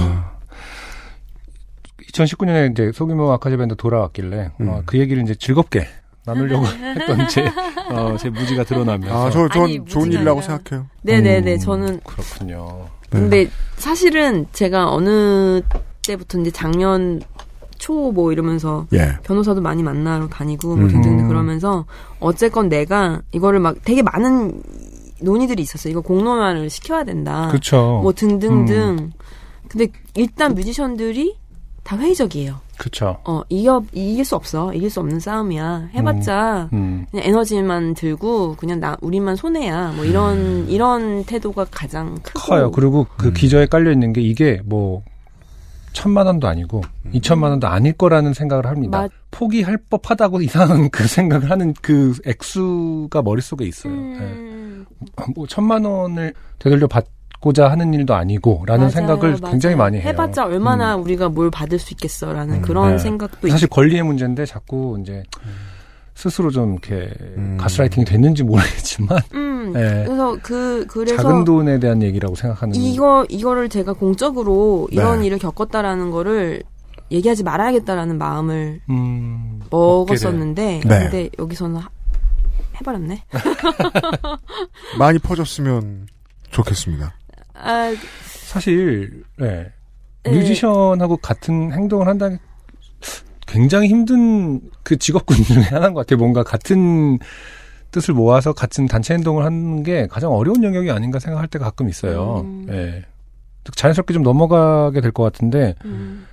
2019년에 2.13 2.71
이제 2.71 2.91
소규모 2.93 3.31
아카지 3.33 3.57
밴드 3.57 3.75
돌아왔길래 3.75 4.51
음. 4.61 4.69
어, 4.69 4.81
그 4.85 4.97
얘기를 4.99 5.21
이제 5.23 5.35
즐겁게 5.35 5.87
나누려고 6.25 6.65
했던 6.67 7.27
제, 7.29 7.45
어, 7.91 8.15
제 8.17 8.29
무지가 8.29 8.63
드러나면서 8.63 9.27
아, 9.27 9.29
저, 9.29 9.47
전 9.49 9.63
아니, 9.63 9.83
좋은 9.85 10.07
일이라고 10.11 10.39
아니라- 10.41 10.57
생각해요. 10.57 10.87
네네네 11.03 11.53
음, 11.53 11.59
저는 11.59 11.99
그렇군요. 12.03 12.87
네. 13.11 13.19
근데 13.19 13.49
사실은 13.77 14.47
제가 14.51 14.91
어느 14.91 15.61
때부터 16.05 16.39
이제 16.39 16.51
작년 16.51 17.21
초 17.77 18.11
뭐 18.11 18.31
이러면서 18.31 18.87
예. 18.93 19.17
변호사도 19.23 19.61
많이 19.61 19.83
만나러 19.83 20.27
다니고 20.29 20.73
음. 20.75 20.79
뭐 20.81 20.89
등등 20.89 21.27
그러면서 21.27 21.85
어쨌건 22.19 22.69
내가 22.69 23.21
이거를 23.33 23.59
막 23.59 23.75
되게 23.83 24.01
많은 24.01 24.63
논의들이 25.21 25.61
있었어요. 25.61 25.91
이거 25.91 26.01
공론화를 26.01 26.69
시켜야 26.69 27.03
된다. 27.03 27.49
그쵸. 27.51 27.99
뭐 28.01 28.13
등등등. 28.13 29.11
근데 29.67 29.87
일단 30.15 30.55
뮤지션들이 30.55 31.35
다 31.83 31.97
회의적이에요. 31.97 32.59
그쵸. 32.77 33.17
어 33.25 33.41
이겨 33.49 33.83
이길 33.93 34.23
수 34.25 34.35
없어. 34.35 34.73
이길 34.73 34.89
수 34.89 34.99
없는 34.99 35.19
싸움이야. 35.19 35.89
해봤자 35.93 36.69
음. 36.73 37.05
그냥 37.11 37.25
에너지만 37.25 37.93
들고 37.93 38.55
그냥 38.57 38.79
나 38.79 38.97
우리만 39.01 39.35
손해야. 39.35 39.93
뭐 39.95 40.05
이런 40.05 40.67
이런 40.69 41.23
태도가 41.23 41.65
가장 41.71 42.15
크고 42.23 42.39
커요. 42.39 42.71
그리고 42.71 43.05
그 43.17 43.27
음. 43.29 43.33
기저에 43.33 43.65
깔려 43.67 43.91
있는 43.91 44.13
게 44.13 44.21
이게 44.21 44.61
뭐 44.65 45.03
천만 45.93 46.27
원도 46.27 46.47
아니고 46.47 46.81
이천만 47.13 47.51
원도 47.51 47.67
아닐 47.67 47.93
거라는 47.93 48.33
생각을 48.33 48.65
합니다. 48.65 49.01
맞- 49.03 49.11
포기할 49.31 49.77
법하다고 49.89 50.41
이상한 50.41 50.89
그 50.91 51.07
생각을 51.07 51.49
하는 51.49 51.73
그 51.81 52.13
액수가 52.25 53.21
머릿속에 53.21 53.65
있어요. 53.65 53.93
음, 53.93 54.85
예. 54.99 55.25
뭐 55.35 55.47
천만 55.47 55.85
원을 55.85 56.33
되돌려 56.59 56.87
받 56.87 57.05
고자 57.45 57.69
하는 57.69 57.93
일도 57.93 58.15
아니고라는 58.15 58.85
맞아요, 58.85 58.89
생각을 58.89 59.37
맞아요. 59.39 59.51
굉장히 59.51 59.75
많이 59.75 59.99
해요. 59.99 60.07
해봤자 60.07 60.45
얼마나 60.45 60.95
음. 60.95 61.03
우리가 61.03 61.29
뭘 61.29 61.51
받을 61.51 61.77
수 61.77 61.93
있겠어라는 61.93 62.55
음, 62.55 62.61
그런 62.63 62.93
네. 62.93 62.97
생각도 62.97 63.47
사실 63.49 63.67
권리의 63.67 64.01
문제인데 64.01 64.47
자꾸 64.47 64.97
이제 64.99 65.21
스스로 66.15 66.49
좀 66.49 66.71
이렇게 66.71 67.13
음. 67.37 67.55
가스라이팅이 67.61 68.03
됐는지 68.03 68.41
모르겠지만 68.41 69.19
음, 69.35 69.73
네. 69.73 70.05
그래서 70.07 70.35
그 70.41 70.87
그래서 70.89 71.17
작은 71.21 71.43
돈에 71.43 71.79
대한 71.79 72.01
얘기라고 72.01 72.33
생각하는 72.33 72.73
이거 72.73 73.23
이거를 73.29 73.69
제가 73.69 73.93
공적으로 73.93 74.87
이런 74.89 75.19
네. 75.19 75.27
일을 75.27 75.37
겪었다라는 75.37 76.09
거를 76.09 76.63
얘기하지 77.11 77.43
말아야겠다라는 77.43 78.17
마음을 78.17 78.81
음, 78.89 79.61
먹었었는데 79.69 80.81
네. 80.83 80.99
근데 80.99 81.29
여기서는 81.37 81.75
하- 81.75 81.89
해버렸네. 82.81 83.23
많이 84.97 85.19
퍼졌으면 85.19 86.07
좋겠습니다. 86.49 87.13
아, 87.57 87.93
사실 88.23 89.23
네. 89.37 89.71
네. 90.23 90.31
뮤지션하고 90.31 91.17
같은 91.17 91.71
행동을 91.73 92.07
한다는 92.07 92.37
게 92.37 92.43
굉장히 93.47 93.87
힘든 93.87 94.59
그 94.83 94.97
직업군 94.97 95.37
중에 95.43 95.63
하나인 95.63 95.93
것 95.93 96.01
같아요. 96.01 96.17
뭔가 96.17 96.43
같은 96.43 97.19
뜻을 97.91 98.13
모아서 98.13 98.51
같은 98.53 98.87
단체 98.87 99.13
행동을 99.13 99.45
하는 99.45 99.83
게 99.83 100.07
가장 100.07 100.31
어려운 100.31 100.63
영역이 100.63 100.89
아닌가 100.91 101.19
생각할 101.19 101.47
때가 101.47 101.65
가끔 101.65 101.87
있어요. 101.89 102.41
음. 102.43 102.67
예. 102.69 103.03
자연스럽게 103.75 104.13
좀 104.13 104.23
넘어가게 104.23 105.01
될 105.01 105.11
것 105.11 105.23
같은데 105.23 105.75
음, 105.85 106.25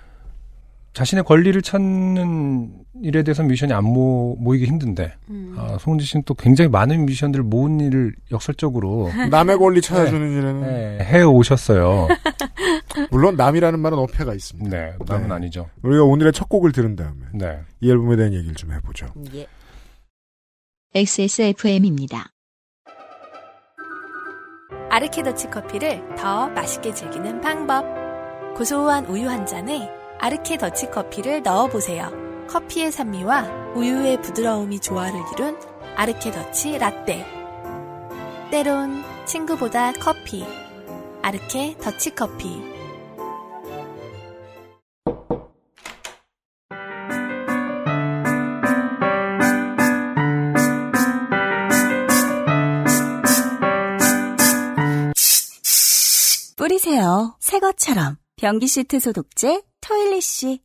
자신의 0.92 1.24
권리를 1.24 1.60
찾는 1.62 2.84
일에 3.02 3.22
대해서 3.22 3.42
뮤지션이 3.42 3.72
안 3.72 3.84
모, 3.84 4.36
모이기 4.38 4.66
힘든데 4.66 5.14
음. 5.30 5.54
아, 5.56 5.78
송은지 5.80 6.04
씨는 6.04 6.24
또 6.26 6.34
굉장히 6.34 6.68
많은 6.68 7.06
뮤지션들을 7.06 7.44
모은 7.44 7.80
일을 7.80 8.14
역설적으로 8.30 9.10
남의 9.30 9.56
권리 9.58 9.80
찾아주는 9.80 10.30
일에는 10.30 10.62
예, 10.66 11.04
해 11.04 11.22
오셨어요. 11.22 12.08
물론 13.10 13.36
남이라는 13.36 13.78
말은 13.78 13.98
어폐가 13.98 14.34
있습니다. 14.34 14.70
네, 14.76 14.92
남은 15.06 15.28
네. 15.28 15.34
아니죠. 15.34 15.70
우리가 15.82 16.04
오늘의 16.04 16.32
첫 16.32 16.48
곡을 16.48 16.72
들은 16.72 16.94
다음에 16.94 17.24
네. 17.32 17.60
이 17.80 17.90
앨범에 17.90 18.16
대한 18.16 18.34
얘기를 18.34 18.54
좀 18.54 18.72
해보죠. 18.72 19.06
예. 19.34 19.46
XSFM입니다. 20.94 22.26
아르케더치 24.90 25.48
커피를 25.48 26.02
더 26.16 26.48
맛있게 26.48 26.92
즐기는 26.92 27.40
방법. 27.40 27.86
고소한 28.54 29.06
우유 29.06 29.26
한 29.30 29.46
잔에 29.46 30.01
아르케 30.22 30.56
더치 30.56 30.88
커피를 30.88 31.42
넣어보세요. 31.42 32.12
커피의 32.48 32.92
산미와 32.92 33.72
우유의 33.74 34.22
부드러움이 34.22 34.78
조화를 34.78 35.18
이룬 35.32 35.58
아르케 35.96 36.30
더치 36.30 36.78
라떼. 36.78 37.26
때론 38.52 39.02
친구보다 39.26 39.90
커피. 39.94 40.46
아르케 41.22 41.76
더치 41.80 42.14
커피. 42.14 42.62
뿌리세요. 56.56 57.36
새 57.40 57.58
것처럼. 57.58 58.18
변기 58.36 58.68
시트 58.68 59.00
소독제 59.00 59.62
토일리쉬. 59.82 60.62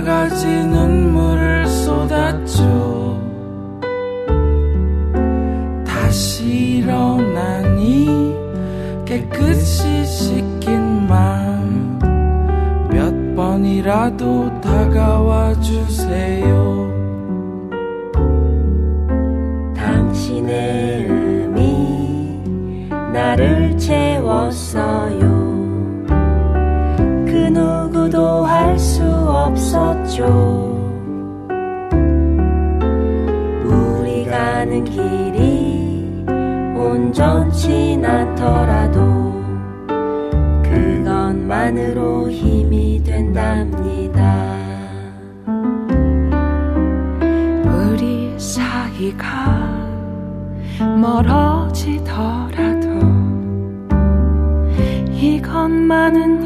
바가지 0.00 0.46
눈물을 0.46 1.66
쏟았죠 1.66 3.20
다시 5.84 6.78
일어나니 6.78 8.34
깨끗이 9.04 10.04
씻긴 10.06 11.06
마음 11.06 11.98
몇 12.90 13.34
번이라도 13.36 14.60
다가와 14.62 15.60
주세요 15.60 16.88
당신의 19.74 21.10
음이 21.10 22.88
나를 23.12 23.76
채웠어요. 23.76 25.29
없었죠. 30.20 30.80
우리 33.64 34.24
가는 34.24 34.84
길이 34.84 36.24
온전치 36.76 38.00
않더라도 38.04 39.40
그것만으로 40.62 42.30
힘이 42.30 43.02
된답니다. 43.02 44.50
우리 47.64 48.38
사이가 48.38 49.70
멀어지더라도 51.00 52.20
이것만은 55.12 56.40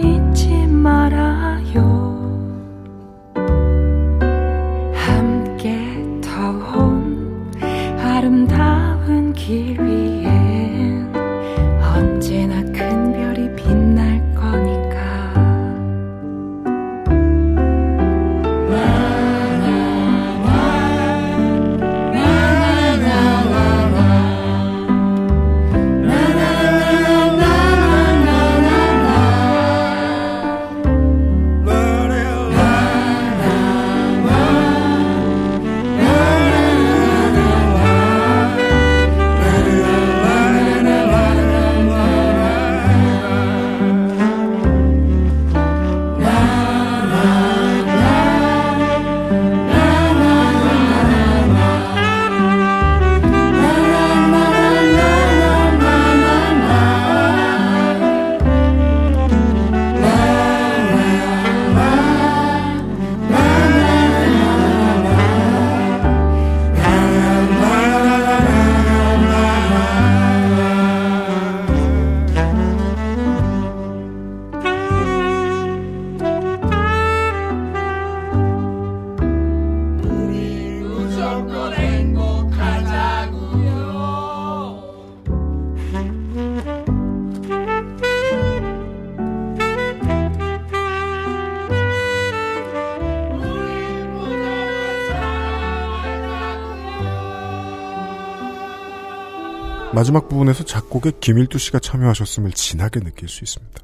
마지막 100.04 100.28
부분에서 100.28 100.64
작곡에 100.64 101.12
김일두 101.18 101.56
씨가 101.56 101.78
참여하셨음을 101.78 102.52
진하게 102.52 103.00
느낄 103.00 103.26
수 103.26 103.42
있습니다. 103.42 103.80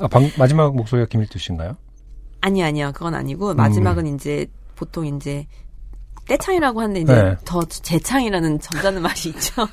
아, 0.00 0.08
방- 0.08 0.32
마지막 0.36 0.74
목소리가 0.74 1.06
김일두 1.08 1.38
씨인가요? 1.38 1.76
아니 2.40 2.60
아니요 2.64 2.90
그건 2.92 3.14
아니고 3.14 3.54
마지막은 3.54 4.16
이제 4.16 4.46
보통 4.74 5.06
이제 5.06 5.46
떼창이라고 6.26 6.80
하는데 6.80 7.00
이제 7.02 7.14
네. 7.14 7.36
더 7.44 7.62
재창이라는 7.62 8.58
점잖은 8.58 9.00
말이 9.00 9.28
있죠. 9.30 9.64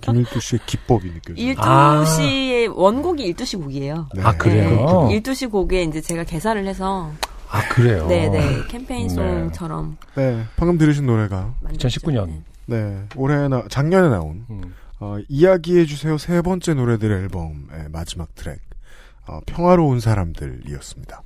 김일두 0.00 0.40
씨의 0.40 0.60
기법이 0.66 1.12
느껴져요. 1.12 1.46
일두 1.46 1.60
아. 1.62 2.04
씨의 2.04 2.66
원곡이 2.66 3.22
일두 3.22 3.44
씨 3.44 3.56
곡이에요. 3.56 4.08
네. 4.16 4.22
아, 4.24 4.36
그래요? 4.36 5.08
일두 5.12 5.32
씨 5.32 5.46
곡에 5.46 5.84
이제 5.84 6.00
제가 6.00 6.24
개사를 6.24 6.66
해서 6.66 7.12
아, 7.50 7.62
그래요? 7.68 8.04
네네 8.08 8.66
캠페인송처럼 8.66 9.96
네, 10.16 10.44
방금 10.56 10.76
들으신 10.76 11.06
노래가 11.06 11.54
2019년. 11.74 12.42
네, 12.66 13.04
올해 13.14 13.46
나 13.46 13.62
작년에 13.70 14.08
나온 14.08 14.44
음. 14.50 14.74
어, 15.00 15.18
이야기해 15.28 15.84
주세요 15.84 16.18
세 16.18 16.42
번째 16.42 16.74
노래들 16.74 17.10
앨범의 17.10 17.88
마지막 17.90 18.34
트랙 18.34 18.60
어, 19.28 19.40
평화로운 19.46 20.00
사람들이었습니다. 20.00 21.22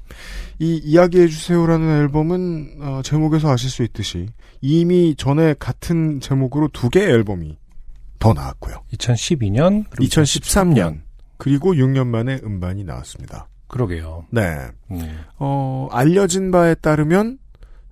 이 0.58 0.80
이야기해 0.84 1.28
주세요라는 1.28 2.00
앨범은 2.00 2.76
어, 2.80 3.00
제목에서 3.04 3.50
아실 3.50 3.70
수 3.70 3.84
있듯이 3.84 4.28
이미 4.60 5.14
전에 5.16 5.54
같은 5.58 6.20
제목으로 6.20 6.68
두 6.72 6.90
개의 6.90 7.10
앨범이 7.10 7.56
더 8.18 8.32
나왔고요. 8.32 8.82
2012년, 8.92 9.88
2013년 9.90 11.00
그리고 11.36 11.74
6년 11.74 12.06
만에 12.08 12.40
음반이 12.44 12.84
나왔습니다. 12.84 13.48
그러게요. 13.68 14.26
네. 14.30 14.68
음. 14.90 15.20
어, 15.38 15.88
알려진 15.90 16.50
바에 16.50 16.74
따르면 16.74 17.38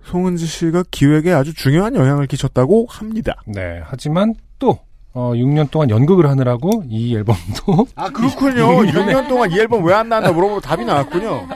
송은지 0.03 0.45
씨가 0.45 0.83
기획에 0.91 1.31
아주 1.31 1.53
중요한 1.53 1.95
영향을 1.95 2.27
끼쳤다고 2.27 2.87
합니다. 2.89 3.41
네. 3.45 3.81
하지만 3.83 4.35
또, 4.59 4.79
어, 5.13 5.33
6년 5.33 5.69
동안 5.71 5.89
연극을 5.89 6.29
하느라고 6.29 6.83
이 6.89 7.13
앨범도. 7.15 7.87
아, 7.95 8.09
그렇군요. 8.09 8.83
6년 8.83 9.27
동안 9.27 9.51
이 9.51 9.59
앨범 9.59 9.83
왜 9.83 9.93
안 9.93 10.07
나왔나 10.09 10.31
물어보고 10.31 10.61
답이 10.61 10.85
나왔군요. 10.85 11.47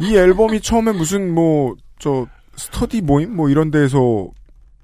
이 0.00 0.16
앨범이 0.16 0.60
처음에 0.60 0.92
무슨 0.92 1.34
뭐, 1.34 1.74
저, 1.98 2.26
스터디 2.56 3.00
모임? 3.00 3.34
뭐 3.34 3.48
이런 3.48 3.70
데에서 3.70 4.28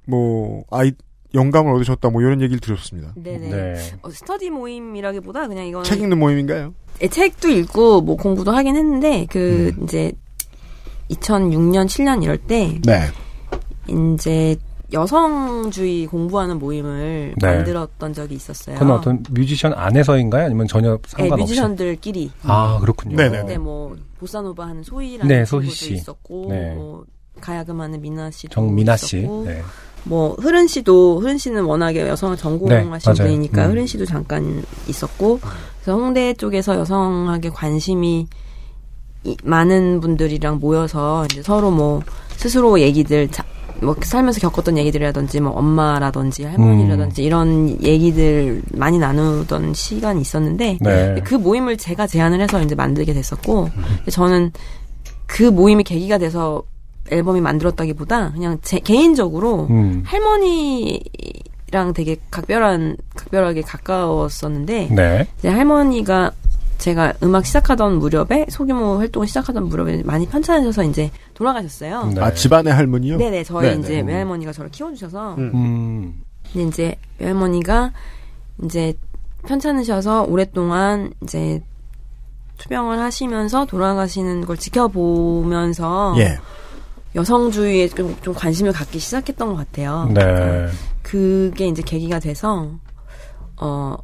뭐, 0.07 0.65
아이, 0.71 0.93
영감을 1.35 1.75
얻으셨다 1.75 2.09
뭐 2.09 2.23
이런 2.23 2.41
얘기를 2.41 2.59
들었습니다. 2.59 3.13
네네 3.15 3.51
네. 3.51 3.75
어, 4.01 4.09
스터디 4.09 4.49
모임이라기보다 4.49 5.47
그냥 5.47 5.67
이거는 5.67 5.85
책 5.85 6.01
읽는 6.01 6.19
모임인가요? 6.19 6.73
예, 7.03 7.09
책도 7.09 7.51
읽고 7.51 8.01
뭐 8.01 8.17
공부도 8.17 8.51
하긴 8.51 8.75
했는데 8.77 9.27
그 9.29 9.75
음. 9.77 9.85
이제 9.85 10.13
2006년 11.11 11.85
7년 11.85 12.23
이럴 12.23 12.39
때 12.39 12.81
네. 12.83 13.01
이제 14.15 14.57
여성주의 14.93 16.07
공부하는 16.07 16.59
모임을 16.59 17.35
네. 17.41 17.47
만들었던 17.57 18.13
적이 18.15 18.35
있었어요. 18.37 18.79
그건 18.79 18.97
어떤 18.97 19.23
뮤지션 19.31 19.73
안에서인가요? 19.75 20.47
아니면 20.47 20.67
전혀 20.67 20.93
네, 20.97 20.99
상관없이? 21.07 21.43
뮤지션들끼리. 21.53 22.31
아, 22.43 22.79
그렇군요. 22.81 23.17
네네네. 23.17 23.43
그때 23.43 23.59
뭐 23.59 23.95
보사노바 24.19 24.67
하는 24.67 24.83
소희라는 24.83 25.29
네, 25.29 25.45
소희 25.45 25.69
친구도 25.69 25.75
씨. 25.75 25.95
있었고 25.95 26.47
네. 26.49 26.75
뭐 26.75 27.05
가야금 27.41 27.81
하는 27.81 28.01
미나 28.01 28.31
씨도 28.31 28.53
정민아 28.55 28.97
씨. 28.97 29.19
있었고 29.19 29.45
네. 29.45 29.63
뭐 30.05 30.35
흐른 30.41 30.67
씨도 30.67 31.21
흐른 31.21 31.37
씨는 31.39 31.65
워낙에 31.65 32.09
여성을 32.09 32.37
전공하신 32.37 33.13
네. 33.15 33.23
분이니까 33.25 33.67
음. 33.67 33.71
흐른 33.73 33.87
씨도 33.87 34.07
잠깐 34.07 34.65
있었고 34.89 35.39
그래서 35.41 35.99
홍대 36.01 36.33
쪽에서 36.35 36.77
여성에게 36.77 37.51
관심이 37.51 38.27
이- 39.25 39.37
많은 39.45 40.01
분들이랑 40.01 40.59
모여서 40.61 41.27
이제 41.31 41.43
서로 41.43 41.71
뭐 41.71 42.01
스스로 42.37 42.81
얘기들 42.81 43.29
자- 43.29 43.45
뭐 43.81 43.95
살면서 44.01 44.41
겪었던 44.41 44.77
얘기들이라든지 44.79 45.41
뭐 45.41 45.53
엄마라든지 45.53 46.45
할머니라든지 46.45 47.23
이런 47.23 47.83
얘기들 47.83 48.63
많이 48.73 48.99
나누던 48.99 49.75
시간이 49.75 50.21
있었는데 50.21 50.79
네. 50.81 51.21
그 51.25 51.35
모임을 51.35 51.77
제가 51.77 52.07
제안을 52.07 52.41
해서 52.41 52.63
이제 52.63 52.75
만들게 52.75 53.13
됐었고 53.13 53.71
저는 54.11 54.53
그 55.27 55.45
모임이 55.45 55.85
계기가 55.85 56.19
돼서 56.19 56.63
앨범이 57.11 57.41
만들었다기보다 57.41 58.33
그냥 58.33 58.59
제 58.63 58.79
개인적으로 58.81 59.67
음. 59.71 60.03
할머니 60.05 61.03
랑 61.71 61.93
되게 61.93 62.17
각별한 62.31 62.97
각별하게 63.15 63.61
가까웠었는데 63.61 64.89
네. 64.91 65.29
이제 65.39 65.49
할머니가 65.49 66.33
제가 66.79 67.13
음악 67.23 67.45
시작하던 67.45 67.99
무렵에 67.99 68.47
소규모 68.49 68.99
활동을 68.99 69.27
시작하던 69.27 69.69
무렵에 69.69 70.03
많이 70.05 70.27
편찮으셔서 70.27 70.85
이제 70.85 71.11
돌아가셨어요. 71.35 72.13
네. 72.15 72.21
아 72.21 72.33
집안의 72.33 72.73
할머니요? 72.73 73.19
네네 73.19 73.45
저희 73.45 73.69
네네. 73.69 73.81
이제 73.81 74.01
음. 74.01 74.07
외할머니가 74.07 74.53
저를 74.53 74.71
키워주셔서 74.71 75.35
음. 75.39 76.23
근데 76.53 76.69
이제 76.69 76.95
외할머니가 77.19 77.93
이제 78.65 78.95
편찮으셔서 79.47 80.25
오랫동안 80.25 81.13
이제 81.23 81.61
투병을 82.59 82.99
하시면서 82.99 83.67
돌아가시는 83.67 84.45
걸 84.45 84.57
지켜보면서 84.57 86.15
예. 86.19 86.39
여성주의에 87.15 87.89
좀, 87.89 88.17
좀 88.23 88.35
관심을 88.35 88.73
갖기 88.73 88.99
시작했던 88.99 89.49
것 89.49 89.57
같아요. 89.57 90.11
네. 90.13 90.67
그게 91.03 91.67
이제 91.67 91.83
계기가 91.83 92.19
돼서 92.19 92.71
어 93.57 93.97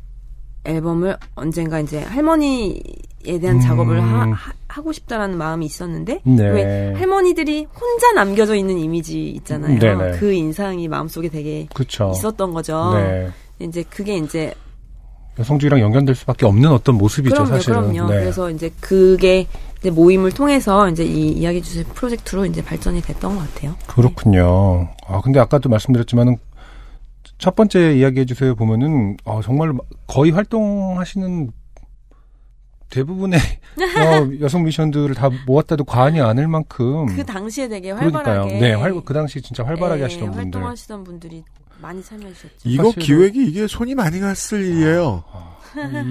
앨범을 0.64 1.16
언젠가 1.34 1.80
이제 1.80 2.02
할머니에 2.02 3.38
대한 3.40 3.56
음. 3.56 3.60
작업을 3.60 4.00
하, 4.00 4.32
하, 4.68 4.82
고 4.82 4.92
싶다라는 4.92 5.38
마음이 5.38 5.66
있었는데 5.66 6.20
네. 6.24 6.48
왜 6.50 6.92
할머니들이 6.94 7.68
혼자 7.74 8.12
남겨져 8.12 8.54
있는 8.54 8.78
이미지 8.78 9.28
있잖아요. 9.30 9.78
네네. 9.78 10.18
그 10.18 10.32
인상이 10.32 10.88
마음속에 10.88 11.28
되게 11.28 11.68
그쵸. 11.72 12.12
있었던 12.14 12.52
거죠. 12.52 12.92
네. 12.94 13.30
이제 13.60 13.84
그게 13.88 14.16
이제 14.16 14.52
여성주의랑 15.38 15.80
연결될 15.80 16.14
수밖에 16.14 16.46
없는 16.46 16.70
어떤 16.70 16.96
모습이죠, 16.96 17.34
그럼요, 17.34 17.50
사실은. 17.50 17.92
그럼요. 17.92 18.10
네. 18.10 18.20
그래서 18.20 18.50
이제 18.50 18.70
그게 18.80 19.46
이제 19.80 19.90
모임을 19.90 20.32
통해서 20.32 20.88
이제 20.88 21.04
이 21.04 21.28
이야기 21.30 21.60
주제 21.60 21.82
프로젝트로 21.84 22.46
이제 22.46 22.64
발전이 22.64 23.02
됐던 23.02 23.36
것 23.36 23.54
같아요. 23.54 23.74
그렇군요. 23.86 24.88
아, 25.06 25.20
근데 25.22 25.40
아까도 25.40 25.68
말씀드렸지만은 25.68 26.38
첫 27.44 27.54
번째 27.56 27.94
이야기해 27.98 28.24
주세요 28.24 28.54
보면은 28.54 29.18
아, 29.26 29.38
정말 29.44 29.70
거의 30.06 30.30
활동하시는 30.30 31.50
대부분의 32.88 33.38
어, 33.78 34.40
여성 34.40 34.62
뮤지션들을 34.62 35.14
다 35.14 35.28
모았다도 35.46 35.84
과언이 35.84 36.22
아닐 36.22 36.48
만큼 36.48 37.04
그 37.04 37.22
당시에 37.22 37.68
되게 37.68 37.92
그러니까요. 37.92 38.24
활발하게 38.44 38.58
네, 38.60 38.72
활, 38.72 38.94
그 39.04 39.12
당시 39.12 39.42
진짜 39.42 39.62
활발하게 39.62 39.98
네, 39.98 40.02
하시던 40.04 40.30
분들. 40.30 40.42
활동하시던 40.42 41.04
분들이 41.04 41.44
많이 41.82 42.02
참여하셨죠. 42.02 42.48
이거 42.64 42.84
사실은- 42.84 43.02
기획이 43.02 43.46
이게 43.46 43.66
손이 43.66 43.94
많이 43.94 44.20
갔을 44.20 44.64
일이에요. 44.64 45.22
이 45.28 45.63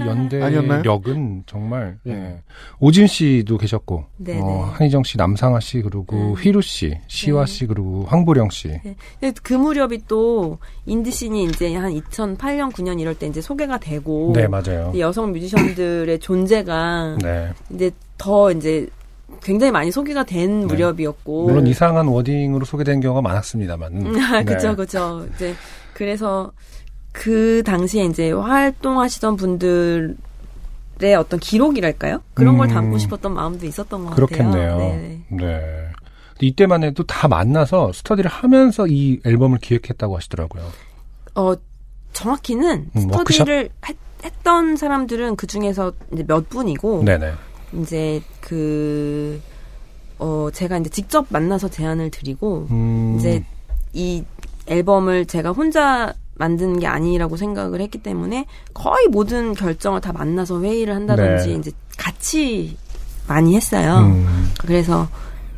연대 0.05 0.41
아니었나요? 0.41 0.81
력은 0.83 1.43
정말 1.45 1.97
예. 2.07 2.11
예. 2.11 2.41
오진 2.79 3.07
씨도 3.07 3.57
계셨고 3.57 4.05
네네. 4.17 4.41
어, 4.41 4.71
한희정 4.73 5.03
씨, 5.03 5.17
남상아 5.17 5.59
씨 5.59 5.81
그리고 5.81 6.05
음. 6.15 6.33
휘루 6.33 6.61
씨, 6.61 6.97
시화 7.07 7.45
네. 7.45 7.51
씨 7.51 7.65
그리고 7.65 8.05
황보령 8.07 8.49
씨. 8.49 8.69
네. 9.19 9.33
그 9.41 9.53
무렵이 9.53 9.99
또 10.07 10.57
인디 10.85 11.11
씬이 11.11 11.45
이제 11.45 11.75
한 11.75 11.91
2008년 11.93 12.71
9년 12.71 12.99
이럴 12.99 13.15
때 13.15 13.27
이제 13.27 13.41
소개가 13.41 13.79
되고 13.79 14.33
네, 14.35 14.47
맞아요. 14.47 14.91
이 14.95 14.99
여성 14.99 15.31
뮤지션들의 15.31 16.19
존재가 16.19 17.17
네. 17.21 17.49
이제 17.71 17.91
더 18.17 18.51
이제 18.51 18.87
굉장히 19.41 19.71
많이 19.71 19.91
소개가 19.91 20.23
된 20.23 20.61
네. 20.61 20.65
무렵이었고 20.65 21.47
물론 21.47 21.67
이상한 21.67 22.07
워딩으로 22.07 22.65
소개된 22.65 23.01
경우가 23.01 23.21
많았습니다만. 23.21 24.13
그죠, 24.45 24.75
그죠. 24.75 25.25
이제 25.35 25.53
그래서 25.93 26.51
그 27.13 27.63
당시에 27.63 28.03
이제 28.05 28.31
활동하시던 28.31 29.37
분들의 29.37 30.15
어떤 31.17 31.39
기록이랄까요? 31.39 32.21
그런 32.33 32.57
걸 32.57 32.67
음. 32.67 32.73
담고 32.73 32.97
싶었던 32.97 33.33
마음도 33.33 33.65
있었던 33.65 34.05
것 34.05 34.15
그렇겠네요. 34.15 34.51
같아요. 34.51 34.77
네. 34.79 35.21
네. 35.29 35.29
근데 35.29 35.91
이때만 36.41 36.83
해도 36.83 37.03
다 37.03 37.29
만나서 37.29 37.93
스터디를 37.93 38.29
하면서 38.29 38.85
이 38.87 39.21
앨범을 39.23 39.59
기획했다고 39.59 40.17
하시더라고요. 40.17 40.63
어 41.35 41.53
정확히는 42.11 42.89
음, 42.95 43.11
워크숍? 43.11 43.31
스터디를 43.33 43.69
했, 43.87 43.95
했던 44.25 44.75
사람들은 44.75 45.35
그 45.37 45.47
중에서 45.47 45.93
이제 46.11 46.25
몇 46.27 46.49
분이고 46.49 47.03
네네. 47.05 47.33
이제 47.73 48.21
그 48.41 49.39
어, 50.19 50.49
제가 50.51 50.77
이제 50.77 50.89
직접 50.89 51.25
만나서 51.29 51.69
제안을 51.69 52.09
드리고, 52.11 52.67
음, 52.71 53.17
이제 53.17 53.43
이 53.93 54.23
앨범을 54.67 55.25
제가 55.25 55.51
혼자 55.51 56.13
만든 56.35 56.79
게 56.79 56.87
아니라고 56.87 57.37
생각을 57.37 57.79
했기 57.81 57.97
때문에 57.99 58.45
거의 58.73 59.07
모든 59.07 59.53
결정을 59.53 60.01
다 60.01 60.11
만나서 60.13 60.61
회의를 60.61 60.95
한다든지 60.95 61.49
네. 61.49 61.55
이제 61.55 61.71
같이 61.97 62.77
많이 63.27 63.55
했어요. 63.55 63.99
음, 63.99 64.49
그래서 64.59 65.07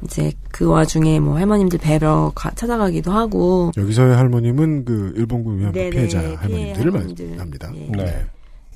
이제 0.03 0.32
그 0.51 0.65
와중에 0.67 1.19
뭐 1.19 1.38
할머님들 1.38 1.80
뵈러 1.80 2.32
가- 2.36 2.51
찾아가기도 2.51 3.11
하고 3.11 3.71
여기서의 3.78 4.15
할머님은 4.15 4.86
그 4.86 5.13
일본군 5.15 5.59
위안부 5.59 5.73
피해자 5.89 6.21
피해 6.21 6.36
할머님들을 6.36 6.93
할머님들. 6.93 7.30
말합니다. 7.32 7.71
예. 7.76 7.89
네. 8.03 8.26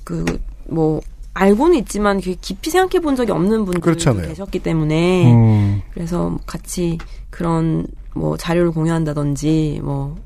그뭐 0.04 1.00
알고는 1.34 1.76
있지만 1.78 2.20
그 2.20 2.34
깊이 2.40 2.70
생각해 2.70 3.00
본 3.00 3.14
적이 3.14 3.32
없는 3.32 3.64
분들도 3.64 3.80
그렇잖아요. 3.80 4.26
계셨기 4.28 4.58
때문에 4.60 5.32
음, 5.32 5.82
그래서 5.92 6.36
같이 6.46 6.98
그런 7.30 7.86
뭐 8.14 8.36
자료를 8.36 8.72
공유한다든지 8.72 9.80
뭐 9.84 10.16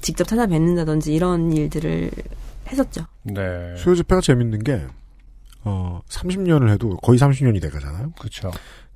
직접 0.00 0.26
찾아뵙는다든지 0.26 1.14
이런 1.14 1.52
일들을 1.52 2.10
했었죠. 2.68 3.06
네. 3.22 3.74
수요 3.76 3.94
집회가 3.94 4.20
재밌는 4.20 4.62
게, 4.62 4.82
어, 5.64 6.00
30년을 6.08 6.70
해도, 6.70 6.96
거의 6.98 7.18
30년이 7.18 7.60
돼 7.60 7.68
가잖아요? 7.70 8.12
그렇죠. 8.18 8.50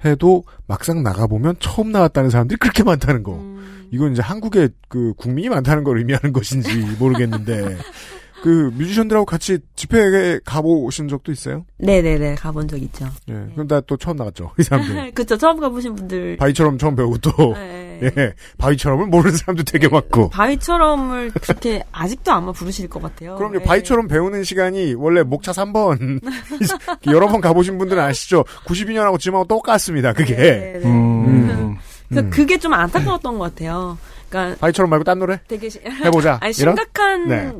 해도 0.04 0.44
막상 0.66 1.02
나가 1.02 1.26
보면 1.26 1.56
처음 1.60 1.92
나왔다는 1.92 2.30
사람들이 2.30 2.58
그렇게 2.58 2.82
많다는 2.82 3.22
거. 3.22 3.34
음. 3.34 3.88
이건 3.92 4.12
이제 4.12 4.22
한국의 4.22 4.70
그 4.88 5.14
국민이 5.16 5.48
많다는 5.48 5.84
걸 5.84 5.98
의미하는 5.98 6.32
것인지 6.32 6.96
모르겠는데, 6.98 7.78
그 8.42 8.70
뮤지션들하고 8.74 9.24
같이 9.24 9.58
집회에 9.76 10.40
가보신 10.44 11.08
적도 11.08 11.30
있어요? 11.32 11.64
네네네 11.78 12.34
가본 12.36 12.68
적 12.68 12.76
있죠. 12.82 13.06
예. 13.28 13.34
그럼 13.54 13.68
나 13.68 13.80
또 13.82 13.96
처음 13.96 14.16
나갔죠. 14.16 14.50
이 14.58 14.62
사람들. 14.62 15.12
그쵸 15.14 15.36
처음 15.36 15.60
가보신 15.60 15.94
분들 15.94 16.36
바위처럼 16.38 16.78
처음 16.78 16.96
배우고 16.96 17.18
또, 17.18 17.54
네. 17.54 18.00
예. 18.16 18.32
바위처럼을 18.58 19.06
모르는 19.06 19.36
사람도 19.36 19.62
되게 19.64 19.88
많고. 19.88 20.28
바위처럼을 20.30 21.30
그렇게 21.30 21.84
아직도 21.92 22.32
아마 22.32 22.50
부르실 22.52 22.88
것 22.88 23.00
같아요. 23.00 23.36
그럼요. 23.36 23.58
네. 23.58 23.64
바위처럼 23.64 24.08
배우는 24.08 24.42
시간이 24.44 24.94
원래 24.94 25.22
목차 25.22 25.52
3번. 25.52 26.20
여러 27.06 27.28
번 27.28 27.40
가보신 27.40 27.78
분들은 27.78 28.02
아시죠? 28.02 28.44
92년하고 28.66 29.18
지금하고 29.20 29.46
똑같습니다. 29.46 30.12
그게. 30.12 30.34
네, 30.36 30.72
네. 30.78 30.84
음, 30.84 31.76
그래서 32.08 32.26
음. 32.26 32.30
그게 32.30 32.58
좀 32.58 32.74
안타까웠던 32.74 33.38
것 33.38 33.54
같아요. 33.54 33.96
그러니까 34.28 34.58
바위처럼 34.60 34.90
말고 34.90 35.04
딴 35.04 35.18
노래? 35.18 35.40
되게 35.46 35.68
시- 35.68 35.80
해보자. 36.04 36.38
아니? 36.40 36.52
심각한 36.52 37.28
네. 37.28 37.52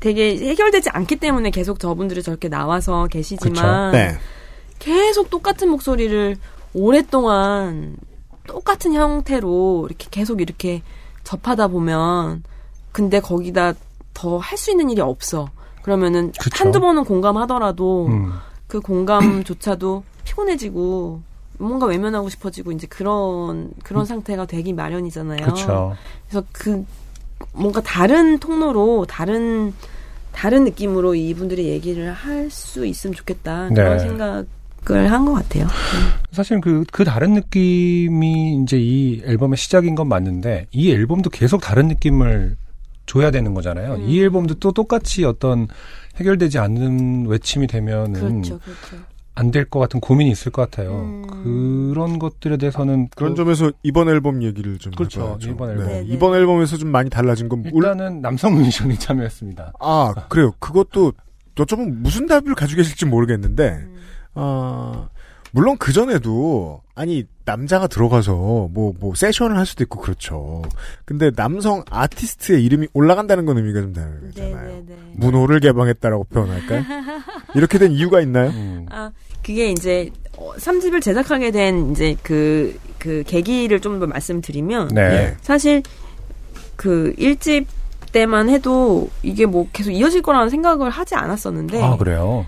되게 0.00 0.36
해결되지 0.36 0.90
않기 0.90 1.16
때문에 1.16 1.50
계속 1.50 1.78
저분들이 1.80 2.22
저렇게 2.22 2.48
나와서 2.48 3.06
계시지만 3.06 3.92
네. 3.92 4.18
계속 4.78 5.30
똑같은 5.30 5.68
목소리를 5.70 6.36
오랫동안 6.74 7.96
똑같은 8.46 8.92
형태로 8.92 9.86
이렇게 9.88 10.06
계속 10.10 10.40
이렇게 10.40 10.82
접하다 11.24 11.68
보면 11.68 12.44
근데 12.92 13.20
거기다 13.20 13.74
더 14.14 14.38
할 14.38 14.56
수 14.58 14.70
있는 14.70 14.88
일이 14.90 15.00
없어. 15.00 15.50
그러면은 15.82 16.32
그쵸. 16.38 16.64
한두 16.64 16.80
번은 16.80 17.04
공감하더라도 17.04 18.06
음. 18.06 18.32
그 18.66 18.80
공감조차도 18.80 20.04
피곤해지고 20.24 21.20
뭔가 21.58 21.86
외면하고 21.86 22.28
싶어지고 22.28 22.72
이제 22.72 22.86
그런 22.86 23.70
그런 23.84 24.04
상태가 24.04 24.46
되기 24.46 24.72
마련이잖아요. 24.72 25.40
그렇죠. 25.44 25.96
그래서 26.28 26.46
그 26.52 26.84
뭔가 27.52 27.80
다른 27.80 28.38
통로로 28.38 29.06
다른 29.06 29.72
다른 30.32 30.64
느낌으로 30.64 31.14
이분들이 31.14 31.66
얘기를 31.68 32.12
할 32.12 32.50
수 32.50 32.84
있으면 32.86 33.14
좋겠다 33.14 33.68
그런 33.70 33.96
네. 33.96 34.02
생각을 34.04 35.10
한 35.10 35.24
것 35.24 35.32
같아요. 35.34 35.66
사실 36.32 36.60
그, 36.60 36.84
그 36.92 37.04
다른 37.04 37.32
느낌이 37.34 38.60
이제 38.62 38.78
이 38.78 39.22
앨범의 39.24 39.56
시작인 39.56 39.94
건 39.94 40.08
맞는데, 40.08 40.66
이 40.70 40.92
앨범도 40.92 41.30
계속 41.30 41.60
다른 41.60 41.88
느낌을 41.88 42.56
줘야 43.06 43.30
되는 43.30 43.54
거잖아요. 43.54 43.94
음. 43.94 44.08
이 44.08 44.20
앨범도 44.20 44.54
또 44.56 44.72
똑같이 44.72 45.24
어떤 45.24 45.68
해결되지 46.16 46.58
않는 46.58 47.26
외침이 47.26 47.66
되면은 47.66 48.42
그렇죠, 48.42 48.58
그렇죠. 48.60 49.04
안 49.36 49.50
될 49.50 49.68
것 49.68 49.78
같은 49.78 50.00
고민이 50.00 50.30
있을 50.30 50.50
것 50.50 50.62
같아요. 50.62 51.00
음. 51.02 51.24
그런 51.92 52.18
것들에 52.18 52.56
대해서는 52.56 53.08
그런 53.14 53.32
또 53.34 53.44
점에서 53.44 53.70
이번 53.82 54.08
앨범 54.08 54.42
얘기를 54.42 54.78
좀 54.78 54.92
그렇죠. 54.94 55.20
해봐야죠. 55.22 55.50
이번 55.50 55.70
앨범. 55.70 55.86
네, 55.86 55.92
네. 56.00 56.04
이번 56.06 56.34
앨범에서 56.34 56.76
좀 56.78 56.88
많이 56.90 57.08
달라진 57.10 57.48
건 57.48 57.60
올- 57.72 57.84
일단은 57.84 58.20
남성 58.22 58.54
뮤지션이 58.54 58.98
참여했습니다. 58.98 59.72
아 59.78 60.14
그래요. 60.28 60.52
그것도 60.58 61.12
여쭤보면 61.54 61.96
무슨 61.98 62.26
답을 62.26 62.54
가지고 62.54 62.78
계실지 62.78 63.06
모르겠는데 63.06 63.68
음. 63.86 63.96
아 64.34 65.08
물론 65.52 65.76
그 65.78 65.92
전에도 65.92 66.82
아니 66.94 67.24
남자가 67.46 67.86
들어가서 67.86 68.68
뭐, 68.72 68.92
뭐, 68.98 69.14
세션을 69.14 69.56
할 69.56 69.64
수도 69.66 69.84
있고 69.84 70.00
그렇죠. 70.00 70.62
근데 71.04 71.30
남성 71.30 71.84
아티스트의 71.88 72.62
이름이 72.64 72.88
올라간다는 72.92 73.46
건 73.46 73.56
의미가 73.58 73.80
좀 73.82 73.92
다르잖아요. 73.92 74.56
네네네. 74.56 74.96
문호를 75.14 75.60
개방했다라고 75.60 76.24
표현할까요? 76.24 76.82
이렇게 77.54 77.78
된 77.78 77.92
이유가 77.92 78.20
있나요? 78.20 78.50
음. 78.50 78.86
아, 78.90 79.12
그게 79.46 79.70
이제 79.70 80.10
어, 80.36 80.52
3집을 80.56 81.00
제작하게 81.00 81.52
된 81.52 81.92
이제 81.92 82.16
그, 82.24 82.76
그 82.98 83.22
계기를 83.24 83.78
좀 83.80 84.00
더 84.00 84.06
말씀드리면 84.08 84.88
네. 84.88 85.36
사실 85.40 85.84
그 86.74 87.14
1집 87.16 87.64
때만 88.10 88.48
해도 88.48 89.08
이게 89.22 89.46
뭐 89.46 89.68
계속 89.72 89.92
이어질 89.92 90.22
거라는 90.22 90.50
생각을 90.50 90.90
하지 90.90 91.14
않았었는데 91.14 91.80
아, 91.80 91.96
그래요? 91.96 92.44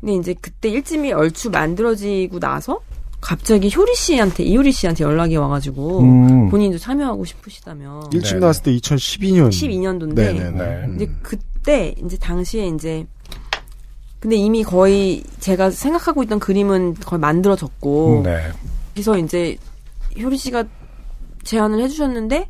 근데 0.00 0.14
이제 0.14 0.34
그때 0.40 0.70
1집이 0.70 1.14
얼추 1.14 1.50
만들어지고 1.50 2.40
나서 2.40 2.80
갑자기 3.20 3.70
효리 3.76 3.94
씨한테 3.94 4.42
이효리 4.42 4.72
씨한테 4.72 5.04
연락이 5.04 5.36
와가지고 5.36 6.00
음. 6.00 6.48
본인도 6.48 6.78
참여하고 6.78 7.26
싶으시다며 7.26 8.00
1집 8.10 8.38
나왔을 8.38 8.62
때 8.62 8.72
2012년. 8.72 9.50
12년도인데 9.50 10.14
네네네. 10.14 10.94
이제 10.96 11.10
그때 11.22 11.94
이제 12.02 12.16
당시에 12.16 12.68
이제 12.68 13.06
근데 14.22 14.36
이미 14.36 14.62
거의 14.62 15.24
제가 15.40 15.70
생각하고 15.72 16.22
있던 16.22 16.38
그림은 16.38 16.94
거의 16.94 17.18
만들어졌고 17.18 18.20
네. 18.24 18.52
그래서 18.94 19.18
이제 19.18 19.56
효리 20.16 20.36
씨가 20.36 20.62
제안을 21.42 21.80
해주셨는데 21.82 22.48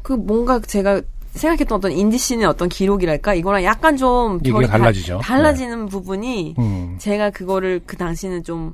그 0.00 0.14
뭔가 0.14 0.58
제가 0.58 1.02
생각했던 1.32 1.76
어떤 1.76 1.92
인디 1.92 2.16
씬의 2.16 2.46
어떤 2.46 2.70
기록이랄까 2.70 3.34
이거랑 3.34 3.62
약간 3.62 3.98
좀 3.98 4.38
결이 4.38 4.66
다- 4.66 4.78
달라지죠. 4.78 5.18
달라지는 5.22 5.84
부분이 5.88 6.54
음. 6.58 6.96
제가 6.98 7.28
그거를 7.28 7.82
그 7.84 7.98
당시는 7.98 8.42
좀 8.42 8.72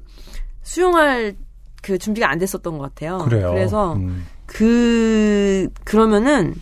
수용할 0.62 1.34
그 1.82 1.98
준비가 1.98 2.30
안 2.30 2.38
됐었던 2.38 2.78
것 2.78 2.84
같아요. 2.94 3.18
그래요. 3.18 3.52
래서 3.52 3.94
음. 3.94 4.24
그 4.46 5.68
그러면은 5.82 6.54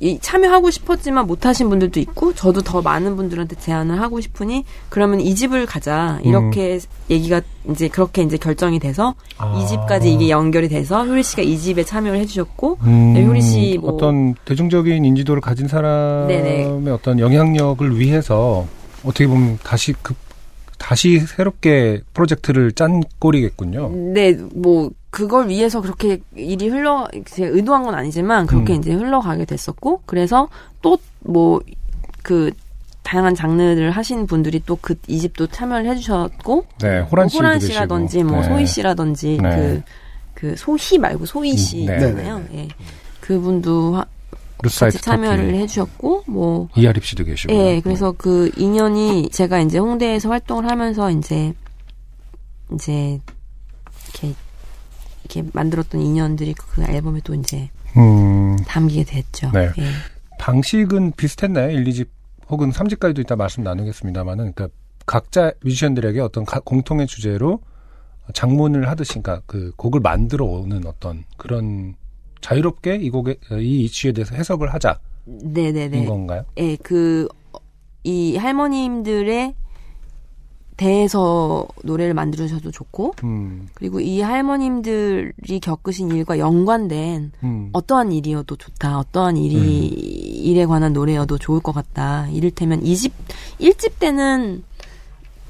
이 0.00 0.18
참여하고 0.18 0.70
싶었지만 0.70 1.26
못하신 1.26 1.68
분들도 1.68 2.00
있고 2.00 2.32
저도 2.32 2.62
더 2.62 2.80
많은 2.80 3.16
분들한테 3.16 3.56
제안을 3.56 4.00
하고 4.00 4.20
싶으니 4.20 4.64
그러면 4.88 5.20
이 5.20 5.34
집을 5.34 5.66
가자 5.66 6.18
이렇게 6.24 6.80
얘기가 7.10 7.42
이제 7.68 7.88
그렇게 7.88 8.22
이제 8.22 8.38
결정이 8.38 8.78
돼서 8.78 9.14
아. 9.36 9.60
이 9.60 9.66
집까지 9.66 10.10
이게 10.12 10.30
연결이 10.30 10.68
돼서 10.68 11.04
효리 11.04 11.22
씨가 11.22 11.42
이 11.42 11.58
집에 11.58 11.84
참여를 11.84 12.18
해주셨고 12.20 12.78
음, 12.84 13.12
네, 13.12 13.24
효리 13.24 13.42
씨 13.42 13.78
뭐 13.78 13.92
어떤 13.92 14.34
대중적인 14.46 15.04
인지도를 15.04 15.42
가진 15.42 15.68
사람의 15.68 16.42
네네. 16.42 16.90
어떤 16.90 17.18
영향력을 17.18 17.98
위해서 17.98 18.66
어떻게 19.04 19.26
보면 19.26 19.58
다시 19.62 19.94
그 20.02 20.14
다시 20.78 21.20
새롭게 21.20 22.00
프로젝트를 22.14 22.72
짠 22.72 23.02
꼴이겠군요. 23.18 23.90
네, 24.14 24.32
뭐 24.54 24.90
그걸 25.10 25.48
위해서 25.48 25.80
그렇게 25.80 26.20
일이 26.36 26.68
흘러 26.68 27.08
제가 27.26 27.50
의도한 27.54 27.82
건 27.82 27.94
아니지만 27.94 28.46
그렇게 28.46 28.74
음. 28.74 28.78
이제 28.78 28.92
흘러가게 28.92 29.44
됐었고 29.44 30.02
그래서 30.06 30.48
또 30.82 30.98
뭐 31.24 31.60
그 32.22 32.50
다양한 33.02 33.34
장르를 33.34 33.90
하신 33.90 34.26
분들이 34.26 34.60
또 34.64 34.76
그 34.76 34.94
이 35.08 35.18
집도 35.18 35.46
참여를 35.46 35.86
해주셨고 35.90 36.64
네, 36.80 37.00
호란 37.00 37.28
씨도 37.28 37.38
호란. 37.44 37.58
씨라든지 37.60 38.22
뭐 38.22 38.40
네. 38.40 38.48
소희 38.48 38.66
씨라든지 38.66 39.38
네. 39.42 39.82
그그 40.34 40.54
소희 40.56 40.98
말고 40.98 41.26
소희 41.26 41.52
음, 41.52 41.56
씨잖아요. 41.56 42.44
예. 42.54 42.68
그분도 43.20 43.96
하- 43.96 44.04
같이 44.62 45.00
참여를. 45.00 45.54
해주셨고 45.54 46.24
뭐 46.26 46.68
이하립 46.76 47.04
씨도 47.04 47.24
계시고. 47.24 47.52
예, 47.54 47.80
그래서 47.80 48.12
그 48.16 48.50
인연이 48.58 49.28
제가 49.30 49.58
이제 49.60 49.78
홍대에서 49.78 50.28
활동을 50.28 50.70
하면서 50.70 51.10
이제 51.10 51.52
이제 52.74 53.18
이렇게 54.12 54.34
이렇게 55.30 55.48
만들었던 55.52 56.00
인연들이 56.00 56.54
그 56.54 56.82
앨범에 56.82 57.20
또 57.22 57.34
이제 57.34 57.70
음. 57.96 58.56
담기게 58.66 59.04
됐죠. 59.04 59.50
네. 59.52 59.70
예. 59.78 59.84
방식은 60.38 61.12
비슷했나요? 61.12 61.70
1, 61.70 61.84
2집 61.84 62.08
혹은 62.48 62.70
3집까지도 62.70 63.20
이따 63.20 63.36
말씀 63.36 63.62
나누겠습니다만은 63.62 64.52
그러니까 64.52 64.68
각자 65.06 65.52
뮤지션들에게 65.62 66.20
어떤 66.20 66.44
가- 66.44 66.60
공통의 66.60 67.06
주제로 67.06 67.60
장문을 68.34 68.88
하듯이 68.88 69.20
그러니까 69.20 69.42
그 69.46 69.72
곡을 69.76 70.00
만들어 70.00 70.44
오는 70.46 70.84
어떤 70.86 71.24
그런 71.36 71.94
자유롭게 72.40 72.96
이 72.96 73.10
곡에 73.10 73.36
이 73.60 73.82
이슈에 73.84 74.12
대해서 74.12 74.34
해석을 74.34 74.72
하자. 74.74 74.98
네네네. 75.26 75.98
인 75.98 76.06
건가요? 76.06 76.44
예, 76.56 76.76
그, 76.76 77.28
이 78.02 78.36
할머님들의 78.36 79.54
대해서 80.80 81.68
노래를 81.84 82.14
만들으셔도 82.14 82.70
좋고, 82.70 83.12
음. 83.24 83.68
그리고 83.74 84.00
이 84.00 84.22
할머님들이 84.22 85.60
겪으신 85.60 86.10
일과 86.10 86.38
연관된 86.38 87.32
음. 87.42 87.68
어떠한 87.74 88.12
일이어도 88.12 88.56
좋다, 88.56 88.98
어떠한 88.98 89.36
일이, 89.36 89.88
일에 89.88 90.64
관한 90.64 90.94
노래여도 90.94 91.36
좋을 91.36 91.60
것 91.60 91.72
같다. 91.72 92.28
이를테면 92.30 92.82
이집일집 92.82 93.98
때는 93.98 94.64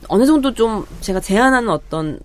어느 0.09 0.27
정도 0.27 0.53
좀 0.53 0.85
제가 1.01 1.21
제안하는 1.21 1.69
어떤, 1.69 2.19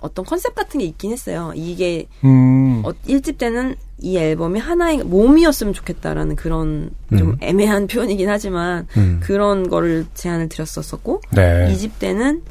어떤 0.00 0.24
컨셉 0.24 0.54
같은 0.54 0.80
게 0.80 0.86
있긴 0.86 1.12
했어요. 1.12 1.52
이게 1.54 2.06
음. 2.24 2.82
어, 2.84 2.92
1집 3.06 3.38
때는 3.38 3.76
이 3.98 4.16
앨범이 4.16 4.58
하나의 4.58 5.04
몸이었으면 5.04 5.74
좋겠다라는 5.74 6.36
그런 6.36 6.90
좀 7.10 7.30
음. 7.30 7.36
애매한 7.40 7.86
표현이긴 7.88 8.28
하지만 8.28 8.86
음. 8.96 9.20
그런 9.22 9.68
거를 9.68 10.06
제안을 10.14 10.48
드렸었었고 10.48 11.20
네. 11.32 11.72
2집 11.72 11.98
때는 11.98 12.42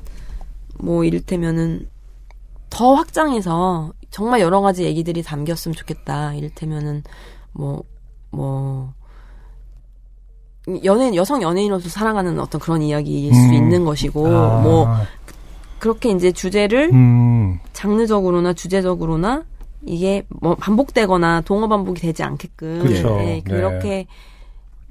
뭐 0.78 1.04
이를테면은 1.04 1.88
더 2.70 2.94
확장해서 2.94 3.94
정말 4.12 4.42
여러 4.42 4.62
가지 4.62 4.84
얘기들이 4.84 5.24
담겼으면 5.24 5.76
좋겠다. 5.76 6.34
이를테면은 6.36 7.04
뭐뭐 7.54 8.94
연예인 10.84 11.16
여성 11.16 11.42
연예인으로서 11.42 11.90
살아가는 11.90 12.40
어떤 12.40 12.62
그런 12.62 12.82
이야기일 12.82 13.34
수 13.34 13.42
음. 13.42 13.54
있는 13.54 13.86
것이고 13.86 14.28
아. 14.28 14.62
뭐 14.62 14.88
그렇게 15.80 16.12
이제 16.12 16.32
주제를 16.32 16.92
음. 16.94 17.60
장르적으로나 17.74 18.54
주제적으로나 18.54 19.44
이게 19.86 20.24
뭐 20.28 20.56
반복되거나 20.56 21.42
동어 21.42 21.68
반복이 21.68 22.02
되지 22.02 22.24
않게끔 22.24 22.80
그렇죠. 22.84 23.18
예, 23.22 23.26
네. 23.26 23.42
그렇게 23.46 24.06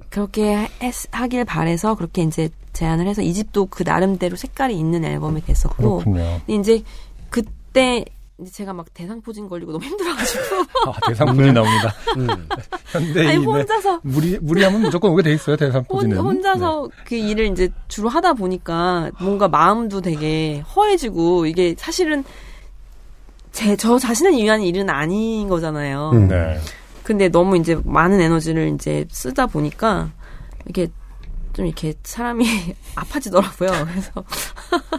그렇게 0.09 0.67
했- 0.81 1.07
하길 1.11 1.45
바래서 1.45 1.95
그렇게 1.95 2.23
이제 2.23 2.49
제안을 2.73 3.07
해서 3.07 3.21
이 3.21 3.33
집도 3.33 3.67
그 3.67 3.83
나름대로 3.83 4.35
색깔이 4.35 4.77
있는 4.77 5.05
앨범이 5.05 5.41
됐었고 5.43 5.97
그렇군요. 5.99 6.41
이제 6.47 6.83
그때 7.29 8.05
이제 8.41 8.51
제가 8.51 8.73
막 8.73 8.85
대상포진 8.93 9.47
걸리고 9.49 9.71
너무 9.73 9.83
힘들어가지고 9.83 10.55
아, 10.91 11.07
대상포진 11.07 11.53
나옵니다. 11.53 11.93
음. 12.17 12.27
현대인의 12.91 13.27
아니, 13.35 13.45
혼자서- 13.45 13.99
무리 14.03 14.37
무리하면 14.39 14.81
무조건 14.81 15.11
오게 15.11 15.23
돼 15.23 15.33
있어요. 15.33 15.55
대상포진은. 15.57 16.17
혼, 16.17 16.25
혼자서 16.37 16.89
네. 16.89 17.03
그 17.05 17.15
일을 17.15 17.47
이제 17.47 17.69
주로 17.87 18.07
하다 18.09 18.33
보니까 18.33 19.11
뭔가 19.19 19.47
마음도 19.47 20.01
되게 20.01 20.59
허해지고 20.75 21.45
이게 21.47 21.75
사실은 21.77 22.23
제 23.51 23.75
저 23.75 23.97
자신을 23.99 24.33
위한 24.33 24.61
일은 24.61 24.89
아닌 24.89 25.49
거잖아요. 25.49 26.11
음. 26.13 26.27
네. 26.27 26.59
근데 27.03 27.27
너무 27.29 27.57
이제 27.57 27.77
많은 27.83 28.21
에너지를 28.21 28.69
이제 28.75 29.05
쓰다 29.09 29.47
보니까 29.47 30.11
이렇게 30.65 30.87
좀 31.59 31.65
이렇게 31.65 31.93
사람이 32.03 32.45
아파지더라고요. 32.95 33.69
그래서 33.85 34.23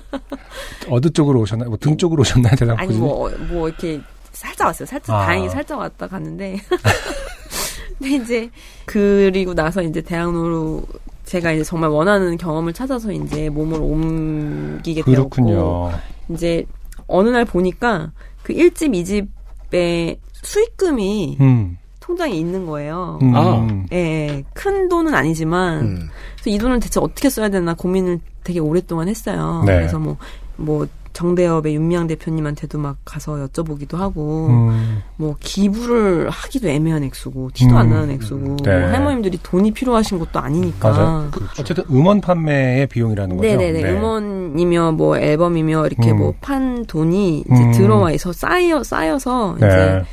어느 0.90 1.08
쪽으로 1.10 1.40
오셨나요? 1.40 1.70
뭐 1.70 1.78
등 1.78 1.96
쪽으로 1.96 2.20
오셨나요? 2.20 2.50
아니 2.50 2.58
대상포진이? 2.58 2.98
뭐뭐 2.98 3.68
이렇게 3.68 4.00
살짝 4.32 4.66
왔어요. 4.66 4.84
살짝 4.84 5.16
아. 5.16 5.24
다행히 5.24 5.48
살짝 5.48 5.78
왔다 5.78 6.06
갔는데 6.06 6.58
근데 7.98 8.14
이제 8.16 8.50
그리고 8.84 9.54
나서 9.54 9.80
이제 9.82 10.02
대학로로 10.02 10.82
제가 11.24 11.52
이제 11.52 11.64
정말 11.64 11.88
원하는 11.88 12.36
경험을 12.36 12.74
찾아서 12.74 13.10
이제 13.10 13.48
몸을 13.48 13.80
옮기게 13.80 15.02
되었고 15.02 15.30
그렇군요. 15.30 15.92
이제 16.28 16.66
어느 17.06 17.30
날 17.30 17.46
보니까 17.46 18.12
그 18.42 18.52
1집, 18.52 19.28
2집의 19.70 20.18
수익금이 20.42 21.38
음. 21.40 21.78
통장에 22.10 22.34
있는 22.34 22.66
거예요. 22.66 23.18
음. 23.22 23.32
아. 23.34 23.68
예, 23.92 23.96
예. 23.96 24.44
큰 24.52 24.88
돈은 24.88 25.14
아니지만 25.14 25.80
음. 25.80 26.08
그래서 26.34 26.50
이 26.50 26.58
돈을 26.58 26.80
대체 26.80 26.98
어떻게 27.00 27.30
써야 27.30 27.48
되나 27.48 27.74
고민을 27.74 28.18
되게 28.42 28.58
오랫동안 28.58 29.08
했어요. 29.08 29.62
네. 29.64 29.76
그래서 29.76 29.98
뭐, 29.98 30.16
뭐, 30.56 30.86
정대협의 31.12 31.74
윤미향 31.74 32.06
대표님한테도 32.06 32.78
막 32.78 32.96
가서 33.04 33.46
여쭤보기도 33.46 33.96
하고, 33.96 34.46
음. 34.48 35.02
뭐, 35.16 35.36
기부를 35.40 36.30
하기도 36.30 36.68
애매한 36.68 37.02
액수고, 37.04 37.50
티도 37.52 37.76
안 37.76 37.86
음. 37.86 37.90
나는 37.92 38.10
액수고, 38.12 38.56
네. 38.64 38.78
뭐 38.78 38.88
할머님들이 38.88 39.38
돈이 39.42 39.72
필요하신 39.72 40.18
것도 40.20 40.38
아니니까. 40.38 40.90
맞아요. 40.90 41.28
그 41.30 41.44
어쨌든 41.58 41.84
음원 41.90 42.20
판매의 42.20 42.86
비용이라는 42.86 43.36
거죠. 43.36 43.48
네네네. 43.48 43.82
네. 43.82 43.90
음원이며 43.90 44.92
뭐 44.92 45.18
앨범이며 45.18 45.86
이렇게 45.86 46.12
음. 46.12 46.18
뭐판 46.18 46.86
돈이 46.86 47.40
이제 47.40 47.64
음. 47.64 47.72
들어와 47.72 48.12
있어 48.12 48.32
쌓여 48.32 48.82
쌓여서 48.82 49.56
네. 49.60 49.66
이제 49.66 50.04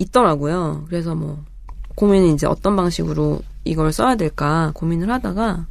있더라고요. 0.00 0.84
그래서 0.88 1.14
뭐 1.14 1.38
고민이 1.94 2.32
이제 2.32 2.46
어떤 2.46 2.74
방식으로 2.76 3.40
이걸 3.64 3.92
써야 3.92 4.16
될까 4.16 4.72
고민을 4.74 5.10
하다가 5.10 5.66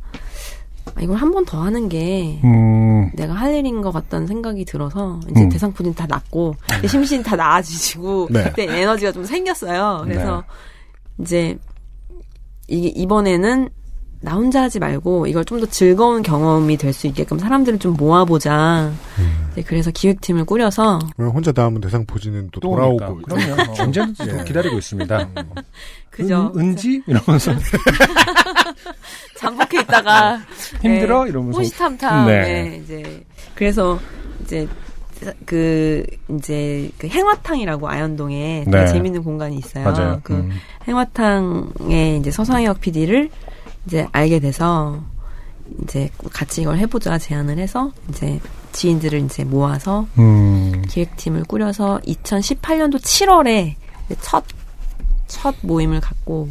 아, 0.95 1.01
이걸 1.01 1.17
한 1.17 1.31
번 1.31 1.45
더 1.45 1.61
하는 1.61 1.89
게 1.89 2.39
음. 2.43 2.53
음. 2.53 3.11
내가 3.15 3.33
할 3.33 3.53
일인 3.55 3.81
것 3.81 3.91
같다는 3.91 4.27
생각이 4.27 4.65
들어서 4.65 5.19
이제 5.31 5.43
음. 5.43 5.49
대상포진 5.49 5.93
다 5.95 6.05
낫고 6.07 6.55
심신 6.87 7.23
다 7.23 7.35
나아지시고 7.35 8.27
네. 8.31 8.43
그때 8.43 8.63
에너지가 8.81 9.11
좀 9.11 9.23
생겼어요. 9.25 10.01
그래서 10.03 10.43
이제 11.19 11.57
이게 12.67 12.87
이번에는 12.89 13.69
나 14.21 14.33
혼자 14.33 14.63
하지 14.63 14.79
말고 14.79 15.27
이걸 15.27 15.45
좀 15.45 15.59
더 15.59 15.65
즐거운 15.65 16.21
경험이 16.21 16.75
될 16.77 16.91
수 16.93 17.07
있게끔 17.07 17.39
사람들을 17.39 17.79
좀 17.79 17.93
모아보자. 17.97 18.91
이제 19.53 19.61
그래서 19.63 19.91
기획팀을 19.91 20.43
꾸려서 20.45 20.99
왜 21.17 21.25
혼자 21.27 21.51
다음은 21.51 21.79
대상 21.81 22.05
포진은 22.05 22.49
또 22.51 22.59
또 22.59 22.69
돌아오고. 22.71 23.21
그럼요. 23.21 23.53
어, 23.71 23.83
언제든지 23.83 24.23
예. 24.27 24.43
기다리고 24.43 24.77
있습니다. 24.77 25.29
그죠. 26.11 26.51
은, 26.57 26.75
지 26.75 27.01
이러면서 27.07 27.53
잠복해 29.37 29.81
있다가 29.81 30.39
힘들어? 30.81 31.23
네, 31.23 31.29
이러면서. 31.29 31.59
호시탐탐 31.59 32.25
네. 32.27 32.41
네. 32.41 32.81
이제 32.83 33.23
그래서 33.55 33.99
이제 34.43 34.67
그 35.45 36.03
이제 36.29 36.89
그 36.97 37.07
행화탕이라고 37.07 37.89
아현동에 37.89 38.63
되게 38.65 38.77
네. 38.77 38.87
재밌는 38.87 39.23
공간이 39.23 39.57
있어요. 39.57 39.83
맞아요. 39.89 40.19
그 40.23 40.33
음. 40.33 40.51
행화탕에 40.87 42.17
이제 42.17 42.31
서상혁 42.31 42.79
PD를 42.81 43.29
이제 43.85 44.07
알게 44.11 44.39
돼서 44.39 45.01
이제 45.83 46.09
같이 46.33 46.61
이걸 46.61 46.77
해보자 46.77 47.17
제안을 47.17 47.57
해서 47.57 47.91
이제 48.09 48.39
지인들을 48.71 49.19
이제 49.25 49.43
모아서 49.43 50.07
음. 50.17 50.81
기획팀을 50.87 51.43
꾸려서 51.43 51.99
2018년도 52.05 52.99
7월에 52.99 53.75
첫, 54.21 54.43
첫 55.27 55.55
모임을 55.61 56.01
갖고 56.01 56.49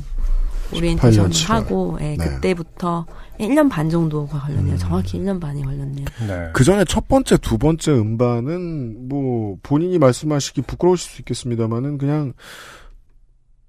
오리엔테이션을 0.75 1.31
7월. 1.31 1.49
하고, 1.49 1.99
예, 2.01 2.17
네. 2.17 2.17
그때부터 2.17 3.07
1년 3.41 3.71
반 3.71 3.89
정도가 3.89 4.41
걸렸네요. 4.41 4.75
음. 4.75 4.79
정확히 4.79 5.19
1년 5.19 5.41
반이 5.41 5.63
걸렸네요. 5.63 6.05
네. 6.27 6.51
그 6.53 6.65
전에 6.65 6.85
첫 6.85 7.09
번째, 7.09 7.37
두 7.39 7.57
번째 7.57 7.93
음반은 7.93 9.09
뭐 9.09 9.57
본인이 9.63 9.99
말씀하시기 9.99 10.63
부끄러우실 10.63 11.11
수 11.11 11.21
있겠습니다만은 11.23 11.99
그냥 11.99 12.35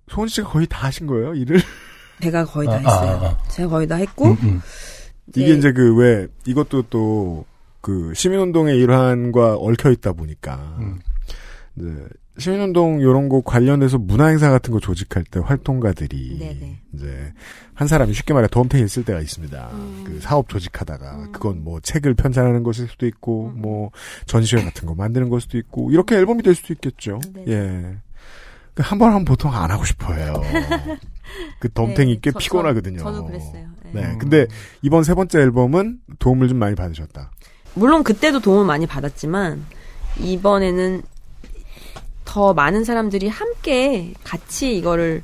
소은 0.10 0.28
씨가 0.28 0.50
거의 0.50 0.68
다 0.68 0.88
하신 0.88 1.08
거예요 1.08 1.36
일을. 1.36 1.62
제가 2.22 2.46
거의 2.46 2.68
다 2.68 2.74
아, 2.74 2.78
했어요. 2.78 3.20
아, 3.24 3.26
아. 3.28 3.48
제가 3.50 3.70
거의 3.70 3.88
다 3.88 3.96
했고, 3.96 4.26
음, 4.26 4.38
음. 4.44 4.62
이게 5.36 5.54
이제 5.54 5.72
그 5.72 5.96
왜 5.96 6.28
이것도 6.46 6.84
또 6.90 7.46
그 7.82 8.14
시민운동의 8.14 8.78
일환과 8.78 9.56
얽혀 9.56 9.92
있다 9.92 10.14
보니까 10.14 10.76
음. 10.80 11.00
이제 11.78 11.88
시민운동 12.38 13.02
이런 13.02 13.28
거 13.28 13.42
관련해서 13.42 13.98
문화행사 13.98 14.50
같은 14.50 14.72
거 14.72 14.80
조직할 14.80 15.26
때 15.26 15.42
활동가들이 15.44 16.40
네네. 16.40 16.80
이제 16.94 17.34
한 17.74 17.88
사람이 17.88 18.14
쉽게 18.14 18.34
말해 18.34 18.48
덤탱이 18.50 18.88
쓸 18.88 19.04
때가 19.04 19.20
있습니다. 19.20 19.70
음. 19.74 20.04
그 20.06 20.20
사업 20.22 20.48
조직하다가 20.48 21.32
그건 21.34 21.64
뭐 21.64 21.80
책을 21.82 22.14
편찬하는 22.14 22.64
것일 22.64 22.88
수도 22.88 23.06
있고 23.08 23.54
음. 23.56 23.62
뭐 23.62 23.92
전시회 24.26 24.64
같은 24.64 24.86
거 24.88 24.96
만드는 24.96 25.30
걸 25.30 25.42
수도 25.42 25.58
있고 25.58 25.92
이렇게 25.92 26.16
앨범이 26.16 26.44
될 26.44 26.56
수도 26.56 26.74
있겠죠. 26.74 27.20
네. 27.34 27.44
예. 27.48 27.98
한 28.80 28.98
번 29.00 29.10
하면 29.10 29.26
보통 29.26 29.54
안 29.54 29.72
하고 29.72 29.84
싶어해요. 29.86 30.34
그 31.60 31.72
덤탱이 31.74 32.14
네, 32.16 32.20
꽤 32.22 32.32
저- 32.32 32.40
피곤하거든요. 32.40 33.00
저, 33.00 33.12
도 33.12 33.26
그랬어요. 33.26 33.68
네. 33.92 34.02
네. 34.02 34.18
근데 34.20 34.48
이번 34.82 35.04
세 35.04 35.14
번째 35.16 35.40
앨범은 35.40 36.00
도움을 36.20 36.48
좀 36.48 36.58
많이 36.60 36.76
받으셨다. 36.76 37.32
물론 37.76 38.04
그때도 38.04 38.40
도움을 38.40 38.66
많이 38.66 38.86
받았지만, 38.88 39.66
이번에는 40.20 41.02
더 42.26 42.54
많은 42.54 42.84
사람들이 42.84 43.28
함께 43.28 44.14
같이 44.24 44.76
이거를 44.78 45.24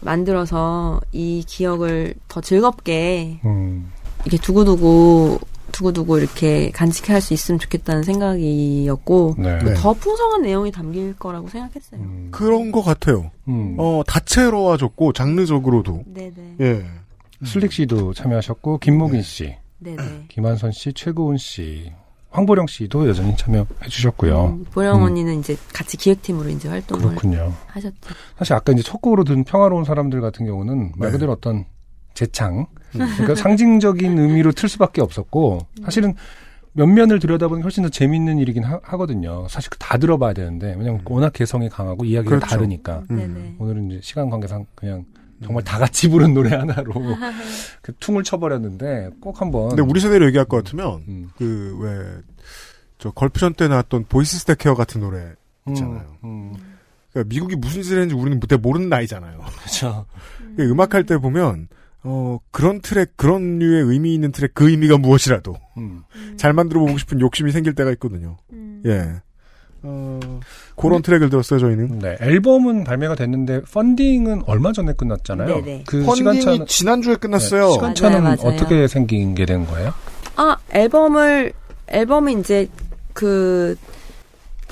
만들어서 0.00 1.00
이 1.12 1.42
기억을 1.46 2.14
더 2.28 2.40
즐겁게 2.40 3.40
음. 3.44 3.90
이렇게 4.24 4.38
두고두고 4.38 5.40
두고두고 5.74 6.18
이렇게 6.18 6.70
간직해 6.70 7.12
할수 7.12 7.34
있으면 7.34 7.58
좋겠다는 7.58 8.04
생각이었고 8.04 9.34
네. 9.38 9.58
네. 9.58 9.74
더 9.74 9.92
풍성한 9.92 10.42
내용이 10.42 10.70
담길 10.70 11.14
거라고 11.16 11.48
생각했어요. 11.48 12.00
음. 12.00 12.28
그런 12.30 12.70
것 12.70 12.82
같아요. 12.82 13.30
음. 13.48 13.74
어, 13.78 14.02
다채로워졌고, 14.06 15.12
장르적으로도. 15.12 16.04
네네. 16.06 16.56
예. 16.60 16.84
슬릭 17.44 17.72
씨도 17.72 18.14
참여하셨고 18.14 18.78
김목인 18.78 19.22
씨, 19.22 19.54
네네. 19.80 20.26
김한선 20.30 20.72
씨, 20.72 20.92
최고은 20.92 21.36
씨, 21.36 21.92
황보령 22.30 22.66
씨도 22.66 23.08
여전히 23.08 23.36
참여해 23.36 23.66
주셨고요. 23.88 24.46
음, 24.46 24.64
보령 24.72 24.98
음. 25.00 25.02
언니는 25.04 25.40
이제 25.40 25.56
같이 25.72 25.96
기획팀으로 25.96 26.48
이제 26.50 26.68
활동을 26.68 27.08
그렇군요. 27.08 27.52
하셨죠. 27.66 27.96
사실 28.38 28.54
아까 28.54 28.72
이제 28.72 28.82
첫 28.82 29.00
곡으로 29.02 29.24
든 29.24 29.44
평화로운 29.44 29.84
사람들 29.84 30.20
같은 30.20 30.46
경우는 30.46 30.92
말 30.96 31.08
네. 31.08 31.12
그대로 31.12 31.32
어떤 31.32 31.64
재창, 32.14 32.66
그러니까 32.98 33.34
상징적인 33.34 34.18
의미로 34.18 34.52
틀 34.52 34.68
수밖에 34.68 35.00
없었고 35.00 35.66
사실은 35.84 36.14
면면을 36.72 37.18
들여다보는 37.20 37.60
게 37.60 37.62
훨씬 37.64 37.82
더 37.82 37.88
재밌는 37.88 38.38
일이긴 38.38 38.64
하, 38.64 38.78
거든요 38.78 39.46
사실 39.48 39.70
다 39.78 39.96
들어봐야 39.96 40.32
되는데 40.32 40.74
왜냐면 40.78 41.00
워낙 41.04 41.32
개성이 41.32 41.68
강하고 41.68 42.04
이야기가 42.04 42.36
그렇죠. 42.36 42.46
다르니까 42.46 43.04
음. 43.10 43.56
오늘은 43.58 43.90
이제 43.90 44.00
시간 44.02 44.30
관계상 44.30 44.66
그냥 44.74 45.04
정말 45.42 45.62
다 45.64 45.78
같이 45.78 46.08
부른 46.08 46.34
노래 46.34 46.56
하나로 46.56 46.92
그 47.82 47.92
퉁을 48.00 48.22
쳐버렸는데 48.24 49.10
꼭 49.20 49.40
한번. 49.40 49.68
근데 49.68 49.82
우리 49.82 50.00
세대로 50.00 50.26
얘기할 50.26 50.46
것 50.46 50.58
같으면, 50.58 51.04
음. 51.08 51.30
그, 51.36 51.78
왜, 51.80 52.22
저 52.98 53.10
걸프전 53.10 53.54
때 53.54 53.68
나왔던 53.68 54.06
Voices 54.08 54.38
That 54.38 54.56
Care 54.56 54.74
같은 54.74 55.00
노래 55.00 55.32
있잖아요. 55.68 56.16
음, 56.24 56.54
그러니까 57.12 57.28
미국이 57.28 57.56
무슨 57.56 57.82
짓을 57.82 57.98
했는지 57.98 58.14
우리는 58.14 58.40
그때 58.40 58.56
모르는 58.56 58.88
나이잖아요. 58.88 59.38
그렇죠. 59.38 60.06
그러니까 60.56 60.72
음악할 60.72 61.04
때 61.04 61.18
보면, 61.18 61.68
어, 62.04 62.38
그런 62.50 62.80
트랙, 62.80 63.16
그런 63.16 63.58
류의 63.58 63.82
의미 63.84 64.14
있는 64.14 64.30
트랙, 64.30 64.52
그 64.54 64.68
의미가 64.70 64.98
무엇이라도 64.98 65.54
음. 65.78 66.02
잘 66.36 66.52
만들어 66.52 66.80
보고 66.80 66.98
싶은 66.98 67.20
욕심이 67.20 67.50
생길 67.50 67.74
때가 67.74 67.90
있거든요. 67.92 68.36
예. 68.86 69.08
어, 69.86 70.40
그런 70.76 71.02
트랙을 71.02 71.28
들었어요, 71.30 71.60
저희는. 71.60 71.98
네, 71.98 72.16
앨범은 72.20 72.84
발매가 72.84 73.14
됐는데 73.16 73.62
펀딩은 73.70 74.42
얼마 74.46 74.72
전에 74.72 74.92
끝났잖아요. 74.94 75.48
네네. 75.62 75.84
그 75.86 75.98
펀딩이 76.04 76.16
시간차는 76.16 76.66
지난주에 76.66 77.16
끝났어요. 77.16 77.66
네, 77.68 77.72
시간차는 77.74 78.22
맞아요, 78.22 78.36
맞아요. 78.42 78.54
어떻게 78.54 78.86
생긴 78.88 79.34
게 79.34 79.44
된 79.44 79.66
거예요? 79.66 79.92
아 80.36 80.56
앨범을 80.72 81.52
앨범이 81.88 82.32
이제 82.40 82.66
그 83.12 83.76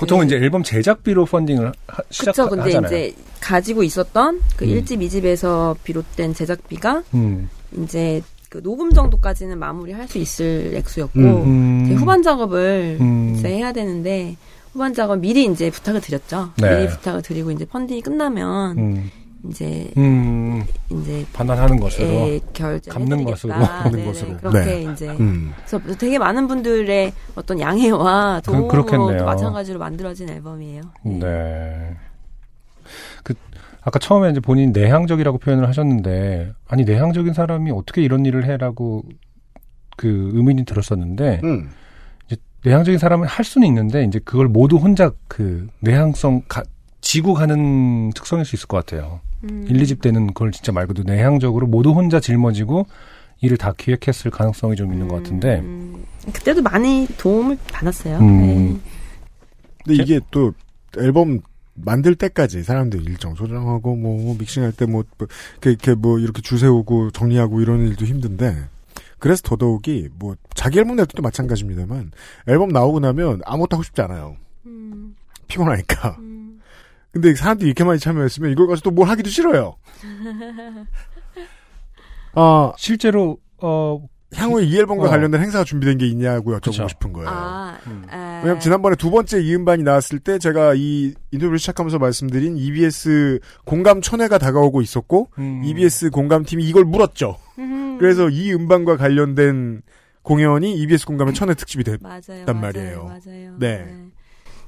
보통 0.03 0.21
은 0.21 0.27
이제 0.27 0.35
앨범 0.35 0.63
제작비로 0.63 1.25
펀딩을 1.25 1.71
하, 1.87 2.01
그쵸 2.03 2.07
시작하잖아요. 2.11 2.81
근데 2.81 2.87
이제 2.87 3.15
가지고 3.39 3.83
있었던 3.83 4.41
그 4.55 4.65
음. 4.65 4.69
1집 4.69 4.99
2집에서 4.99 5.75
비롯된 5.83 6.33
제작비가 6.33 7.03
음. 7.13 7.49
이제 7.77 8.21
그 8.49 8.61
녹음 8.61 8.91
정도까지는 8.91 9.57
마무리할 9.57 10.07
수 10.07 10.19
있을 10.19 10.73
액수였고 10.75 11.19
음. 11.19 11.85
이제 11.85 11.95
후반 11.95 12.21
작업을 12.21 12.97
음. 13.01 13.35
이제 13.35 13.49
해야 13.49 13.73
되는데 13.73 14.37
후반 14.73 14.93
작업 14.93 15.19
미리 15.19 15.45
이제 15.45 15.69
부탁을 15.71 16.01
드렸죠. 16.01 16.51
네. 16.57 16.77
미리 16.77 16.89
부탁을 16.89 17.21
드리고 17.21 17.51
이제 17.51 17.65
펀딩이 17.65 18.01
끝나면 18.01 18.77
음. 18.77 19.11
이제 19.49 19.91
음. 19.97 20.63
이제 20.89 21.25
반환하는 21.33 21.79
것으로. 21.79 22.07
예, 22.07 22.39
결제 22.53 22.89
갚는 22.89 23.23
것으로. 23.25 23.53
갚는 23.53 24.05
것으로. 24.05 24.37
그렇게 24.37 24.59
네. 24.65 24.91
이제 24.91 25.09
음. 25.19 25.53
그래서 25.65 25.79
되게 25.97 26.17
많은 26.17 26.47
분들의 26.47 27.11
어떤 27.35 27.59
양해와 27.59 28.41
그- 28.45 28.51
도움으로 28.51 29.25
마찬가지로 29.25 29.79
만들어진 29.79 30.29
앨범이에요. 30.29 30.81
네. 31.03 31.95
그 33.23 33.33
아까 33.81 33.99
처음에 33.99 34.29
이제 34.31 34.39
본인 34.39 34.71
내향적이라고 34.71 35.39
표현을 35.39 35.67
하셨는데 35.67 36.53
아니 36.67 36.85
내향적인 36.85 37.33
사람이 37.33 37.71
어떻게 37.71 38.01
이런 38.01 38.25
일을 38.25 38.45
해라고 38.45 39.03
그 39.97 40.31
의문이 40.33 40.63
들었었는데 40.63 41.41
음. 41.43 41.69
이제 42.27 42.37
내향적인 42.63 42.97
사람은 42.97 43.27
할 43.27 43.43
수는 43.43 43.67
있는데 43.67 44.05
이제 44.05 44.19
그걸 44.23 44.47
모두 44.47 44.77
혼자 44.77 45.11
그 45.27 45.67
내향성 45.81 46.43
가, 46.47 46.63
지고 47.01 47.33
가는 47.33 48.09
특성일 48.11 48.45
수 48.45 48.55
있을 48.55 48.67
것 48.69 48.77
같아요. 48.77 49.19
음. 49.43 49.65
1, 49.67 49.77
2집 49.83 50.01
때는 50.01 50.27
그걸 50.27 50.51
진짜 50.51 50.71
말 50.71 50.87
그대로 50.87 51.05
내향적으로 51.05 51.67
모두 51.67 51.91
혼자 51.91 52.19
짊어지고 52.19 52.85
일을 53.41 53.57
다 53.57 53.73
기획했을 53.77 54.31
가능성이 54.31 54.75
좀 54.75 54.93
있는 54.93 55.07
것 55.07 55.17
같은데 55.17 55.59
음, 55.59 56.05
그때도 56.31 56.61
많이 56.61 57.07
도움을 57.17 57.57
받았어요. 57.71 58.19
음. 58.19 58.39
네. 58.39 58.79
근데 59.83 60.03
이게 60.03 60.19
또 60.31 60.53
앨범 60.97 61.41
만들 61.75 62.15
때까지 62.15 62.63
사람들 62.63 63.01
일정 63.03 63.35
조정하고 63.35 63.95
뭐 63.95 64.35
믹싱할 64.37 64.71
때뭐 64.73 65.03
이렇게, 65.19 65.69
이렇게 65.71 65.95
뭐 65.95 66.19
이렇게 66.19 66.41
줄 66.41 66.59
세우고 66.59 67.11
정리하고 67.11 67.61
이런 67.61 67.87
일도 67.87 68.05
힘든데 68.05 68.67
그래서 69.19 69.41
더더욱이 69.43 70.09
뭐 70.17 70.35
자기 70.53 70.79
앨범 70.79 70.95
낼 70.97 71.05
때도 71.05 71.21
마찬가지입니다만 71.21 72.11
앨범 72.47 72.69
나오고 72.69 72.99
나면 72.99 73.41
아무것도 73.45 73.75
하고 73.75 73.83
싶지 73.83 74.01
않아요. 74.01 74.37
음, 74.65 75.15
피곤하니까. 75.47 76.17
근데 77.13 77.35
사람들이 77.35 77.69
이렇게 77.69 77.83
많이 77.83 77.99
참여했으면 77.99 78.51
이걸 78.51 78.67
가지고 78.67 78.89
또뭘 78.89 79.07
하기도 79.07 79.29
싫어요. 79.29 79.75
아 82.35 82.73
실제로 82.77 83.37
어 83.59 84.03
향후에 84.33 84.63
이 84.65 84.75
앨범과 84.77 85.05
어. 85.05 85.09
관련된 85.09 85.39
행사가 85.41 85.63
준비된 85.63 85.99
게 85.99 86.07
있냐고 86.07 86.53
여쭤보고 86.53 86.63
그쵸. 86.63 86.87
싶은 86.87 87.13
거예요. 87.13 87.29
아, 87.29 87.77
음. 87.85 88.03
아, 88.09 88.41
왜냐면 88.43 88.59
지난번에 88.59 88.95
두 88.95 89.11
번째 89.11 89.39
이음반이 89.39 89.83
나왔을 89.83 90.17
때 90.17 90.39
제가 90.39 90.73
이 90.75 91.13
인터뷰를 91.31 91.59
시작하면서 91.59 91.99
말씀드린 91.99 92.57
EBS 92.57 93.39
공감 93.63 94.01
천회가 94.01 94.39
다가오고 94.39 94.81
있었고 94.81 95.29
음. 95.37 95.61
EBS 95.63 96.09
공감팀이 96.09 96.63
이걸 96.67 96.83
물었죠. 96.83 97.37
음, 97.59 97.97
그래서 97.99 98.27
이 98.29 98.51
음반과 98.51 98.97
관련된 98.97 99.83
공연이 100.23 100.75
EBS 100.77 101.05
공감의 101.05 101.35
천회 101.35 101.53
특집이 101.53 101.83
됐단 101.83 102.01
맞아요, 102.01 102.59
말이에요. 102.59 103.03
맞아요. 103.03 103.55
네. 103.59 103.85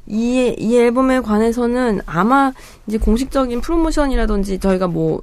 이, 0.07 0.53
이 0.57 0.77
앨범에 0.77 1.19
관해서는 1.21 2.01
아마 2.05 2.51
이제 2.87 2.97
공식적인 2.97 3.61
프로모션이라든지 3.61 4.59
저희가 4.59 4.87
뭐, 4.87 5.21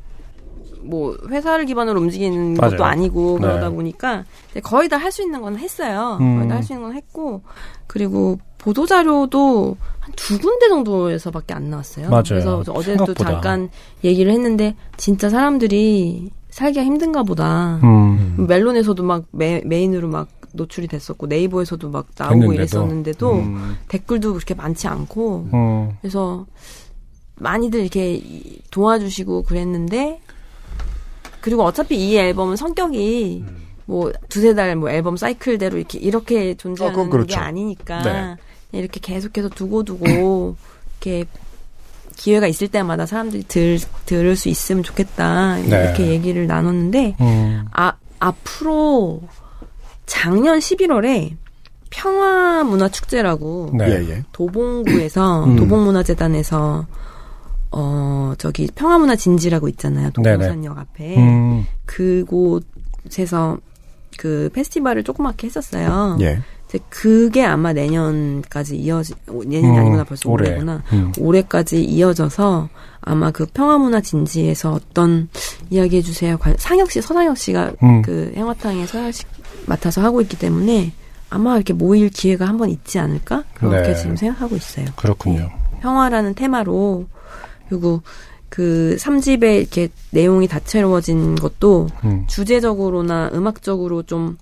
뭐, 0.82 1.16
회사를 1.28 1.64
기반으로 1.66 2.00
움직이는 2.00 2.54
맞아요. 2.54 2.72
것도 2.72 2.84
아니고 2.84 3.38
네. 3.40 3.46
그러다 3.46 3.70
보니까 3.70 4.24
이제 4.50 4.60
거의 4.60 4.88
다 4.88 4.96
할 4.98 5.12
수 5.12 5.22
있는 5.22 5.40
건 5.40 5.56
했어요. 5.56 6.18
음. 6.20 6.36
거의 6.38 6.48
다 6.48 6.56
할 6.56 6.62
수 6.64 6.72
있는 6.72 6.88
건 6.88 6.96
했고, 6.96 7.42
그리고 7.86 8.38
보도자료도 8.58 9.76
한 10.00 10.12
두 10.16 10.38
군데 10.40 10.68
정도에서밖에 10.68 11.54
안 11.54 11.70
나왔어요. 11.70 12.10
맞아요. 12.10 12.22
그래서 12.26 12.62
어제도. 12.68 13.14
잠깐 13.14 13.70
얘기를 14.02 14.32
했는데, 14.32 14.74
진짜 14.96 15.28
사람들이 15.30 16.30
살기가 16.50 16.84
힘든가 16.84 17.22
보다. 17.22 17.78
음. 17.84 18.46
멜론에서도 18.48 19.00
막 19.04 19.24
메, 19.30 19.62
메인으로 19.64 20.08
막 20.08 20.26
노출이 20.52 20.86
됐었고 20.88 21.26
네이버에서도 21.26 21.88
막 21.90 22.06
나오고 22.16 22.34
됐는데도. 22.34 22.54
이랬었는데도 22.54 23.32
음. 23.34 23.76
댓글도 23.88 24.34
그렇게 24.34 24.54
많지 24.54 24.86
않고 24.88 25.48
음. 25.52 25.90
그래서 26.00 26.46
많이들 27.36 27.80
이렇게 27.80 28.14
이- 28.14 28.60
도와주시고 28.70 29.42
그랬는데 29.44 30.20
그리고 31.40 31.64
어차피 31.64 31.96
이 31.96 32.16
앨범은 32.16 32.56
성격이 32.56 33.44
음. 33.46 33.56
뭐 33.86 34.12
두세 34.28 34.54
달 34.54 34.76
뭐 34.76 34.90
앨범 34.90 35.16
사이클대로 35.16 35.76
이렇게 35.78 35.98
이렇게 35.98 36.54
존재하는 36.54 36.98
어, 37.00 37.08
그렇죠. 37.08 37.26
게 37.26 37.36
아니니까 37.36 38.02
네. 38.02 38.78
이렇게 38.78 39.00
계속해서 39.00 39.48
두고 39.50 39.82
두고 39.82 40.56
이렇게 41.02 41.24
기회가 42.16 42.46
있을 42.46 42.68
때마다 42.68 43.06
사람들이 43.06 43.42
들, 43.44 43.78
들을 44.06 44.36
수 44.36 44.48
있으면 44.48 44.82
좋겠다 44.84 45.56
네. 45.56 45.66
이렇게 45.66 46.06
얘기를 46.08 46.46
나눴는데 46.46 47.16
음. 47.20 47.64
아, 47.72 47.94
앞으로 48.20 49.22
작년 50.16 50.58
11월에 50.58 51.34
평화문화축제라고 51.88 53.70
네. 53.78 53.86
예, 53.88 54.10
예. 54.10 54.22
도봉구에서 54.32 55.44
음. 55.44 55.56
도봉문화재단에서 55.56 56.86
어 57.70 58.34
저기 58.36 58.68
평화문화 58.74 59.16
진지라고 59.16 59.68
있잖아요 59.70 60.10
도봉산역 60.10 60.76
앞에 60.78 61.16
음. 61.16 61.64
그곳에서 61.86 63.56
그 64.18 64.50
페스티벌을 64.52 65.02
조그맣게 65.02 65.46
했었어요. 65.46 66.18
예. 66.20 66.40
이제 66.68 66.78
그게 66.90 67.42
아마 67.44 67.72
내년까지 67.72 68.76
이어지 68.76 69.14
내년이 69.26 69.66
음, 69.68 69.76
아니구나 69.80 70.04
벌써 70.04 70.28
올해. 70.30 70.48
올해구나 70.50 70.82
음. 70.92 71.10
올해까지 71.18 71.82
이어져서 71.82 72.68
아마 73.00 73.30
그 73.30 73.46
평화문화 73.46 74.00
진지에서 74.02 74.72
어떤 74.72 75.28
이야기 75.70 75.96
해 75.96 76.02
주세요. 76.02 76.36
관- 76.38 76.54
상혁 76.58 76.90
씨, 76.90 77.00
서상혁 77.00 77.36
씨가 77.38 77.72
음. 77.82 78.02
그 78.02 78.32
행화탕에 78.36 78.86
서상혁 78.86 79.14
씨 79.14 79.24
맡아서 79.66 80.02
하고 80.02 80.20
있기 80.20 80.38
때문에 80.38 80.92
아마 81.30 81.56
이렇게 81.56 81.72
모일 81.72 82.10
기회가 82.10 82.46
한 82.46 82.58
번 82.58 82.68
있지 82.70 82.98
않을까 82.98 83.44
그렇게 83.54 83.88
네. 83.88 83.94
지금 83.94 84.16
생각하고 84.16 84.56
있어요. 84.56 84.86
그렇군요. 84.96 85.50
평화라는 85.80 86.34
테마로 86.34 87.06
그리고 87.68 88.02
그 88.48 88.96
3집에 88.98 89.60
이렇게 89.60 89.88
내용이 90.10 90.46
다채로워진 90.46 91.36
것도 91.36 91.88
음. 92.04 92.26
주제적으로나 92.28 93.30
음악적으로 93.32 94.02
좀 94.02 94.36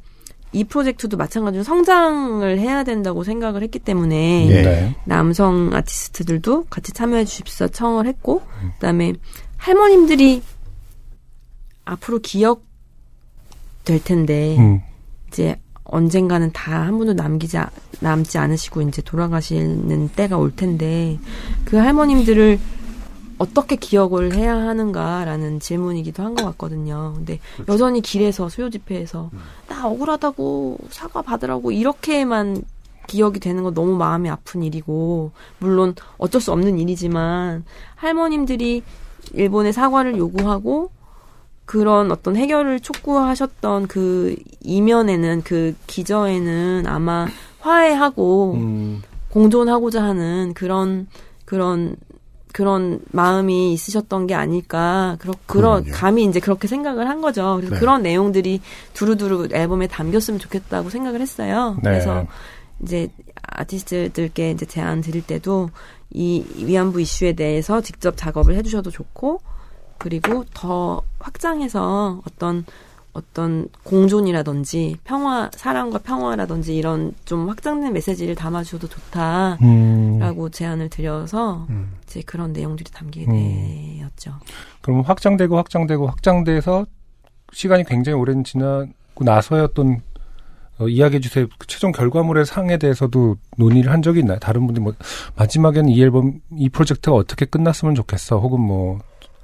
이 0.52 0.64
프로젝트도 0.64 1.16
마찬가지로 1.16 1.62
성장을 1.62 2.58
해야 2.58 2.82
된다고 2.82 3.22
생각을 3.22 3.62
했기 3.62 3.78
때문에 3.78 4.48
예. 4.50 4.62
네. 4.62 4.96
남성 5.04 5.70
아티스트들도 5.72 6.64
같이 6.68 6.92
참여해 6.92 7.24
주십사 7.24 7.68
청을 7.68 8.06
했고 8.06 8.42
그다음에 8.74 9.12
할머님들이 9.58 10.42
앞으로 11.84 12.18
기억 12.18 12.64
될 13.84 14.02
텐데 14.02 14.56
음. 14.58 14.80
이제 15.30 15.60
언젠가는 15.84 16.50
다 16.52 16.80
한 16.86 16.98
분도 16.98 17.12
남기지 17.14 17.58
아- 17.58 17.70
남지 18.00 18.38
않으시고 18.38 18.82
이제 18.82 19.02
돌아가시는 19.02 20.08
때가 20.10 20.36
올 20.38 20.54
텐데 20.54 21.18
그 21.64 21.76
할머님들을 21.76 22.58
어떻게 23.38 23.76
기억을 23.76 24.34
해야 24.34 24.54
하는가라는 24.54 25.60
질문이기도 25.60 26.22
한 26.22 26.34
것 26.34 26.44
같거든요. 26.44 27.12
근데 27.16 27.40
여전히 27.68 28.00
길에서 28.02 28.48
수요 28.50 28.68
집회에서 28.70 29.30
나 29.68 29.86
억울하다고 29.88 30.78
사과 30.90 31.22
받으라고 31.22 31.72
이렇게만 31.72 32.62
기억이 33.06 33.40
되는 33.40 33.62
건 33.62 33.72
너무 33.74 33.96
마음이 33.96 34.28
아픈 34.28 34.62
일이고 34.62 35.32
물론 35.58 35.94
어쩔 36.18 36.40
수 36.40 36.52
없는 36.52 36.78
일이지만 36.78 37.64
할머님들이 37.96 38.82
일본의 39.32 39.72
사과를 39.72 40.16
요구하고 40.18 40.90
그런 41.70 42.10
어떤 42.10 42.34
해결을 42.34 42.80
촉구하셨던 42.80 43.86
그 43.86 44.34
이면에는 44.60 45.42
그 45.44 45.72
기저에는 45.86 46.88
아마 46.88 47.28
화해하고 47.60 48.54
음. 48.54 49.02
공존하고자 49.28 50.02
하는 50.02 50.52
그런 50.54 51.06
그런 51.44 51.94
그런 52.52 52.98
마음이 53.12 53.72
있으셨던 53.72 54.26
게 54.26 54.34
아닐까 54.34 55.16
그런 55.20 55.34
그런. 55.46 55.84
감히 55.84 56.24
이제 56.24 56.40
그렇게 56.40 56.66
생각을 56.66 57.08
한 57.08 57.20
거죠. 57.20 57.54
그래서 57.58 57.74
네. 57.74 57.78
그런 57.78 58.02
내용들이 58.02 58.60
두루두루 58.94 59.50
앨범에 59.52 59.86
담겼으면 59.86 60.40
좋겠다고 60.40 60.90
생각을 60.90 61.20
했어요. 61.20 61.76
네. 61.84 61.90
그래서 61.90 62.26
이제 62.82 63.06
아티스트들께 63.42 64.50
이제 64.50 64.66
제안 64.66 65.02
드릴 65.02 65.24
때도 65.24 65.70
이 66.10 66.44
위안부 66.56 67.00
이슈에 67.00 67.34
대해서 67.34 67.80
직접 67.80 68.16
작업을 68.16 68.56
해주셔도 68.56 68.90
좋고 68.90 69.40
그리고 70.00 70.44
더 70.54 71.02
확장해서 71.18 72.22
어떤 72.26 72.64
어떤 73.12 73.68
공존이라든지 73.82 74.96
평화 75.04 75.50
사랑과 75.52 75.98
평화라든지 75.98 76.74
이런 76.74 77.12
좀 77.24 77.48
확장된 77.48 77.92
메시지를 77.92 78.34
담아주셔도 78.34 78.88
좋다라고 78.88 79.58
음. 79.62 80.50
제안을 80.50 80.88
드려서 80.88 81.66
음. 81.68 81.92
이제 82.04 82.22
그런 82.24 82.52
내용들이 82.52 82.90
담기게 82.90 83.26
음. 83.30 83.98
되었죠. 83.98 84.38
그럼 84.80 85.02
확장되고 85.02 85.56
확장되고 85.56 86.06
확장돼서 86.06 86.86
시간이 87.52 87.84
굉장히 87.84 88.18
오랜 88.18 88.42
지나고 88.42 88.88
나서였던 89.18 90.02
어, 90.78 90.88
이야기해 90.88 91.20
주세요. 91.20 91.46
그 91.58 91.66
최종 91.66 91.92
결과물의 91.92 92.46
상에 92.46 92.78
대해서도 92.78 93.36
논의를 93.58 93.92
한 93.92 94.00
적이 94.00 94.20
있나요? 94.20 94.38
다른 94.38 94.66
분들이 94.66 94.82
뭐 94.82 94.94
마지막에는 95.36 95.90
이 95.90 96.00
앨범 96.02 96.40
이 96.56 96.70
프로젝트가 96.70 97.16
어떻게 97.16 97.44
끝났으면 97.44 97.94
좋겠어. 97.96 98.38
혹은 98.38 98.60
뭐 98.60 99.00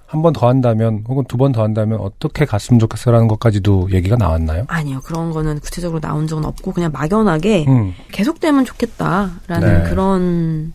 한 0.08 0.22
번 0.22 0.32
더 0.32 0.48
한다면 0.48 1.04
혹은 1.08 1.24
두 1.26 1.36
번 1.36 1.52
더 1.52 1.62
한다면 1.62 1.98
어떻게 2.00 2.44
갔으면 2.44 2.78
좋겠어라는 2.78 3.26
것까지도 3.28 3.88
얘기가 3.90 4.16
나왔나요? 4.16 4.64
아니요 4.68 5.00
그런 5.04 5.30
거는 5.32 5.58
구체적으로 5.60 6.00
나온 6.00 6.26
적은 6.26 6.44
없고 6.44 6.72
그냥 6.72 6.92
막연하게 6.92 7.64
음. 7.68 7.92
계속되면 8.12 8.64
좋겠다라는 8.64 9.82
네. 9.84 9.90
그런 9.90 10.72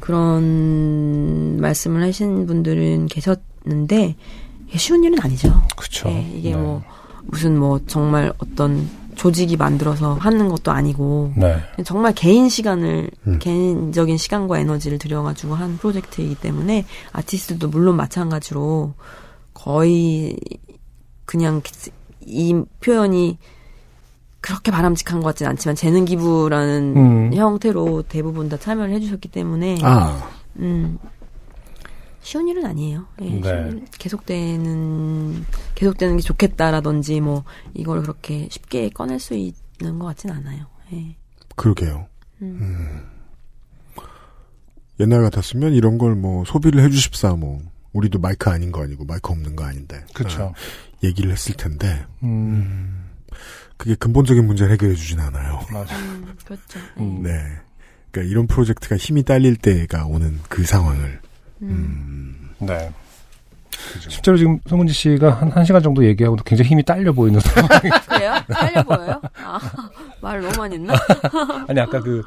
그런 0.00 1.58
말씀을 1.60 2.02
하신 2.02 2.46
분들은 2.46 3.06
계셨는데 3.06 4.16
쉬운 4.76 5.04
일은 5.04 5.18
아니죠. 5.20 5.62
그렇죠. 5.76 6.08
네, 6.08 6.32
이게 6.34 6.56
뭐 6.56 6.82
무슨 7.26 7.58
뭐 7.58 7.80
정말 7.86 8.32
어떤 8.38 8.88
조직이 9.22 9.56
만들어서 9.56 10.14
하는 10.14 10.48
것도 10.48 10.72
아니고 10.72 11.32
네. 11.36 11.56
정말 11.84 12.12
개인 12.12 12.48
시간을 12.48 13.08
음. 13.28 13.38
개인적인 13.38 14.16
시간과 14.16 14.58
에너지를 14.58 14.98
들여가지고 14.98 15.54
한 15.54 15.76
프로젝트이기 15.78 16.34
때문에 16.34 16.84
아티스트도 17.12 17.68
물론 17.68 17.94
마찬가지로 17.94 18.94
거의 19.54 20.36
그냥 21.24 21.62
이 22.22 22.64
표현이 22.80 23.38
그렇게 24.40 24.72
바람직한 24.72 25.20
것 25.20 25.26
같지는 25.26 25.50
않지만 25.50 25.76
재능 25.76 26.04
기부라는 26.04 26.96
음. 26.96 27.32
형태로 27.32 28.02
대부분 28.08 28.48
다 28.48 28.56
참여를 28.56 28.92
해주셨기 28.94 29.28
때문에 29.28 29.78
아. 29.82 30.20
음, 30.56 30.98
쉬운 32.22 32.48
일은 32.48 32.64
아니에요. 32.64 33.06
예, 33.20 33.24
네. 33.30 33.42
쉬운 33.42 33.78
일- 33.78 33.84
계속되는 33.98 35.44
계속되는 35.74 36.16
게 36.16 36.22
좋겠다라든지 36.22 37.20
뭐 37.20 37.44
이걸 37.74 38.02
그렇게 38.02 38.48
쉽게 38.50 38.90
꺼낼 38.90 39.18
수 39.20 39.34
있는 39.34 39.98
것 39.98 40.06
같진 40.06 40.30
않아요. 40.30 40.66
예. 40.92 41.16
그러게요. 41.56 42.06
음. 42.42 42.58
음. 42.60 44.02
옛날 45.00 45.22
같았으면 45.22 45.72
이런 45.74 45.98
걸 45.98 46.14
뭐 46.14 46.44
소비를 46.44 46.82
해주십사 46.84 47.34
뭐 47.34 47.60
우리도 47.92 48.18
마이크 48.20 48.48
아닌 48.50 48.70
거 48.70 48.82
아니고 48.82 49.04
마이크 49.04 49.32
없는 49.32 49.56
거 49.56 49.64
아닌데 49.64 50.04
그쵸. 50.14 50.52
아, 50.54 51.04
얘기를 51.04 51.30
했을 51.32 51.54
텐데 51.56 52.04
음. 52.22 53.06
그게 53.76 53.94
근본적인 53.96 54.46
문제를 54.46 54.72
해결해 54.72 54.94
주진 54.94 55.18
않아요. 55.18 55.60
맞아. 55.72 55.98
음, 55.98 56.34
그렇죠. 56.44 56.78
음. 56.98 57.22
네. 57.22 57.32
그러니까 58.12 58.30
이런 58.30 58.46
프로젝트가 58.46 58.96
힘이 58.96 59.24
딸릴 59.24 59.56
때가 59.56 60.06
오는 60.06 60.38
그 60.48 60.64
상황을 60.64 61.20
음. 61.62 62.50
네. 62.58 62.90
실제로 64.08 64.36
지금 64.36 64.58
송은지 64.66 64.92
씨가 64.92 65.30
한, 65.30 65.50
한 65.50 65.64
시간 65.64 65.82
정도 65.82 66.04
얘기하고도 66.04 66.44
굉장히 66.44 66.70
힘이 66.70 66.84
딸려 66.84 67.12
보이는 67.12 67.40
상황이 67.40 67.90
그래요? 68.08 68.34
빨려 68.48 68.82
보여요? 68.82 69.20
아, 69.44 69.58
말 70.20 70.40
너무 70.40 70.56
많이 70.58 70.74
했나? 70.76 70.94
아니 71.68 71.80
아까 71.80 72.00
그 72.00 72.22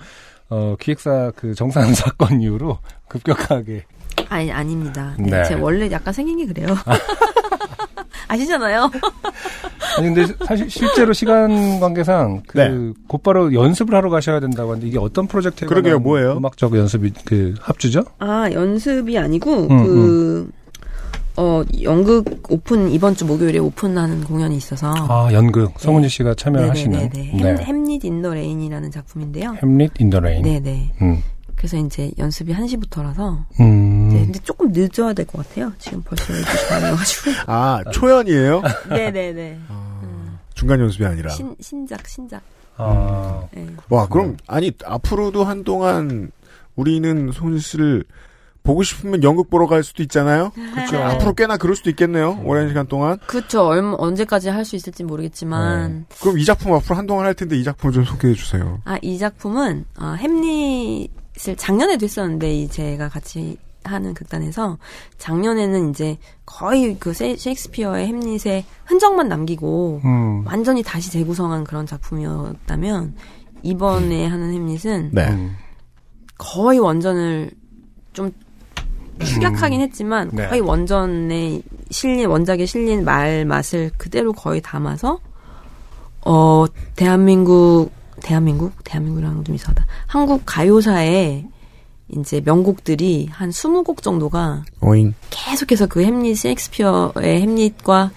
어, 0.50 0.76
기획사 0.80 1.32
그 1.36 1.54
정산 1.56 1.94
사건 1.96 2.42
이후로 2.42 2.80
급격하게 3.08 3.86
아니 4.30 4.52
아닙니다. 4.52 5.16
네, 5.18 5.30
네. 5.30 5.44
제가 5.46 5.62
원래 5.62 5.90
약간 5.92 6.14
생긴 6.14 6.38
게 6.38 6.46
그래요. 6.46 6.76
아시잖아요. 8.28 8.92
아니 9.98 10.14
근데 10.14 10.34
사실 10.46 10.70
실제로 10.70 11.14
시간 11.14 11.80
관계상 11.80 12.44
그 12.48 12.58
네. 12.58 12.94
곧바로 13.08 13.54
연습을 13.54 13.94
하러 13.96 14.10
가셔야 14.10 14.40
된다고 14.40 14.72
하는데 14.72 14.88
이게 14.88 14.98
어떤 14.98 15.28
프로젝트에 15.28 15.68
그러게요, 15.68 15.96
관한 15.96 16.04
뭐예요? 16.04 16.38
음악적 16.38 16.76
연습이 16.76 17.12
그 17.26 17.54
합주죠? 17.62 18.04
아, 18.20 18.50
연습이 18.52 19.18
아니고, 19.18 19.68
음, 19.70 19.84
그, 19.84 20.50
어, 21.38 21.64
연극 21.84 22.26
오픈, 22.50 22.90
이번 22.92 23.16
주 23.16 23.26
목요일에 23.26 23.60
오픈하는 23.60 24.24
공연이 24.24 24.56
있어서. 24.58 24.94
아 24.98 25.30
연극 25.34 25.74
송은지 25.80 26.10
씨가 26.10 26.34
참여하시는 26.36 27.10
네. 27.14 27.32
네네네. 27.34 27.64
햄, 27.64 27.76
Hamlet 27.86 28.06
in 28.06 28.17
the 28.17 28.34
Rain이라는 28.34 28.92
작품인데요. 28.92 29.56
Hamlet 29.62 29.92
in 30.00 30.08
the 30.08 30.20
Rain. 30.22 30.44
네네. 30.44 30.92
음. 31.02 31.22
그래서 31.56 31.78
이제 31.78 32.12
연습이 32.18 32.54
1시부터라서. 32.54 33.38
음. 33.60 33.95
네, 34.26 34.32
근데 34.34 34.40
조금 34.44 34.72
늦어야 34.72 35.14
될 35.14 35.26
것 35.26 35.48
같아요. 35.48 35.72
지금 35.80 36.02
벌써 36.04 36.34
12시 36.34 36.70
반이어가지고. 36.70 37.32
아, 37.48 37.84
초연이에요? 37.92 38.62
네네네. 38.90 39.60
중간 40.54 40.80
연습이 40.80 41.06
아니라. 41.06 41.30
신, 41.32 41.56
신작, 41.60 42.08
신작. 42.08 42.42
아. 42.78 43.44
네. 43.54 43.68
와, 43.90 44.08
그럼, 44.08 44.38
아니, 44.48 44.72
앞으로도 44.86 45.44
한동안 45.44 46.32
우리는 46.76 47.32
손 47.34 47.58
씨를 47.60 48.04
보고 48.64 48.82
싶으면 48.84 49.22
연극 49.24 49.50
보러 49.52 49.68
갈 49.68 49.84
수도 49.84 50.02
있잖아요? 50.04 50.52
그쵸. 50.74 50.98
앞으로 50.98 51.34
꽤나 51.34 51.56
그럴 51.58 51.76
수도 51.76 51.90
있겠네요? 51.92 52.42
오랜 52.46 52.68
시간 52.68 52.88
동안. 52.88 53.20
그쵸. 53.28 53.62
얼마, 53.68 53.96
언제까지 54.00 54.50
할 54.50 54.66
수 54.66 54.76
있을지 54.76 55.04
모르겠지만. 55.04 56.08
그럼 56.22 56.40
이 56.40 56.46
작품 56.46 56.74
앞으로 56.74 56.96
한동안 56.96 57.26
할 57.28 57.36
텐데 57.36 57.58
이 57.58 57.64
작품을 57.64 57.94
좀 57.94 58.04
소개해 58.06 58.34
주세요. 58.34 58.82
아, 58.86 58.98
이 59.04 59.20
작품은, 59.20 59.86
어, 60.00 60.16
햄릿을 60.18 61.56
작년에도 61.58 62.06
했었는데, 62.06 62.54
이 62.56 62.68
제가 62.68 63.08
같이 63.10 63.58
하는 63.92 64.14
극단에서, 64.14 64.78
작년에는 65.18 65.90
이제 65.90 66.18
거의 66.46 66.98
그 67.00 67.14
세- 67.14 67.36
셰익스피어의 67.36 68.08
햄릿의 68.08 68.66
흔적만 68.86 69.28
남기고, 69.28 70.02
음. 70.04 70.46
완전히 70.46 70.84
다시 70.84 71.12
재구성한 71.12 71.64
그런 71.64 71.86
작품이었다면, 71.86 73.16
이번에 73.64 74.28
하는 74.28 74.54
햄릿은, 74.54 75.10
네. 75.14 75.30
음. 75.30 75.56
거의 76.38 76.80
원전을 76.80 77.52
좀 78.14 78.32
축약하긴 79.24 79.80
했지만 79.80 80.30
네. 80.34 80.48
거의 80.50 80.60
원전에 80.60 81.62
실린 81.90 82.28
원작에 82.28 82.66
실린 82.66 83.06
말 83.06 83.46
맛을 83.46 83.90
그대로 83.98 84.34
거의 84.34 84.62
담아서 84.62 85.20
어 86.26 86.66
대한민국 86.98 87.92
대한민국 88.22 88.74
대한민국이랑 88.84 89.46
좀 89.46 89.56
이상하다 89.56 89.86
한국 90.08 90.42
가요사에 90.46 91.46
이제 92.10 92.42
명곡들이 92.44 93.28
한 93.32 93.50
20곡 93.50 94.02
정도가 94.02 94.64
오잉. 94.82 95.14
계속해서 95.30 95.88
그 95.88 96.04
햄릿 96.04 96.38
셰익스피어의 96.38 97.42
햄릿과 97.42 98.12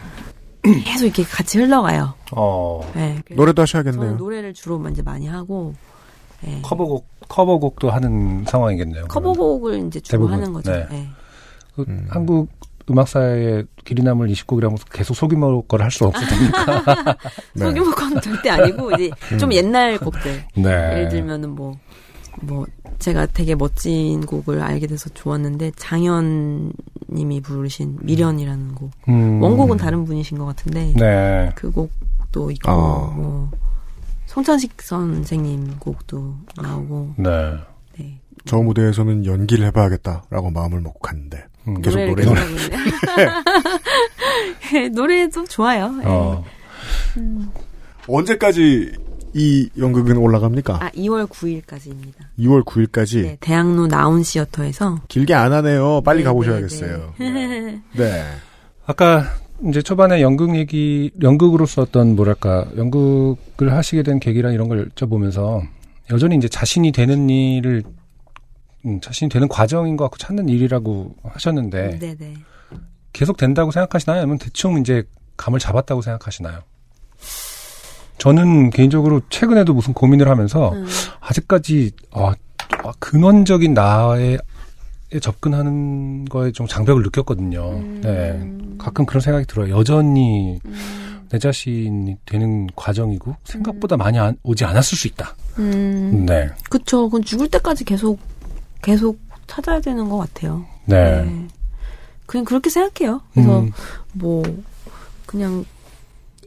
계속 0.84 1.04
이렇게 1.06 1.22
같이 1.22 1.58
흘러가요. 1.58 2.14
어. 2.32 2.80
네, 2.94 3.22
노래도 3.30 3.62
하셔야겠네요. 3.62 4.16
노래를 4.16 4.52
주로 4.54 4.82
이제 4.90 5.02
많이 5.02 5.26
하고 5.26 5.74
네. 6.42 6.60
커버곡 6.62 7.06
커버곡도 7.28 7.90
하는 7.90 8.44
상황이겠네요. 8.46 9.06
커버곡을 9.08 9.86
이제 9.86 10.00
주로 10.00 10.18
대부분, 10.28 10.34
하는 10.34 10.52
거죠. 10.52 10.72
네. 10.72 10.86
네. 10.90 11.08
그 11.74 11.84
한국 12.08 12.48
음악사의 12.90 13.66
길이 13.84 14.02
남을 14.02 14.28
20곡이라면 14.28 14.78
계속 14.90 15.14
소규모 15.14 15.62
걸 15.62 15.82
할 15.82 15.90
수. 15.90 16.10
네. 17.54 17.64
소규모 17.64 17.90
건 17.92 18.20
절대 18.20 18.50
아니고 18.50 18.92
이제 18.92 19.10
좀 19.38 19.50
음. 19.50 19.52
옛날 19.52 19.98
곡들. 19.98 20.44
네. 20.56 20.70
예를 20.70 21.08
들면은 21.08 21.50
뭐 21.50 21.74
뭐 22.42 22.66
제가 22.98 23.26
되게 23.26 23.54
멋진 23.54 24.24
곡을 24.24 24.60
알게 24.60 24.86
돼서 24.86 25.08
좋았는데 25.10 25.72
장현님이 25.76 27.40
부르신 27.42 27.98
미련이라는 28.02 28.74
곡. 28.74 28.90
음. 29.08 29.42
원곡은 29.42 29.76
다른 29.76 30.04
분이신 30.04 30.38
것 30.38 30.46
같은데 30.46 30.94
네. 30.96 31.50
그 31.54 31.70
곡도 31.70 32.50
있고 32.52 32.70
아. 32.70 33.14
뭐 33.14 33.50
송찬식 34.26 34.82
선생님 34.82 35.78
곡도 35.78 36.34
나오고 36.60 37.14
네. 37.16 37.58
저 38.44 38.56
무대에서는 38.56 39.26
연기를 39.26 39.66
해봐야겠다라고 39.66 40.50
마음을 40.50 40.80
먹고 40.80 41.00
갔는데 41.00 41.44
음. 41.68 41.82
계속 41.82 41.98
노래를 41.98 42.24
노래 42.32 43.24
하고 44.80 44.94
노래도 44.94 45.44
좋아요. 45.44 45.90
네. 45.92 46.04
어. 46.06 46.44
음. 47.18 47.50
언제까지 48.06 48.92
이 49.34 49.68
연극은 49.78 50.16
올라갑니까? 50.16 50.74
아 50.82 50.90
2월 50.90 51.26
9일까지입니다. 51.28 52.14
2월 52.38 52.64
9일까지 52.64 53.22
네, 53.22 53.36
대학로 53.40 53.86
나온 53.86 54.22
시어터에서 54.22 55.00
길게 55.08 55.34
안 55.34 55.52
하네요. 55.52 56.00
빨리 56.02 56.18
네, 56.18 56.24
가보셔야겠어요. 56.24 57.14
네. 57.18 57.82
네. 57.96 58.24
아까 58.86 59.24
이제 59.68 59.82
초반에 59.82 60.22
연극 60.22 60.56
얘기, 60.56 61.10
연극으로서 61.20 61.82
어떤 61.82 62.14
뭐랄까, 62.14 62.66
연극을 62.76 63.72
하시게 63.72 64.02
된 64.02 64.20
계기랑 64.20 64.52
이런 64.52 64.68
걸 64.68 64.88
여쭤보면서 64.90 65.62
여전히 66.10 66.36
이제 66.36 66.48
자신이 66.48 66.92
되는 66.92 67.28
일을, 67.28 67.82
음, 68.86 69.00
자신이 69.00 69.28
되는 69.28 69.48
과정인 69.48 69.96
것 69.96 70.04
같고 70.04 70.16
찾는 70.18 70.48
일이라고 70.48 71.16
하셨는데 71.24 71.98
네네. 71.98 72.34
계속 73.12 73.36
된다고 73.36 73.70
생각하시나요? 73.72 74.20
아니면 74.20 74.38
대충 74.38 74.78
이제 74.78 75.02
감을 75.36 75.58
잡았다고 75.58 76.02
생각하시나요? 76.02 76.60
저는 78.18 78.70
개인적으로 78.70 79.20
최근에도 79.30 79.72
무슨 79.74 79.94
고민을 79.94 80.28
하면서 80.28 80.72
음. 80.72 80.86
아직까지 81.20 81.92
아, 82.12 82.34
아, 82.84 82.92
근원적인 82.98 83.74
나에 83.74 84.38
접근하는 85.22 86.24
거에 86.26 86.52
좀 86.52 86.66
장벽을 86.66 87.02
느꼈거든요. 87.04 87.70
음. 87.70 88.00
네. 88.02 88.76
가끔 88.78 89.06
그런 89.06 89.20
생각이 89.20 89.46
들어요. 89.46 89.76
여전히 89.76 90.60
내 91.30 91.38
자신이 91.38 92.16
되는 92.26 92.66
과정이고 92.74 93.36
생각보다 93.44 93.96
많이 93.96 94.18
안- 94.18 94.36
오지 94.42 94.64
않았을 94.64 94.98
수 94.98 95.06
있다. 95.08 95.34
음. 95.58 96.26
네. 96.26 96.48
그쵸. 96.70 97.04
그건 97.04 97.22
죽을 97.22 97.48
때까지 97.48 97.84
계속, 97.84 98.18
계속 98.82 99.18
찾아야 99.46 99.80
되는 99.80 100.08
것 100.08 100.18
같아요. 100.18 100.64
네. 100.84 101.46
그냥 102.26 102.44
그렇게 102.44 102.68
생각해요. 102.68 103.22
그래서 103.32 103.60
음. 103.60 103.72
뭐, 104.12 104.42
그냥, 105.24 105.64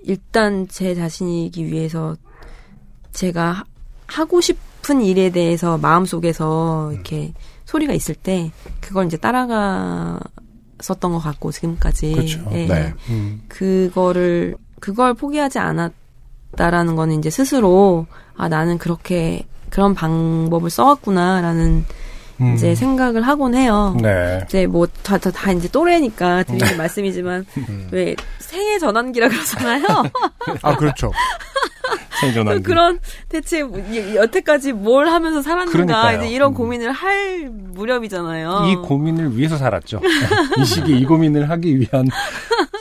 일단 0.03 0.67
제 0.69 0.95
자신이기 0.95 1.65
위해서 1.65 2.15
제가 3.11 3.51
하- 3.51 3.63
하고 4.07 4.41
싶은 4.41 5.01
일에 5.01 5.29
대해서 5.29 5.77
마음속에서 5.77 6.91
이렇게 6.93 7.33
소리가 7.65 7.93
있을 7.93 8.15
때, 8.15 8.51
그걸 8.81 9.05
이제 9.05 9.17
따라갔었던 9.17 11.11
것 11.11 11.19
같고, 11.19 11.51
지금까지. 11.51 12.11
그렇죠. 12.13 12.43
예. 12.51 12.65
네. 12.65 12.93
음. 13.09 13.41
그거를 13.47 14.55
그걸 14.79 15.13
포기하지 15.13 15.59
않았다라는 15.59 16.95
거는 16.95 17.19
이제 17.19 17.29
스스로 17.29 18.07
아 18.35 18.49
나는 18.49 18.77
그렇게 18.77 19.45
그런 19.69 19.93
방법을 19.93 20.69
써왔구나라는 20.69 21.85
음. 22.41 22.53
이제 22.55 22.73
생각을 22.76 23.22
하곤 23.22 23.55
해요. 23.55 23.95
네. 24.01 24.41
이제 24.45 24.65
뭐다 24.68 25.18
다, 25.18 25.31
다 25.31 25.51
이제 25.51 25.68
또래니까 25.69 26.43
드리는 26.43 26.77
말씀이지만 26.77 27.45
왜 27.91 28.15
생애 28.39 28.80
전환기라 28.80 29.30
그러잖아요. 29.30 29.84
아 30.63 30.76
그렇죠. 30.76 31.11
생존한 32.19 32.61
그런 32.61 32.99
대체 33.30 33.63
뭐 33.63 33.80
이- 33.91 34.15
여태까지 34.15 34.73
뭘 34.73 35.07
하면서 35.07 35.41
살았는가 35.41 35.72
그러니까요. 35.72 36.18
이제 36.19 36.30
이런 36.30 36.53
고민을 36.53 36.91
할 36.91 37.49
무렵이잖아요. 37.51 38.68
이 38.72 38.76
고민을 38.88 39.35
위해서 39.38 39.57
살았죠. 39.57 40.01
이 40.59 40.65
시기에 40.65 40.97
이 40.97 41.05
고민을 41.05 41.49
하기 41.49 41.80
위한 41.80 42.07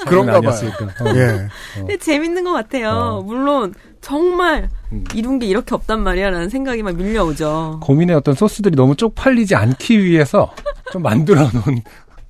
그런가 0.06 0.40
봐요. 0.40 0.54
어. 1.00 1.16
예. 1.16 1.22
어. 1.22 1.48
근데 1.76 1.96
재밌는 1.96 2.44
것 2.44 2.52
같아요. 2.52 3.22
물론 3.26 3.74
정말 4.00 4.68
음. 4.92 5.04
이룬 5.14 5.38
게 5.38 5.46
이렇게 5.46 5.74
없단 5.74 6.02
말이야라는 6.02 6.48
생각이 6.48 6.82
막 6.82 6.96
밀려오죠. 6.96 7.80
고민의 7.82 8.16
어떤 8.16 8.34
소스들이 8.34 8.76
너무 8.76 8.96
쪽팔리지 8.96 9.54
않기 9.54 10.02
위해서 10.02 10.52
좀 10.92 11.02
만들어 11.02 11.48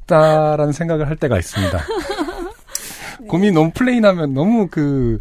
놓았다라는 0.06 0.72
생각을 0.72 1.08
할 1.08 1.16
때가 1.16 1.38
있습니다. 1.38 1.78
고민이 3.28 3.52
너무 3.52 3.70
플레인하면 3.72 4.34
너무 4.34 4.66
그, 4.68 5.20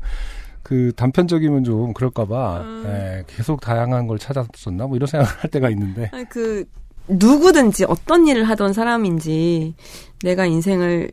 그 0.63 0.91
단편적이면 0.95 1.63
좀 1.63 1.93
그럴까봐, 1.93 2.63
예, 2.85 3.23
계속 3.27 3.61
다양한 3.61 4.07
걸 4.07 4.17
찾았었나? 4.17 4.87
뭐 4.87 4.95
이런 4.95 5.05
생각을 5.05 5.31
할 5.37 5.51
때가 5.51 5.69
있는데. 5.69 6.09
아니, 6.13 6.25
그 6.29 6.65
누구든지 7.07 7.85
어떤 7.85 8.27
일을 8.27 8.43
하던 8.45 8.73
사람인지 8.73 9.75
내가 10.23 10.45
인생을 10.45 11.11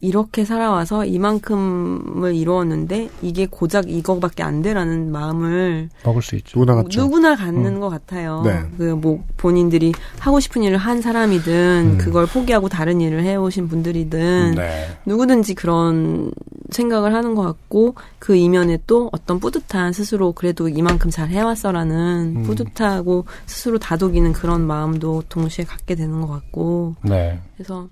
이렇게 0.00 0.44
살아와서 0.44 1.06
이만큼을 1.06 2.34
이루었는데 2.34 3.08
이게 3.22 3.46
고작 3.46 3.90
이거밖에 3.90 4.42
안 4.42 4.60
돼라는 4.60 5.10
마음을 5.10 5.88
먹을 6.04 6.22
수 6.22 6.36
있죠. 6.36 6.60
누구나 6.60 6.74
같죠. 6.76 7.00
누구나 7.02 7.34
갖는 7.34 7.76
음. 7.76 7.80
것 7.80 7.88
같아요. 7.88 8.42
네. 8.44 8.62
그뭐 8.76 9.24
본인들이 9.38 9.94
하고 10.18 10.38
싶은 10.38 10.62
일을 10.62 10.76
한 10.76 11.00
사람이든 11.00 11.92
음. 11.94 11.98
그걸 11.98 12.26
포기하고 12.26 12.68
다른 12.68 13.00
일을 13.00 13.22
해오신 13.22 13.68
분들이든 13.68 14.54
네. 14.56 14.86
누구든지 15.06 15.54
그런 15.54 16.30
생각을 16.70 17.14
하는 17.14 17.34
것 17.34 17.42
같고 17.42 17.94
그 18.18 18.36
이면에 18.36 18.78
또 18.86 19.08
어떤 19.12 19.40
뿌듯한 19.40 19.92
스스로 19.92 20.32
그래도 20.32 20.68
이만큼 20.68 21.10
잘 21.10 21.30
해왔어라는 21.30 22.34
음. 22.36 22.42
뿌듯하고 22.42 23.24
스스로 23.46 23.78
다독이는 23.78 24.32
그런 24.34 24.66
마음도 24.66 25.22
동시에 25.28 25.64
갖게 25.64 25.94
되는 25.94 26.20
것 26.20 26.28
같고 26.28 26.96
네. 27.02 27.40
그래서 27.56 27.88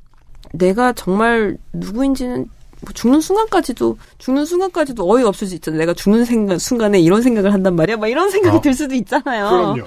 내가 0.58 0.92
정말 0.92 1.56
누구인지는 1.72 2.48
뭐 2.80 2.92
죽는 2.92 3.20
순간까지도 3.20 3.96
죽는 4.18 4.44
순간까지도 4.44 5.10
어이가 5.10 5.28
없을 5.28 5.46
수 5.48 5.54
있잖아요. 5.56 5.80
내가 5.80 5.94
죽는 5.94 6.24
생각, 6.24 6.60
순간에 6.60 7.00
이런 7.00 7.22
생각을 7.22 7.52
한단 7.52 7.74
말이야. 7.76 7.96
막 7.96 8.08
이런 8.08 8.30
생각이 8.30 8.56
어. 8.58 8.60
들 8.60 8.74
수도 8.74 8.94
있잖아요. 8.94 9.48
그럼요. 9.48 9.82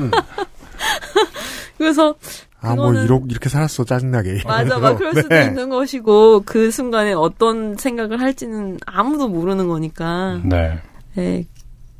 음. 0.00 0.10
그래서 1.78 2.14
아, 2.60 2.74
뭐, 2.74 2.90
그거는- 2.90 3.04
이렇게, 3.04 3.24
이렇게 3.28 3.48
살았어, 3.48 3.84
짜증나게. 3.84 4.42
맞아, 4.46 4.78
막 4.78 4.96
그럴 4.96 5.14
수도 5.14 5.28
네. 5.28 5.44
있는 5.46 5.68
것이고 5.68 6.42
그 6.46 6.70
순간에 6.70 7.12
어떤 7.12 7.76
생각을 7.76 8.20
할지는 8.20 8.78
아무도 8.86 9.28
모르는 9.28 9.68
거니까. 9.68 10.40
네. 10.44 10.80
네, 11.14 11.46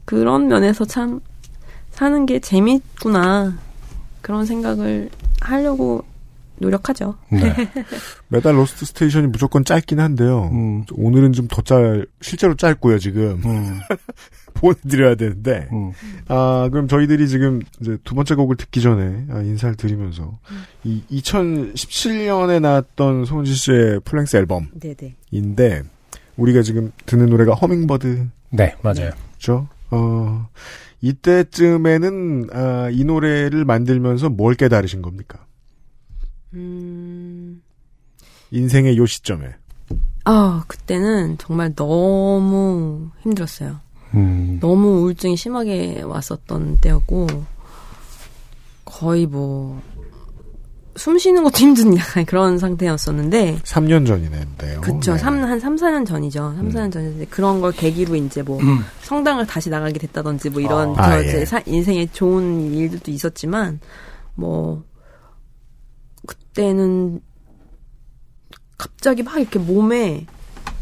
그런 0.05 0.49
면에서 0.49 0.85
참 0.85 1.21
사는 1.91 2.27
게 2.27 2.41
재밌구나 2.41 3.57
그런 4.23 4.47
생각을 4.47 5.11
하려고 5.41 6.03
노력하죠. 6.65 7.17
네. 7.31 7.55
매달 8.29 8.57
Lost 8.57 8.85
Station이 8.87 9.29
무조건 9.29 9.65
짧긴 9.65 10.01
한데요. 10.01 10.49
음. 10.53 10.85
오늘은 10.93 11.33
좀 11.33 11.45
더 11.49 11.63
짧, 11.63 12.07
실제로 12.21 12.55
짧고요, 12.57 12.99
지금. 12.99 13.41
보내드려야 14.55 15.15
되는데. 15.17 15.69
아, 16.29 16.69
그럼 16.73 16.89
저희들이 16.89 17.29
지금 17.29 17.61
이제 17.81 17.99
두 18.05 18.15
번째 18.15 18.35
곡을 18.37 18.57
듣기 18.57 18.81
전에 18.81 19.27
아, 19.31 19.41
인사를 19.41 19.75
드리면서 19.77 20.39
이 20.85 21.03
2017년에 21.11 22.61
나왔던 22.61 23.25
송은지 23.25 23.53
씨의 23.55 24.01
full-length 24.05 24.37
앨범인데 24.37 24.95
네네. 25.31 25.83
우리가 26.37 26.63
지금 26.63 26.93
듣는 27.07 27.27
노래가 27.31 27.55
Hummingbird. 27.55 28.29
네, 28.51 28.75
맞아요. 28.83 29.11
죠 29.39 29.69
어, 29.91 30.49
이때쯤에는 31.03 32.49
아, 32.53 32.89
이 32.91 33.05
노래를 33.05 33.65
만들면서 33.65 34.31
뭘 34.31 34.55
깨달으신 34.55 35.03
겁니까? 35.03 35.45
음, 36.55 37.63
인생의 38.51 38.97
요 38.97 39.07
시점에. 39.07 39.55
아 40.25 40.65
그때는 40.67 41.37
정말 41.39 41.75
너무 41.75 43.09
힘들었어요. 43.23 43.81
음. 44.15 44.59
너무 44.61 45.01
우울증이 45.03 45.37
심하게 45.37 46.03
왔었던 46.03 46.79
때였고 46.81 47.27
거의 48.85 49.27
뭐. 49.27 49.81
숨 50.97 51.19
쉬는 51.19 51.43
것도 51.43 51.59
힘든 51.59 51.97
약간 51.99 52.25
그런 52.25 52.57
상태였었는데 52.57 53.59
3년 53.65 54.07
전이네요. 54.07 54.81
그쵸. 54.81 55.13
네. 55.15 55.19
삼, 55.19 55.43
한 55.43 55.59
3, 55.59 55.75
4년 55.75 56.07
전이죠. 56.07 56.55
3, 56.57 56.69
4년 56.69 56.93
전인데 56.93 57.25
그런 57.27 57.61
걸 57.61 57.73
계기로 57.73 58.15
이제 58.15 58.43
뭐 58.43 58.61
음. 58.61 58.79
성당을 59.03 59.45
다시 59.45 59.71
나가게 59.71 59.99
됐다든지 59.99 60.51
뭐 60.51 60.61
이런 60.61 60.91
어. 60.91 60.95
저 60.95 61.03
아, 61.03 61.21
예. 61.21 61.45
사- 61.45 61.61
인생에 61.67 62.07
좋은 62.13 62.73
일들도 62.73 63.11
있었지만 63.11 63.81
뭐그 64.37 64.85
때는 66.55 67.21
갑자기 68.79 69.23
막 69.23 69.39
이렇게 69.39 69.59
몸에 69.59 70.27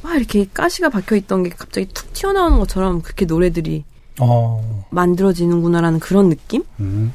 막 0.03 0.16
이렇게 0.16 0.47
가시가 0.53 0.89
박혀 0.89 1.16
있던 1.16 1.43
게 1.44 1.51
갑자기 1.51 1.86
툭 1.93 2.12
튀어나오는 2.12 2.59
것처럼 2.59 3.03
그렇게 3.03 3.24
노래들이 3.24 3.85
어. 4.20 4.86
만들어지는구나라는 4.90 6.01
그런 6.01 6.28
느낌? 6.28 6.65
음. 6.81 7.12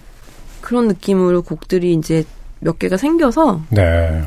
그런 0.61 0.87
느낌으로 0.87 1.41
곡들이 1.43 1.93
이제 1.93 2.25
몇 2.59 2.79
개가 2.79 2.97
생겨서 2.97 3.61
네. 3.69 4.23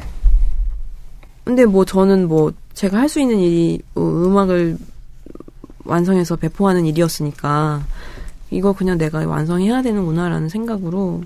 근데 1.44 1.65
뭐 1.66 1.85
저는 1.85 2.28
뭐 2.28 2.52
제가 2.74 2.98
할 2.98 3.09
수 3.09 3.20
있는 3.20 3.39
일이 3.39 3.82
어, 3.94 4.01
음악을 4.01 4.78
완성해서 5.85 6.36
배포하는 6.36 6.86
일이었으니까 6.86 7.85
이거 8.51 8.73
그냥 8.73 8.98
내가 8.98 9.27
완성해야 9.27 9.82
되는구나라는 9.82 10.48
생각으로 10.48 11.23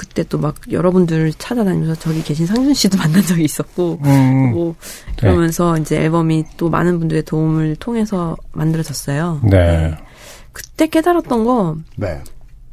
그때 0.00 0.22
또 0.24 0.38
막 0.38 0.54
여러분들 0.72 1.34
찾아다니면서 1.34 2.00
저기 2.00 2.22
계신 2.22 2.46
상준 2.46 2.72
씨도 2.72 2.96
만난 2.96 3.20
적이 3.22 3.44
있었고 3.44 3.98
음. 4.02 4.52
뭐 4.52 4.74
그러면서 5.18 5.76
이제 5.76 5.96
앨범이 6.00 6.46
또 6.56 6.70
많은 6.70 6.98
분들의 6.98 7.24
도움을 7.24 7.76
통해서 7.76 8.34
만들어졌어요. 8.52 9.42
네. 9.44 9.94
그때 10.52 10.86
깨달았던 10.86 11.44
거 11.44 11.76
네. 11.96 12.22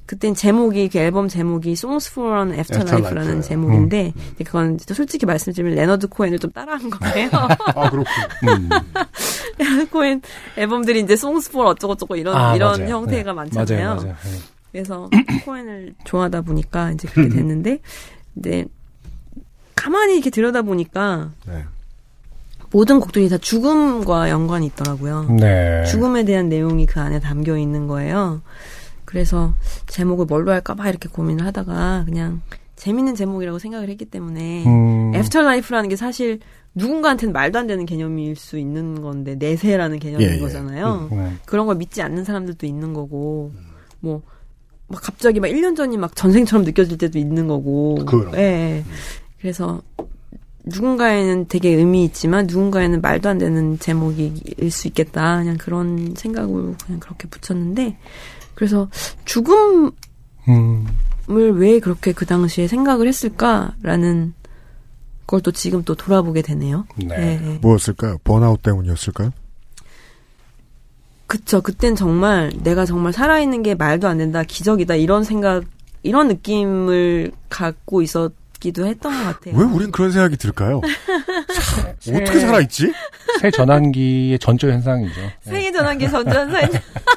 그땐 0.06 0.34
제목이 0.36 0.88
그 0.88 1.00
앨범 1.00 1.28
제목이 1.28 1.74
Songs 1.74 2.10
for 2.12 2.38
an 2.40 2.58
Afterlife라는. 2.58 3.42
제목인데 3.42 4.14
근데 4.16 4.44
그건 4.46 4.78
솔직히 4.80 5.26
말씀드리면 5.26 5.76
레너드 5.76 6.08
코엔을 6.08 6.40
좀 6.40 6.50
따라한 6.52 6.90
거예요. 6.90 7.30
아 7.76 7.90
그렇군. 7.90 8.06
레너드 9.60 9.90
코엔 9.90 10.22
앨범들이 10.56 11.02
이제 11.02 11.14
Songs 11.16 11.50
for 11.50 11.70
어쩌고 11.72 11.96
저쩌고 11.96 12.16
이런 12.16 12.38
아, 12.38 12.56
이런 12.56 12.80
맞아요. 12.80 12.90
형태가 12.96 13.32
네. 13.32 13.36
많잖아요. 13.36 13.86
맞아요, 13.96 14.02
맞아요. 14.02 14.16
네. 14.78 14.84
그래서 14.84 15.10
코엔을 15.46 15.96
좋아하다 16.04 16.42
보니까 16.42 16.92
이제 16.92 17.08
그렇게 17.08 17.30
됐는데 17.36 17.80
근데 18.34 18.66
가만히 19.76 20.16
이렇게 20.16 20.30
들여다 20.30 20.62
보니까 20.64 21.32
네. 21.48 21.64
모든 22.72 23.00
곡들이 23.00 23.30
다 23.30 23.38
죽음과 23.38 24.30
연관이 24.30 24.66
있더라고요. 24.68 25.38
네. 25.40 25.86
죽음에 25.86 26.26
대한 26.26 26.50
내용이 26.50 26.86
그 26.86 27.00
안에 27.00 27.20
담겨 27.20 27.58
있는 27.58 27.88
거예요. 27.88 28.42
그래서 29.06 29.54
제목을 29.88 30.26
뭘로 30.26 30.52
할까 30.52 30.76
막 30.76 30.88
이렇게 30.88 31.08
고민을 31.08 31.46
하다가 31.46 32.04
그냥 32.06 32.42
재밌는 32.76 33.16
제목이라고 33.16 33.58
생각을 33.58 33.90
했기 33.90 34.06
때문에 34.06 34.66
음. 34.66 35.16
Afterlife라는 35.16 35.90
게 35.90 35.96
사실 35.96 36.40
누군가한테는 36.76 37.34
말도 37.34 37.58
안 37.58 37.68
되는 37.68 37.86
개념일 37.86 38.36
수 38.36 38.58
있는 38.60 39.02
건데 39.02 39.36
내세라는 39.36 40.00
개념인 40.00 40.28
예, 40.28 40.36
예. 40.36 40.40
거잖아요. 40.40 41.10
음, 41.12 41.18
음. 41.18 41.40
그런 41.46 41.66
걸 41.66 41.78
믿지 41.78 42.02
않는 42.02 42.24
사람들도 42.24 42.68
있는 42.68 42.94
거고 42.94 43.52
뭐 44.00 44.22
막 44.88 45.02
갑자기 45.02 45.40
막 45.40 45.48
1년 45.48 45.76
전이 45.76 45.98
막 45.98 46.16
전생처럼 46.16 46.66
느껴질 46.66 46.98
때도 46.98 47.20
있는 47.20 47.48
거고. 47.48 47.96
그럼. 48.06 48.34
예, 48.36 48.40
예. 48.40 48.86
그래서 49.40 49.82
누군가에는 50.66 51.48
되게 51.48 51.70
의미 51.70 52.04
있지만 52.06 52.48
누군가에는 52.48 53.02
말도 53.02 53.30
안 53.30 53.38
되는 53.38 53.80
제목일 53.80 54.70
수 54.72 54.88
있겠다. 54.88 55.38
그냥 55.38 55.58
그런 55.58 56.14
생각으로 56.16 56.76
그냥 56.86 57.00
그렇게 57.00 57.28
붙였는데 57.28 57.98
그래서 58.56 58.90
죽음을 59.26 59.92
음. 60.50 60.88
왜 61.28 61.80
그렇게 61.80 62.14
그 62.14 62.26
당시에 62.26 62.68
생각을 62.68 63.08
했을까라는 63.08 64.34
걸 65.28 65.42
또 65.42 65.52
지금 65.52 65.84
또 65.84 65.94
돌아보게 65.94 66.42
되네요. 66.42 66.86
네. 66.96 67.16
예, 67.20 67.52
예. 67.54 67.58
뭐였을까요? 67.62 68.18
번아웃 68.24 68.62
때문이었을까요? 68.62 69.32
그쵸. 71.28 71.62
그땐 71.62 71.96
정말 71.96 72.52
내가 72.64 72.86
정말 72.86 73.14
살아있는 73.14 73.64
게 73.64 73.76
말도 73.76 74.08
안 74.08 74.18
된다, 74.18 74.44
기적이다, 74.44 74.96
이런 74.96 75.24
생각, 75.24 75.64
이런 76.04 76.28
느낌을 76.30 77.32
갖고 77.50 78.02
있었기도 78.02 78.86
했던 78.88 79.12
것 79.12 79.24
같아요. 79.26 79.56
왜 79.58 79.66
우린 79.66 79.92
그런 79.92 80.12
생각이 80.12 80.38
들까요? 80.38 80.82
참, 82.02 82.16
어떻게 82.16 82.40
살아있지? 82.40 82.94
새 83.42 83.52
전환기의 83.52 84.40
전조 84.40 84.70
현상이죠. 84.70 85.20
생애 85.42 85.72
전환기 85.72 86.10
전전사인 86.10 86.70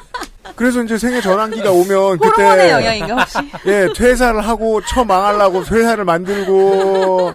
그래서 0.55 0.83
이제 0.83 0.97
생애 0.97 1.21
전환기가 1.21 1.71
오면 1.71 2.19
그때 2.19 2.43
호르몬의 2.43 2.69
영향인가 2.69 3.15
혹시? 3.15 3.37
예 3.65 3.87
퇴사를 3.95 4.39
하고 4.41 4.81
처 4.81 5.03
망하려고 5.05 5.63
회사를 5.63 6.03
만들고 6.05 7.33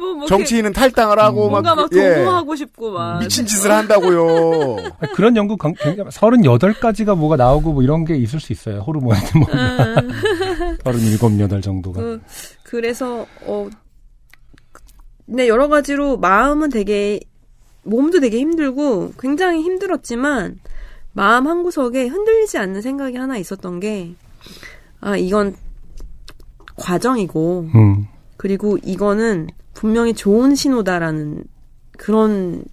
뭐, 0.00 0.14
뭐 0.14 0.26
정치인은 0.26 0.72
탈당을 0.72 1.18
하고 1.18 1.48
뭔가 1.50 1.74
막막 1.74 1.90
예, 1.94 2.16
도모하고 2.16 2.56
싶고 2.56 2.90
막 2.92 3.18
미친 3.20 3.46
짓을 3.46 3.70
한다고요. 3.70 4.76
그런 5.14 5.36
연구 5.36 5.56
강- 5.56 5.74
굉장히 5.74 6.10
38가지가 6.10 7.16
뭐가 7.16 7.36
나오고 7.36 7.72
뭐 7.72 7.82
이런 7.82 8.04
게 8.04 8.16
있을 8.16 8.40
수 8.40 8.52
있어요. 8.52 8.80
호르몬 8.80 9.16
뭐가. 9.36 9.94
37, 10.84 11.48
8 11.48 11.60
정도가. 11.60 12.00
그, 12.00 12.20
그래서 12.64 13.26
어 13.46 13.68
근데 15.26 15.46
여러 15.48 15.68
가지로 15.68 16.16
마음은 16.16 16.70
되게 16.70 17.20
몸도 17.84 18.20
되게 18.20 18.38
힘들고 18.38 19.12
굉장히 19.18 19.62
힘들었지만 19.62 20.58
마음 21.12 21.46
한 21.46 21.62
구석에 21.62 22.06
흔들리지 22.06 22.58
않는 22.58 22.82
생각이 22.82 23.16
하나 23.16 23.36
있었던 23.36 23.80
게 23.80 24.14
아 25.02 25.16
이건 25.16 25.56
과정이고 26.76 27.70
음. 27.74 28.06
그리고 28.36 28.78
이거는 28.82 29.48
분명히 29.74 30.14
좋은 30.14 30.54
신호다라는 30.54 31.44
그런 31.96 32.64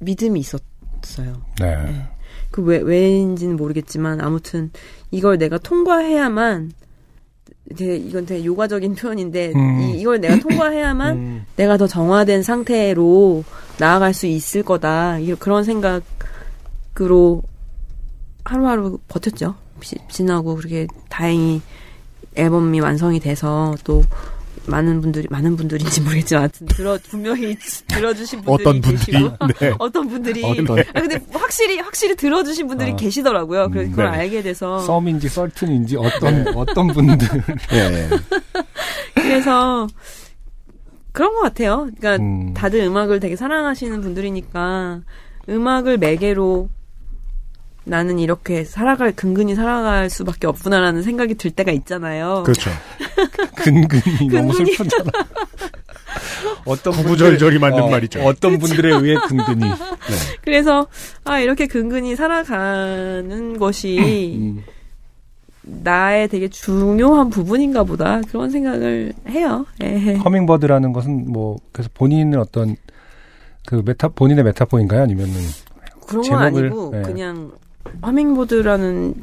믿음이 0.00 0.40
있었어요. 0.40 1.42
네. 1.60 2.06
그 2.50 2.62
왜, 2.62 2.78
왜인지는 2.78 3.56
모르겠지만 3.56 4.20
아무튼 4.20 4.70
이걸 5.10 5.38
내가 5.38 5.58
통과해야만 5.58 6.72
되게 7.76 7.96
이건 7.96 8.26
되게 8.26 8.44
요가적인 8.44 8.94
표현인데 8.96 9.52
음. 9.54 9.80
이, 9.80 10.00
이걸 10.00 10.20
내가 10.20 10.36
통과해야만 10.38 11.16
음. 11.16 11.46
내가 11.56 11.76
더 11.76 11.86
정화된 11.86 12.42
상태로 12.42 13.44
나아갈 13.78 14.12
수 14.12 14.26
있을 14.26 14.62
거다 14.62 15.18
이- 15.18 15.34
그런 15.36 15.64
생각으로 15.64 17.42
하루하루 18.44 18.98
버텼죠 19.08 19.54
지- 19.80 19.96
지나고 20.08 20.56
그렇게 20.56 20.86
다행히 21.08 21.62
앨범이 22.34 22.80
완성이 22.80 23.20
돼서 23.20 23.74
또 23.84 24.02
많은 24.66 25.00
분들이 25.00 25.26
많은 25.30 25.56
분들인지 25.56 26.00
모르겠지만 26.02 26.42
하여튼 26.42 26.66
들어 26.68 26.98
분명히 27.08 27.56
들어주신 27.88 28.42
분들이 28.42 28.68
어떤 28.68 28.80
분들이? 28.80 29.12
계시고 29.12 29.36
네. 29.60 29.74
어떤 29.78 30.08
분들이 30.08 30.44
어떤. 30.44 30.78
아 30.78 31.00
근데 31.00 31.20
확실히 31.32 31.78
확실히 31.80 32.16
들어주신 32.16 32.68
분들이 32.68 32.92
어. 32.92 32.96
계시더라고요. 32.96 33.70
그래서 33.70 33.90
그걸 33.90 34.10
네. 34.12 34.18
알게 34.18 34.42
돼서 34.42 34.78
썸인지 34.80 35.28
썰튼인지 35.28 35.96
어떤 35.96 36.48
어떤 36.56 36.86
분들 36.88 37.28
예. 37.72 38.08
그래서 39.14 39.86
그런 41.12 41.34
것 41.34 41.40
같아요. 41.42 41.88
그러니까 41.98 42.22
음. 42.22 42.54
다들 42.54 42.80
음악을 42.80 43.20
되게 43.20 43.36
사랑하시는 43.36 44.00
분들이니까 44.00 45.02
음악을 45.48 45.98
매개로 45.98 46.68
나는 47.84 48.18
이렇게 48.18 48.64
살아갈 48.64 49.12
근근히 49.12 49.54
살아갈 49.54 50.08
수밖에 50.08 50.46
없구나라는 50.46 51.02
생각이 51.02 51.34
들 51.34 51.50
때가 51.50 51.72
있잖아요. 51.72 52.42
그렇죠. 52.44 52.70
근근히 53.56 54.28
너무. 54.30 54.52
슬프잖아. 54.52 55.10
어떤 56.64 56.92
구구절절히 56.92 57.58
맞는 57.58 57.82
어, 57.82 57.88
말이죠. 57.88 58.20
어떤 58.20 58.58
분들에 58.58 58.94
의해 58.94 59.16
근근히. 59.26 59.70
그래서 60.42 60.86
아 61.24 61.40
이렇게 61.40 61.66
근근히 61.66 62.14
살아가는 62.14 63.58
것이 63.58 64.36
음. 64.38 64.62
나의 65.62 66.28
되게 66.28 66.48
중요한 66.48 67.30
부분인가 67.30 67.84
보다 67.84 68.20
그런 68.28 68.50
생각을 68.50 69.12
해요. 69.28 69.66
예. 69.82 70.14
Hummingbird라는 70.16 70.92
것은 70.92 71.32
뭐 71.32 71.56
그래서 71.72 71.88
본인은 71.94 72.38
어떤 72.38 72.76
그 73.66 73.82
메타 73.84 74.08
본인의 74.08 74.44
메타포인가요? 74.44 75.02
아니면은 75.02 75.34
그런 76.06 76.22
건 76.22 76.24
제목을, 76.24 76.64
아니고 76.66 76.92
예. 76.96 77.02
그냥 77.02 77.52
Hummingbird라는 78.04 79.14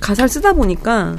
가사를 0.00 0.28
쓰다 0.28 0.52
보니까 0.52 1.16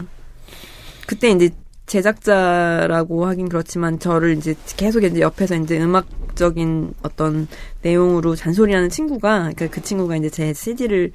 그때 1.08 1.30
이제 1.30 1.50
제작자라고 1.86 3.26
하긴 3.28 3.50
그렇지만 3.50 4.00
저를 4.00 4.38
이제 4.38 4.56
계속 4.76 5.04
이제 5.04 5.22
옆에서 5.22 5.56
이제 5.56 5.80
음악적인 5.80 6.94
어떤 7.04 7.48
내용으로 7.84 8.36
잔소리하는 8.36 8.90
친구가 8.90 9.52
그러니까 9.56 9.68
그 9.68 9.82
친구가 9.82 10.16
이제 10.18 10.30
제 10.30 10.54
CD를 10.54 11.12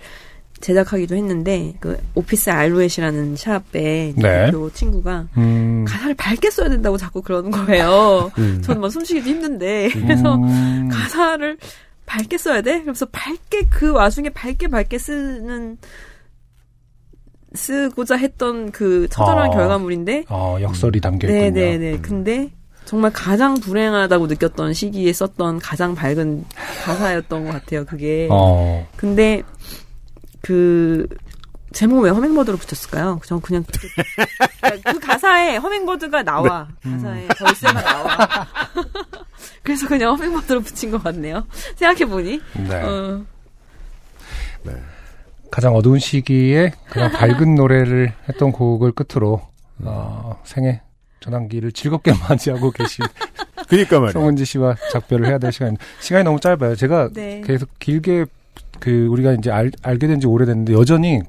제작하기도 0.60 1.16
했는데 1.16 1.74
그 1.80 1.96
오피스 2.14 2.50
알루엣이라는 2.50 3.34
샵의 3.36 3.62
네. 3.72 4.12
대표 4.16 4.70
친구가 4.70 5.28
음, 5.38 5.84
가사를 5.88 6.14
밝게 6.14 6.50
써야 6.50 6.68
된다고 6.68 6.96
자꾸 6.98 7.22
그러는 7.22 7.50
거예요. 7.50 8.30
음. 8.38 8.60
저는 8.62 8.80
막 8.80 8.90
숨쉬기도 8.90 9.28
힘든데 9.28 9.88
그래서 9.92 10.36
음. 10.36 10.88
가사를 10.92 11.56
밝게 12.10 12.38
써야 12.38 12.60
돼? 12.60 12.82
그래서 12.82 13.06
밝게 13.06 13.68
그 13.70 13.92
와중에 13.92 14.30
밝게 14.30 14.66
밝게 14.66 14.98
쓰는 14.98 15.78
쓰고자 17.54 18.16
했던 18.16 18.72
그 18.72 19.06
처절한 19.10 19.46
아. 19.46 19.50
결과물인데 19.50 20.24
어, 20.28 20.58
역설이 20.60 21.00
담겨 21.00 21.28
있군요. 21.28 21.50
네네네. 21.52 22.00
근데 22.00 22.50
정말 22.84 23.12
가장 23.12 23.54
불행하다고 23.54 24.26
느꼈던 24.26 24.74
시기에 24.74 25.12
썼던 25.12 25.60
가장 25.60 25.94
밝은 25.94 26.44
가사였던 26.84 27.44
것 27.44 27.52
같아요. 27.52 27.84
그게. 27.84 28.26
어. 28.28 28.88
근데 28.96 29.44
그 30.42 31.06
제목 31.72 32.00
왜 32.00 32.10
허밍버드로 32.10 32.56
붙였을까요? 32.56 33.20
전 33.24 33.40
그냥 33.40 33.64
그, 33.70 34.80
그 34.82 34.98
가사에 34.98 35.58
허밍버드가 35.58 36.24
나와 36.24 36.66
가사에 36.82 37.28
벌스가 37.28 37.72
나와. 37.72 38.48
그래서 39.62 39.86
그냥 39.88 40.12
허밍버드로 40.14 40.60
붙인 40.62 40.90
것 40.90 41.02
같네요. 41.02 41.46
생각해 41.76 42.06
보니. 42.06 42.40
네. 42.68 42.82
어, 42.82 43.24
가장 45.50 45.74
어두운 45.74 45.98
시기에 45.98 46.72
그냥 46.90 47.10
밝은 47.12 47.54
노래를 47.56 48.12
했던 48.28 48.52
곡을 48.52 48.92
끝으로 48.92 49.42
어, 49.80 50.40
생애 50.44 50.82
전환기를 51.20 51.72
즐겁게 51.72 52.12
맞이하고 52.28 52.70
계신 52.70 53.04
그니까 53.68 53.96
말이에요. 53.98 54.12
송은지 54.12 54.44
씨와 54.44 54.76
작별을 54.92 55.26
해야 55.26 55.38
될 55.38 55.52
시간 55.52 55.76
시간이 56.00 56.24
너무 56.24 56.38
짧아요. 56.40 56.76
제가 56.76 57.10
네. 57.12 57.42
계속 57.44 57.68
길게 57.78 58.26
그 58.78 59.06
우리가 59.06 59.32
이제 59.32 59.50
알, 59.50 59.70
알게 59.82 60.06
된 60.06 60.20
지 60.20 60.26
오래됐는데 60.26 60.72
여전히 60.72 61.20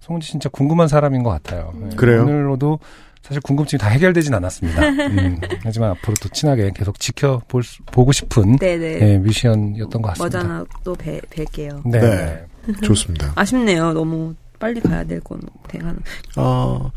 송은지 0.00 0.26
씨 0.26 0.32
진짜 0.32 0.48
궁금한 0.50 0.86
사람인 0.88 1.22
것 1.22 1.30
같아요. 1.30 1.72
네, 1.76 1.96
그래요? 1.96 2.22
오늘로도 2.22 2.78
사실 3.26 3.40
궁금증이 3.42 3.78
다 3.78 3.88
해결되진 3.88 4.32
않았습니다. 4.34 4.82
음, 4.88 5.38
하지만 5.64 5.90
앞으로 5.90 6.14
도 6.14 6.28
친하게 6.28 6.70
계속 6.74 6.98
지켜볼 7.00 7.62
수- 7.64 7.82
보고 7.86 8.12
싶은 8.12 8.56
네네. 8.56 9.00
예, 9.00 9.18
미션이었던 9.18 10.00
것 10.02 10.08
같습니다. 10.10 10.38
머자나 10.38 10.64
또 10.84 10.94
뵐, 10.94 11.20
뵐게요. 11.30 11.82
네. 11.88 12.00
네. 12.00 12.46
좋습니다. 12.82 13.32
아쉽네요. 13.34 13.92
너무 13.92 14.34
빨리 14.58 14.80
가야 14.80 15.04
될 15.04 15.20
건 15.20 15.40
대가는. 15.68 15.98
어, 16.36 16.90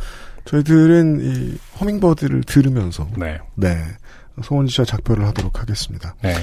저희들은 0.45 1.19
이 1.21 1.57
허밍버드를 1.79 2.43
들으면서 2.43 3.07
네. 3.17 3.39
네. 3.55 3.77
송원지 4.41 4.73
씨와 4.73 4.85
작별을 4.85 5.25
하도록 5.27 5.59
하겠습니다. 5.59 6.15
네. 6.21 6.33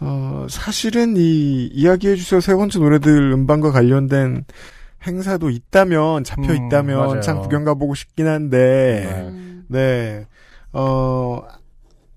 어, 0.00 0.46
사실은 0.48 1.16
이 1.16 1.66
이야기해 1.72 2.16
주세요 2.16 2.40
세 2.40 2.54
번째 2.54 2.78
노래들 2.78 3.32
음반과 3.32 3.70
관련된 3.72 4.44
행사도 5.06 5.50
있다면 5.50 6.24
잡혀 6.24 6.52
음, 6.52 6.66
있다면 6.66 6.96
맞아요. 6.98 7.20
참 7.20 7.40
구경 7.40 7.64
가보고 7.64 7.94
싶긴 7.94 8.26
한데 8.26 9.30
네. 9.68 10.26
어 10.72 11.42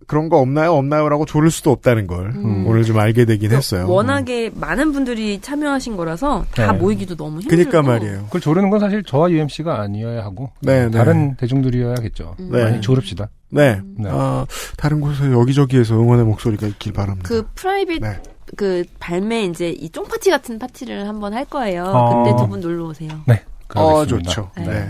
그런 0.07 0.29
거 0.29 0.37
없나요 0.37 0.73
없나요라고 0.73 1.25
조를 1.25 1.49
수도 1.49 1.71
없다는 1.71 2.05
걸 2.05 2.27
음. 2.35 2.67
오늘 2.67 2.83
좀 2.83 2.99
알게 2.99 3.25
되긴 3.25 3.51
했어요. 3.51 3.89
워낙에 3.89 4.51
많은 4.53 4.91
분들이 4.91 5.39
참여하신 5.41 5.97
거라서 5.97 6.45
다 6.53 6.71
네. 6.73 6.77
모이기도 6.77 7.15
너무 7.15 7.41
힘들고. 7.41 7.49
그니까 7.49 7.81
말이에요. 7.81 8.25
그걸 8.25 8.41
조르는 8.41 8.69
건 8.69 8.79
사실 8.79 9.03
저와 9.03 9.31
UMC가 9.31 9.81
아니어야 9.81 10.23
하고 10.23 10.51
네, 10.61 10.85
네. 10.85 10.91
다른 10.91 11.35
대중들이어야겠죠. 11.37 12.35
음. 12.39 12.49
네. 12.51 12.63
많이 12.63 12.81
조릅시다. 12.81 13.29
네. 13.49 13.81
네. 13.97 14.09
아, 14.11 14.45
다른 14.77 14.99
곳에서 15.01 15.31
여기저기에서 15.31 15.95
응원의 15.95 16.25
목소리가 16.25 16.67
있길 16.67 16.93
바랍니다. 16.93 17.27
그 17.27 17.47
private 17.55 18.01
네. 18.01 18.21
그 18.55 18.83
발매 18.99 19.45
이제 19.45 19.69
이 19.69 19.89
쫑파티 19.89 20.29
같은 20.29 20.59
파티를 20.59 21.07
한번 21.07 21.33
할 21.33 21.45
거예요. 21.45 21.83
어. 21.85 22.23
그때 22.23 22.35
두 22.37 22.47
분 22.47 22.59
놀러 22.61 22.85
오세요. 22.85 23.09
네. 23.25 23.43
어. 23.73 24.05
좋죠. 24.05 24.51
네. 24.57 24.65
네. 24.65 24.89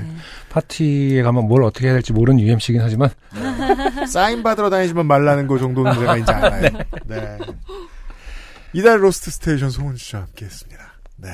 파티에 0.50 1.24
가면 1.24 1.48
뭘 1.48 1.64
어떻게 1.64 1.88
해야 1.88 1.94
될지 1.94 2.14
모르는 2.14 2.40
UMC긴 2.42 2.82
하지만 2.82 3.10
사인 4.08 4.44
받으러 4.44 4.70
다니지만 4.70 5.06
말라는 5.06 5.48
거 5.48 5.58
정도는 5.58 5.94
제가 5.94 6.18
이제 6.18 6.32
알아요. 6.32 6.70
네. 7.06 7.38
이달 8.74 9.02
Lost 9.04 9.32
Station 9.32 9.70
송은지 9.70 9.96
씨와 9.96 10.24
함께 10.24 10.46
했습니다. 10.46 10.84
네. 11.18 11.30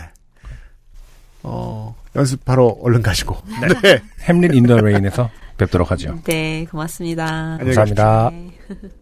어, 1.43 1.95
연습 2.15 2.45
바로 2.45 2.77
얼른 2.84 3.02
가시고. 3.02 3.35
네. 3.81 3.99
Hamlet 4.22 4.53
in 4.53 4.63
the 4.63 4.78
Rain에서 4.80 5.30
뵙도록 5.57 5.89
하죠. 5.91 6.19
네, 6.26 6.65
고맙습니다. 6.69 7.57
감사합니다. 7.60 8.31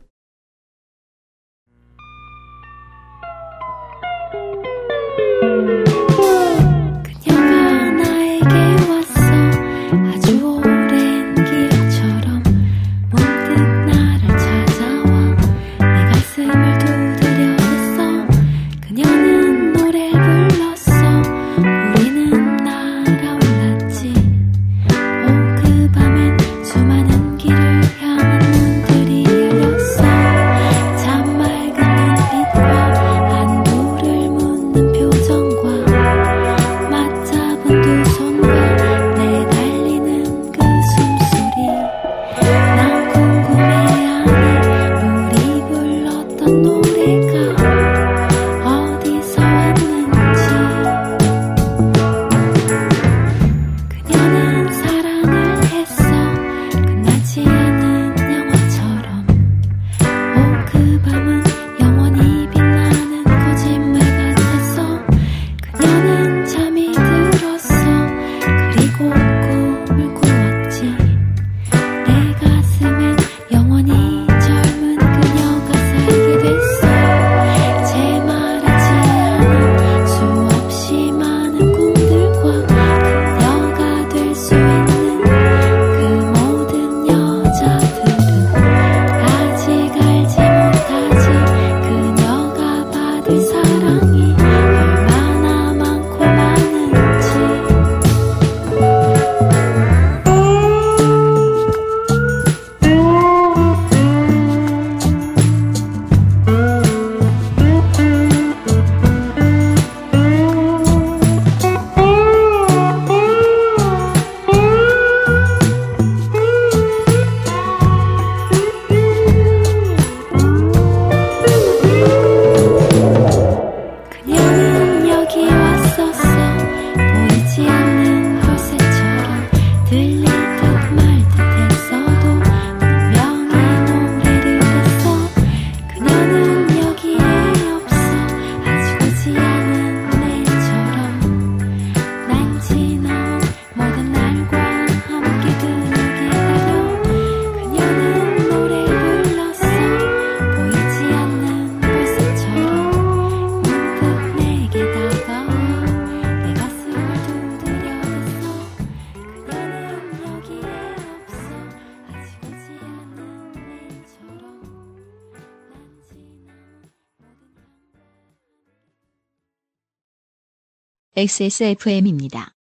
XSFM입니다. 171.19 172.53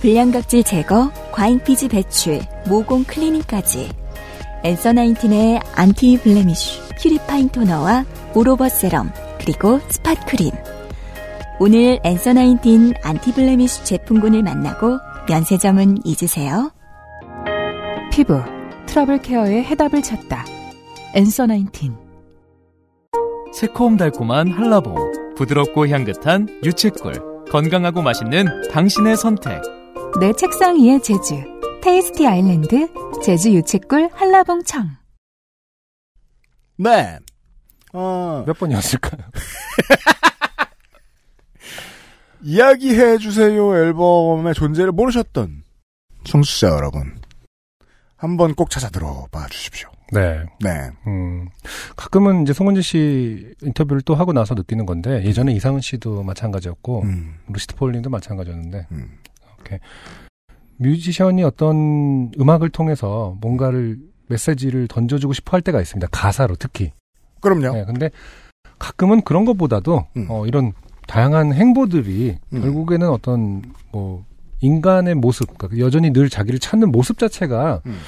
불량각질 0.00 0.64
제거, 0.64 1.12
과잉피지 1.30 1.86
배출, 1.86 2.40
모공 2.66 3.04
클리닝까지. 3.04 3.88
Answer 4.64 4.92
Nineteen의 4.92 5.60
Anti 5.76 6.18
Blemish, 6.18 6.80
Purifying 7.00 7.48
토너와 7.50 8.04
all 8.34 8.49
over 8.49 8.68
serum, 8.68 9.12
그리고 9.38 9.78
spot 9.88 10.14
크림. 10.26 10.50
오늘 11.60 12.00
Answer 12.02 12.32
Nineteen 12.32 12.94
Anti 13.04 13.32
Blemish 13.34 13.84
제품군을 13.84 14.42
만나고 14.42 14.98
면세점은 15.28 15.98
잊으세요. 16.04 16.72
피부 18.10 18.42
트러블 18.86 19.22
케어의 19.22 19.62
해답을 19.62 20.02
찾다. 20.02 20.44
Answer 21.14 21.46
Nineteen. 21.46 21.96
새콤달콤한 23.54 24.50
한라봉, 24.50 25.21
부드럽고 25.42 25.88
향긋한 25.88 26.60
유채꿀, 26.62 27.46
건강하고 27.50 28.02
맛있는 28.02 28.68
당신의 28.70 29.16
선택. 29.16 29.60
내 30.20 30.32
책상 30.34 30.76
위의 30.76 31.02
제주. 31.02 31.42
테이스티 31.82 32.26
아일랜드 32.26 32.88
제주 33.24 33.52
유채꿀 33.52 34.10
한라봉청. 34.12 34.90
네. 36.76 37.18
어, 37.92 38.44
몇 38.46 38.56
번이었을까요? 38.56 39.22
이야기해주세요 42.42 43.76
앨범의 43.76 44.54
존재를 44.54 44.92
모르셨던 44.92 45.64
청취자 46.24 46.68
여러분. 46.68 47.20
한번 48.16 48.54
꼭 48.54 48.70
찾아 48.70 48.88
들어봐 48.90 49.48
주십시오. 49.48 49.90
네. 50.12 50.44
네. 50.60 50.90
음, 51.06 51.48
가끔은 51.96 52.42
이제 52.42 52.52
송은지 52.52 52.82
씨 52.82 53.54
인터뷰를 53.62 54.02
또 54.02 54.14
하고 54.14 54.32
나서 54.32 54.54
느끼는 54.54 54.86
건데, 54.86 55.24
예전에 55.24 55.52
이상은 55.52 55.80
씨도 55.80 56.22
마찬가지였고, 56.22 57.02
음, 57.02 57.34
루시트 57.48 57.74
폴님도 57.76 58.10
마찬가지였는데, 58.10 58.86
음. 58.92 59.18
이렇게 59.56 59.80
뮤지션이 60.76 61.42
어떤 61.44 62.30
음악을 62.38 62.70
통해서 62.70 63.36
뭔가를 63.40 63.98
메시지를 64.28 64.88
던져주고 64.88 65.32
싶어 65.32 65.52
할 65.52 65.62
때가 65.62 65.80
있습니다. 65.80 66.08
가사로 66.10 66.56
특히. 66.56 66.92
그럼요. 67.40 67.72
네, 67.72 67.84
근데 67.84 68.10
가끔은 68.78 69.22
그런 69.22 69.44
것보다도 69.44 70.06
음. 70.16 70.26
어, 70.28 70.46
이런 70.46 70.72
다양한 71.06 71.52
행보들이 71.52 72.38
음. 72.52 72.60
결국에는 72.60 73.08
어떤 73.08 73.62
뭐 73.92 74.24
인간의 74.60 75.14
모습, 75.16 75.56
그러니까 75.56 75.84
여전히 75.84 76.12
늘 76.12 76.28
자기를 76.28 76.58
찾는 76.58 76.90
모습 76.90 77.18
자체가 77.18 77.82
음. 77.86 77.98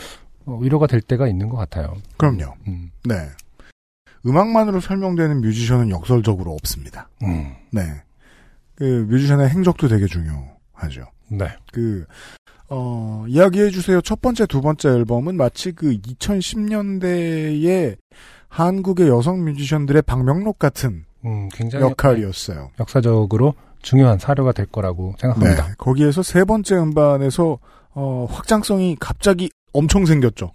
어, 0.46 0.58
위로가 0.60 0.86
될 0.86 1.00
때가 1.00 1.28
있는 1.28 1.48
것 1.48 1.56
같아요. 1.56 1.94
그럼요. 2.16 2.54
음. 2.68 2.90
네. 3.04 3.14
음악만으로 4.26 4.80
설명되는 4.80 5.40
뮤지션은 5.40 5.90
역설적으로 5.90 6.52
없습니다. 6.52 7.08
음. 7.22 7.54
네. 7.70 7.82
그 8.74 9.06
뮤지션의 9.08 9.50
행적도 9.50 9.88
되게 9.88 10.06
중요하죠. 10.06 11.06
네. 11.28 11.46
그, 11.72 12.04
어, 12.68 13.24
이야기해 13.28 13.70
주세요. 13.70 14.00
첫 14.00 14.20
번째, 14.20 14.46
두 14.46 14.60
번째 14.60 14.88
앨범은 14.88 15.36
마치 15.36 15.72
그 15.72 15.92
2010년대의 15.92 17.96
한국의 18.48 19.08
여성 19.08 19.44
뮤지션들의 19.44 20.02
방명록 20.02 20.58
같은 20.58 21.04
음, 21.24 21.48
굉장히 21.52 21.84
역할이었어요. 21.84 22.70
역사적으로 22.80 23.54
중요한 23.82 24.18
사료가 24.18 24.52
될 24.52 24.66
거라고 24.66 25.14
생각합니다. 25.18 25.68
네. 25.68 25.74
거기에서 25.76 26.22
세 26.22 26.44
번째 26.44 26.76
음반에서, 26.76 27.58
어, 27.92 28.26
확장성이 28.30 28.96
갑자기 28.98 29.50
엄청 29.74 30.06
생겼죠. 30.06 30.52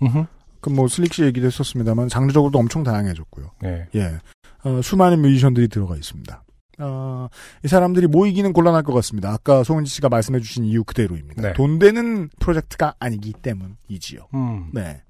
그 0.62 0.70
뭐 0.70 0.88
슬릭 0.88 1.14
씨 1.14 1.24
얘기도 1.24 1.48
했었습니다만 1.48 2.10
장르적으로도 2.10 2.60
엄청 2.60 2.84
다양해졌고요. 2.84 3.52
네. 3.62 3.88
예. 3.96 4.18
어, 4.64 4.82
수많은 4.82 5.22
뮤지션들이 5.22 5.68
들어가 5.70 5.96
있습니다. 5.96 6.44
어, 6.80 7.28
이 7.64 7.68
사람들이 7.68 8.08
모이기는 8.08 8.52
곤란할 8.54 8.84
것 8.84 8.94
같습니다. 8.96 9.32
아까 9.32 9.64
송은지 9.64 9.90
씨가 9.91 10.10
말씀해 10.10 10.40
주신 10.41 10.66
이유 10.66 10.84
그대로입니다. 10.84 11.41
네. 11.41 11.54
돈 11.54 11.80
되는 11.80 12.30
프로젝트가 12.40 12.94
아니기 13.00 13.34
때문이지요. 13.34 14.28
음. 14.34 14.70
네. 14.74 15.02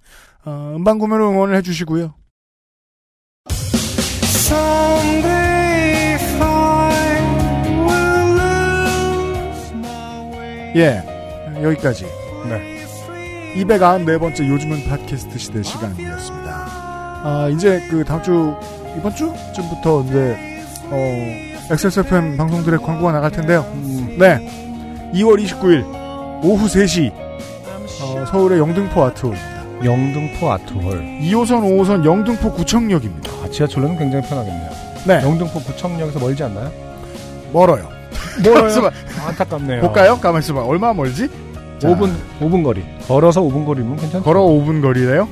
어, 0.45 0.73
음반 0.75 0.99
구매로 0.99 1.29
응원을 1.31 1.55
해 1.55 1.61
주시고요. 1.61 2.13
예. 10.75 11.03
여기까지. 11.63 12.05
네. 12.47 12.78
294번째 13.55 14.47
요즘은 14.47 14.85
팟캐스트 14.87 15.37
시대 15.37 15.63
시간이었습니다. 15.63 16.49
아, 17.23 17.49
이제 17.53 17.81
그 17.89 18.03
다음 18.03 18.21
주, 18.21 18.53
이번 18.97 19.13
주쯤부터 19.13 20.03
이제, 20.07 20.37
어, 20.91 21.73
XSFM 21.73 22.37
방송들의 22.37 22.79
광고가 22.79 23.11
나갈 23.11 23.31
텐데요. 23.31 23.65
네. 24.17 24.39
2월 25.13 25.43
29일, 25.43 25.83
오후 26.43 26.67
3시, 26.67 27.11
어, 28.01 28.25
서울의 28.25 28.59
영등포 28.59 29.03
아트홀입니다. 29.03 29.85
영등포 29.85 30.51
아트홀. 30.51 31.01
2호선, 31.21 31.61
5호선 31.63 32.05
영등포 32.05 32.53
구청역입니다. 32.53 33.31
아, 33.43 33.49
지하철로는 33.49 33.97
굉장히 33.97 34.27
편하겠네요. 34.27 34.69
네. 35.07 35.21
영등포 35.23 35.59
구청역에서 35.59 36.19
멀지 36.19 36.43
않나요? 36.43 36.71
멀어요. 37.51 37.89
멀어요? 38.43 38.91
안타깝네요. 39.27 39.81
볼까요? 39.81 40.17
가만 40.19 40.41
있어봐. 40.41 40.61
얼마 40.63 40.93
멀지? 40.93 41.29
자, 41.79 41.87
5분, 41.87 42.13
5분 42.41 42.63
거리. 42.63 42.83
걸어서 43.07 43.41
5분 43.41 43.65
거리면 43.65 43.95
괜찮죠? 43.97 44.23
걸어 44.23 44.41
5분 44.43 44.81
거리래요? 44.81 45.27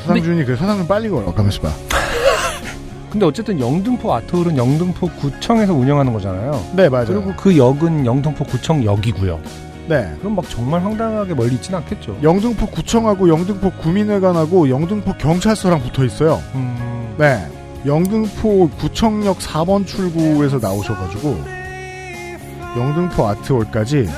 서상준이 0.00 0.44
그래. 0.44 0.56
서상준 0.56 0.86
빨리 0.86 1.08
걸어. 1.08 1.32
가만 1.32 1.50
있어 1.50 1.62
봐. 1.62 1.70
근데 3.10 3.24
어쨌든 3.26 3.58
영등포 3.58 4.12
아트홀은 4.12 4.56
영등포 4.56 5.08
구청에서 5.18 5.72
운영하는 5.72 6.12
거잖아요. 6.12 6.62
네, 6.74 6.88
맞아요. 6.88 7.06
그리고 7.06 7.32
그 7.36 7.56
역은 7.56 8.04
영등포 8.04 8.44
구청역이고요. 8.44 9.40
네. 9.88 10.12
그럼 10.18 10.34
막 10.36 10.48
정말 10.50 10.82
황당하게 10.84 11.34
멀리 11.34 11.54
있진 11.54 11.74
않겠죠. 11.74 12.18
영등포 12.22 12.66
구청하고 12.66 13.28
영등포 13.28 13.70
구민회관하고 13.80 14.68
영등포 14.68 15.14
경찰서랑 15.14 15.80
붙어 15.82 16.04
있어요. 16.04 16.42
음, 16.54 17.14
네. 17.16 17.46
영등포 17.86 18.68
구청역 18.78 19.38
4번 19.38 19.86
출구에서 19.86 20.58
나오셔가지고 20.58 21.38
영등포 22.76 23.26
아트홀까지 23.28 24.08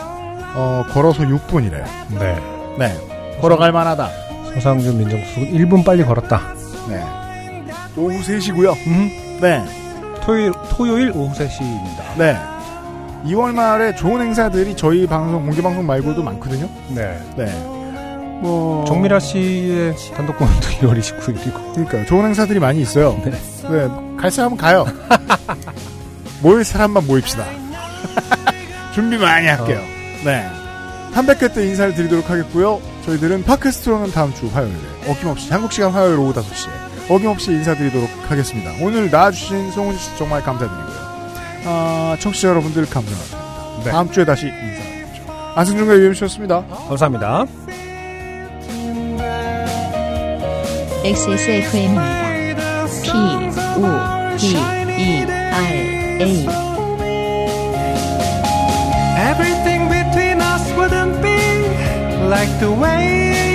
어, 0.54 0.84
걸어서 0.92 1.22
6분이래요. 1.22 1.84
네. 2.18 2.36
네. 2.78 3.38
걸어갈 3.40 3.72
만하다. 3.72 4.08
서상준 4.54 4.98
민정수석은 4.98 5.52
1분 5.52 5.84
빨리 5.84 6.04
걸었다. 6.04 6.40
네. 6.88 7.02
오후 7.96 8.18
3시고요. 8.20 8.74
음, 8.86 9.38
네. 9.40 9.64
토요일, 10.22 10.52
토요일 10.70 11.12
오후 11.14 11.32
3시입니다. 11.34 12.16
네. 12.16 12.36
2월 13.26 13.52
말에 13.52 13.94
좋은 13.94 14.20
행사들이 14.20 14.76
저희 14.76 15.06
방송 15.06 15.44
공개 15.44 15.60
방송 15.60 15.86
말고도 15.86 16.22
많거든요. 16.22 16.68
네. 16.88 17.18
네. 17.36 17.44
뭐 18.40 18.84
정미라 18.86 19.18
씨의 19.18 19.94
단독 20.16 20.38
공연도 20.38 20.60
2월 20.60 20.98
29일이고. 21.00 21.72
그러니까 21.74 22.04
좋은 22.06 22.24
행사들이 22.26 22.58
많이 22.60 22.80
있어요. 22.80 23.20
네. 23.24 23.30
네. 23.30 23.88
갈 24.16 24.30
사람은 24.30 24.56
가요. 24.56 24.86
모일 26.42 26.64
사람만 26.64 27.06
모입시다. 27.06 27.44
준비 28.94 29.16
많이 29.18 29.46
할게요. 29.48 29.80
네. 30.24 30.44
300회 31.14 31.54
때 31.54 31.66
인사를 31.66 31.94
드리도록 31.94 32.28
하겠고요. 32.30 32.80
저희들은 33.04 33.44
팟캐스트로는 33.44 34.10
다음 34.12 34.34
주 34.34 34.46
화요일에 34.48 34.76
어김없이 35.08 35.50
한국 35.50 35.72
시간 35.72 35.90
화요일 35.90 36.18
오후 36.18 36.32
5시에 36.34 37.10
어김없이 37.10 37.52
인사드리도록 37.52 38.08
하겠습니다. 38.28 38.70
오늘 38.82 39.10
나와주신 39.10 39.70
송은지 39.72 39.98
씨 39.98 40.16
정말 40.18 40.42
감사드리고요. 40.42 41.08
아, 41.64 42.16
청취자 42.20 42.48
여러분들 42.48 42.84
감사합니다. 42.86 43.82
네. 43.84 43.90
다음 43.90 44.10
주에 44.10 44.24
다시 44.24 44.46
인사드리죠. 44.46 45.22
안승준과 45.54 45.96
유엠씨였습니다. 45.96 46.66
감사합니다. 46.88 47.46
XSFM입니다. 51.04 52.28
P, 53.02 53.10
O, 53.10 54.36
D, 54.36 54.56
E, 54.56 55.22
R, 55.22 56.22
A. 56.22 56.68
like 62.28 62.60
the 62.60 62.70
way 62.70 63.47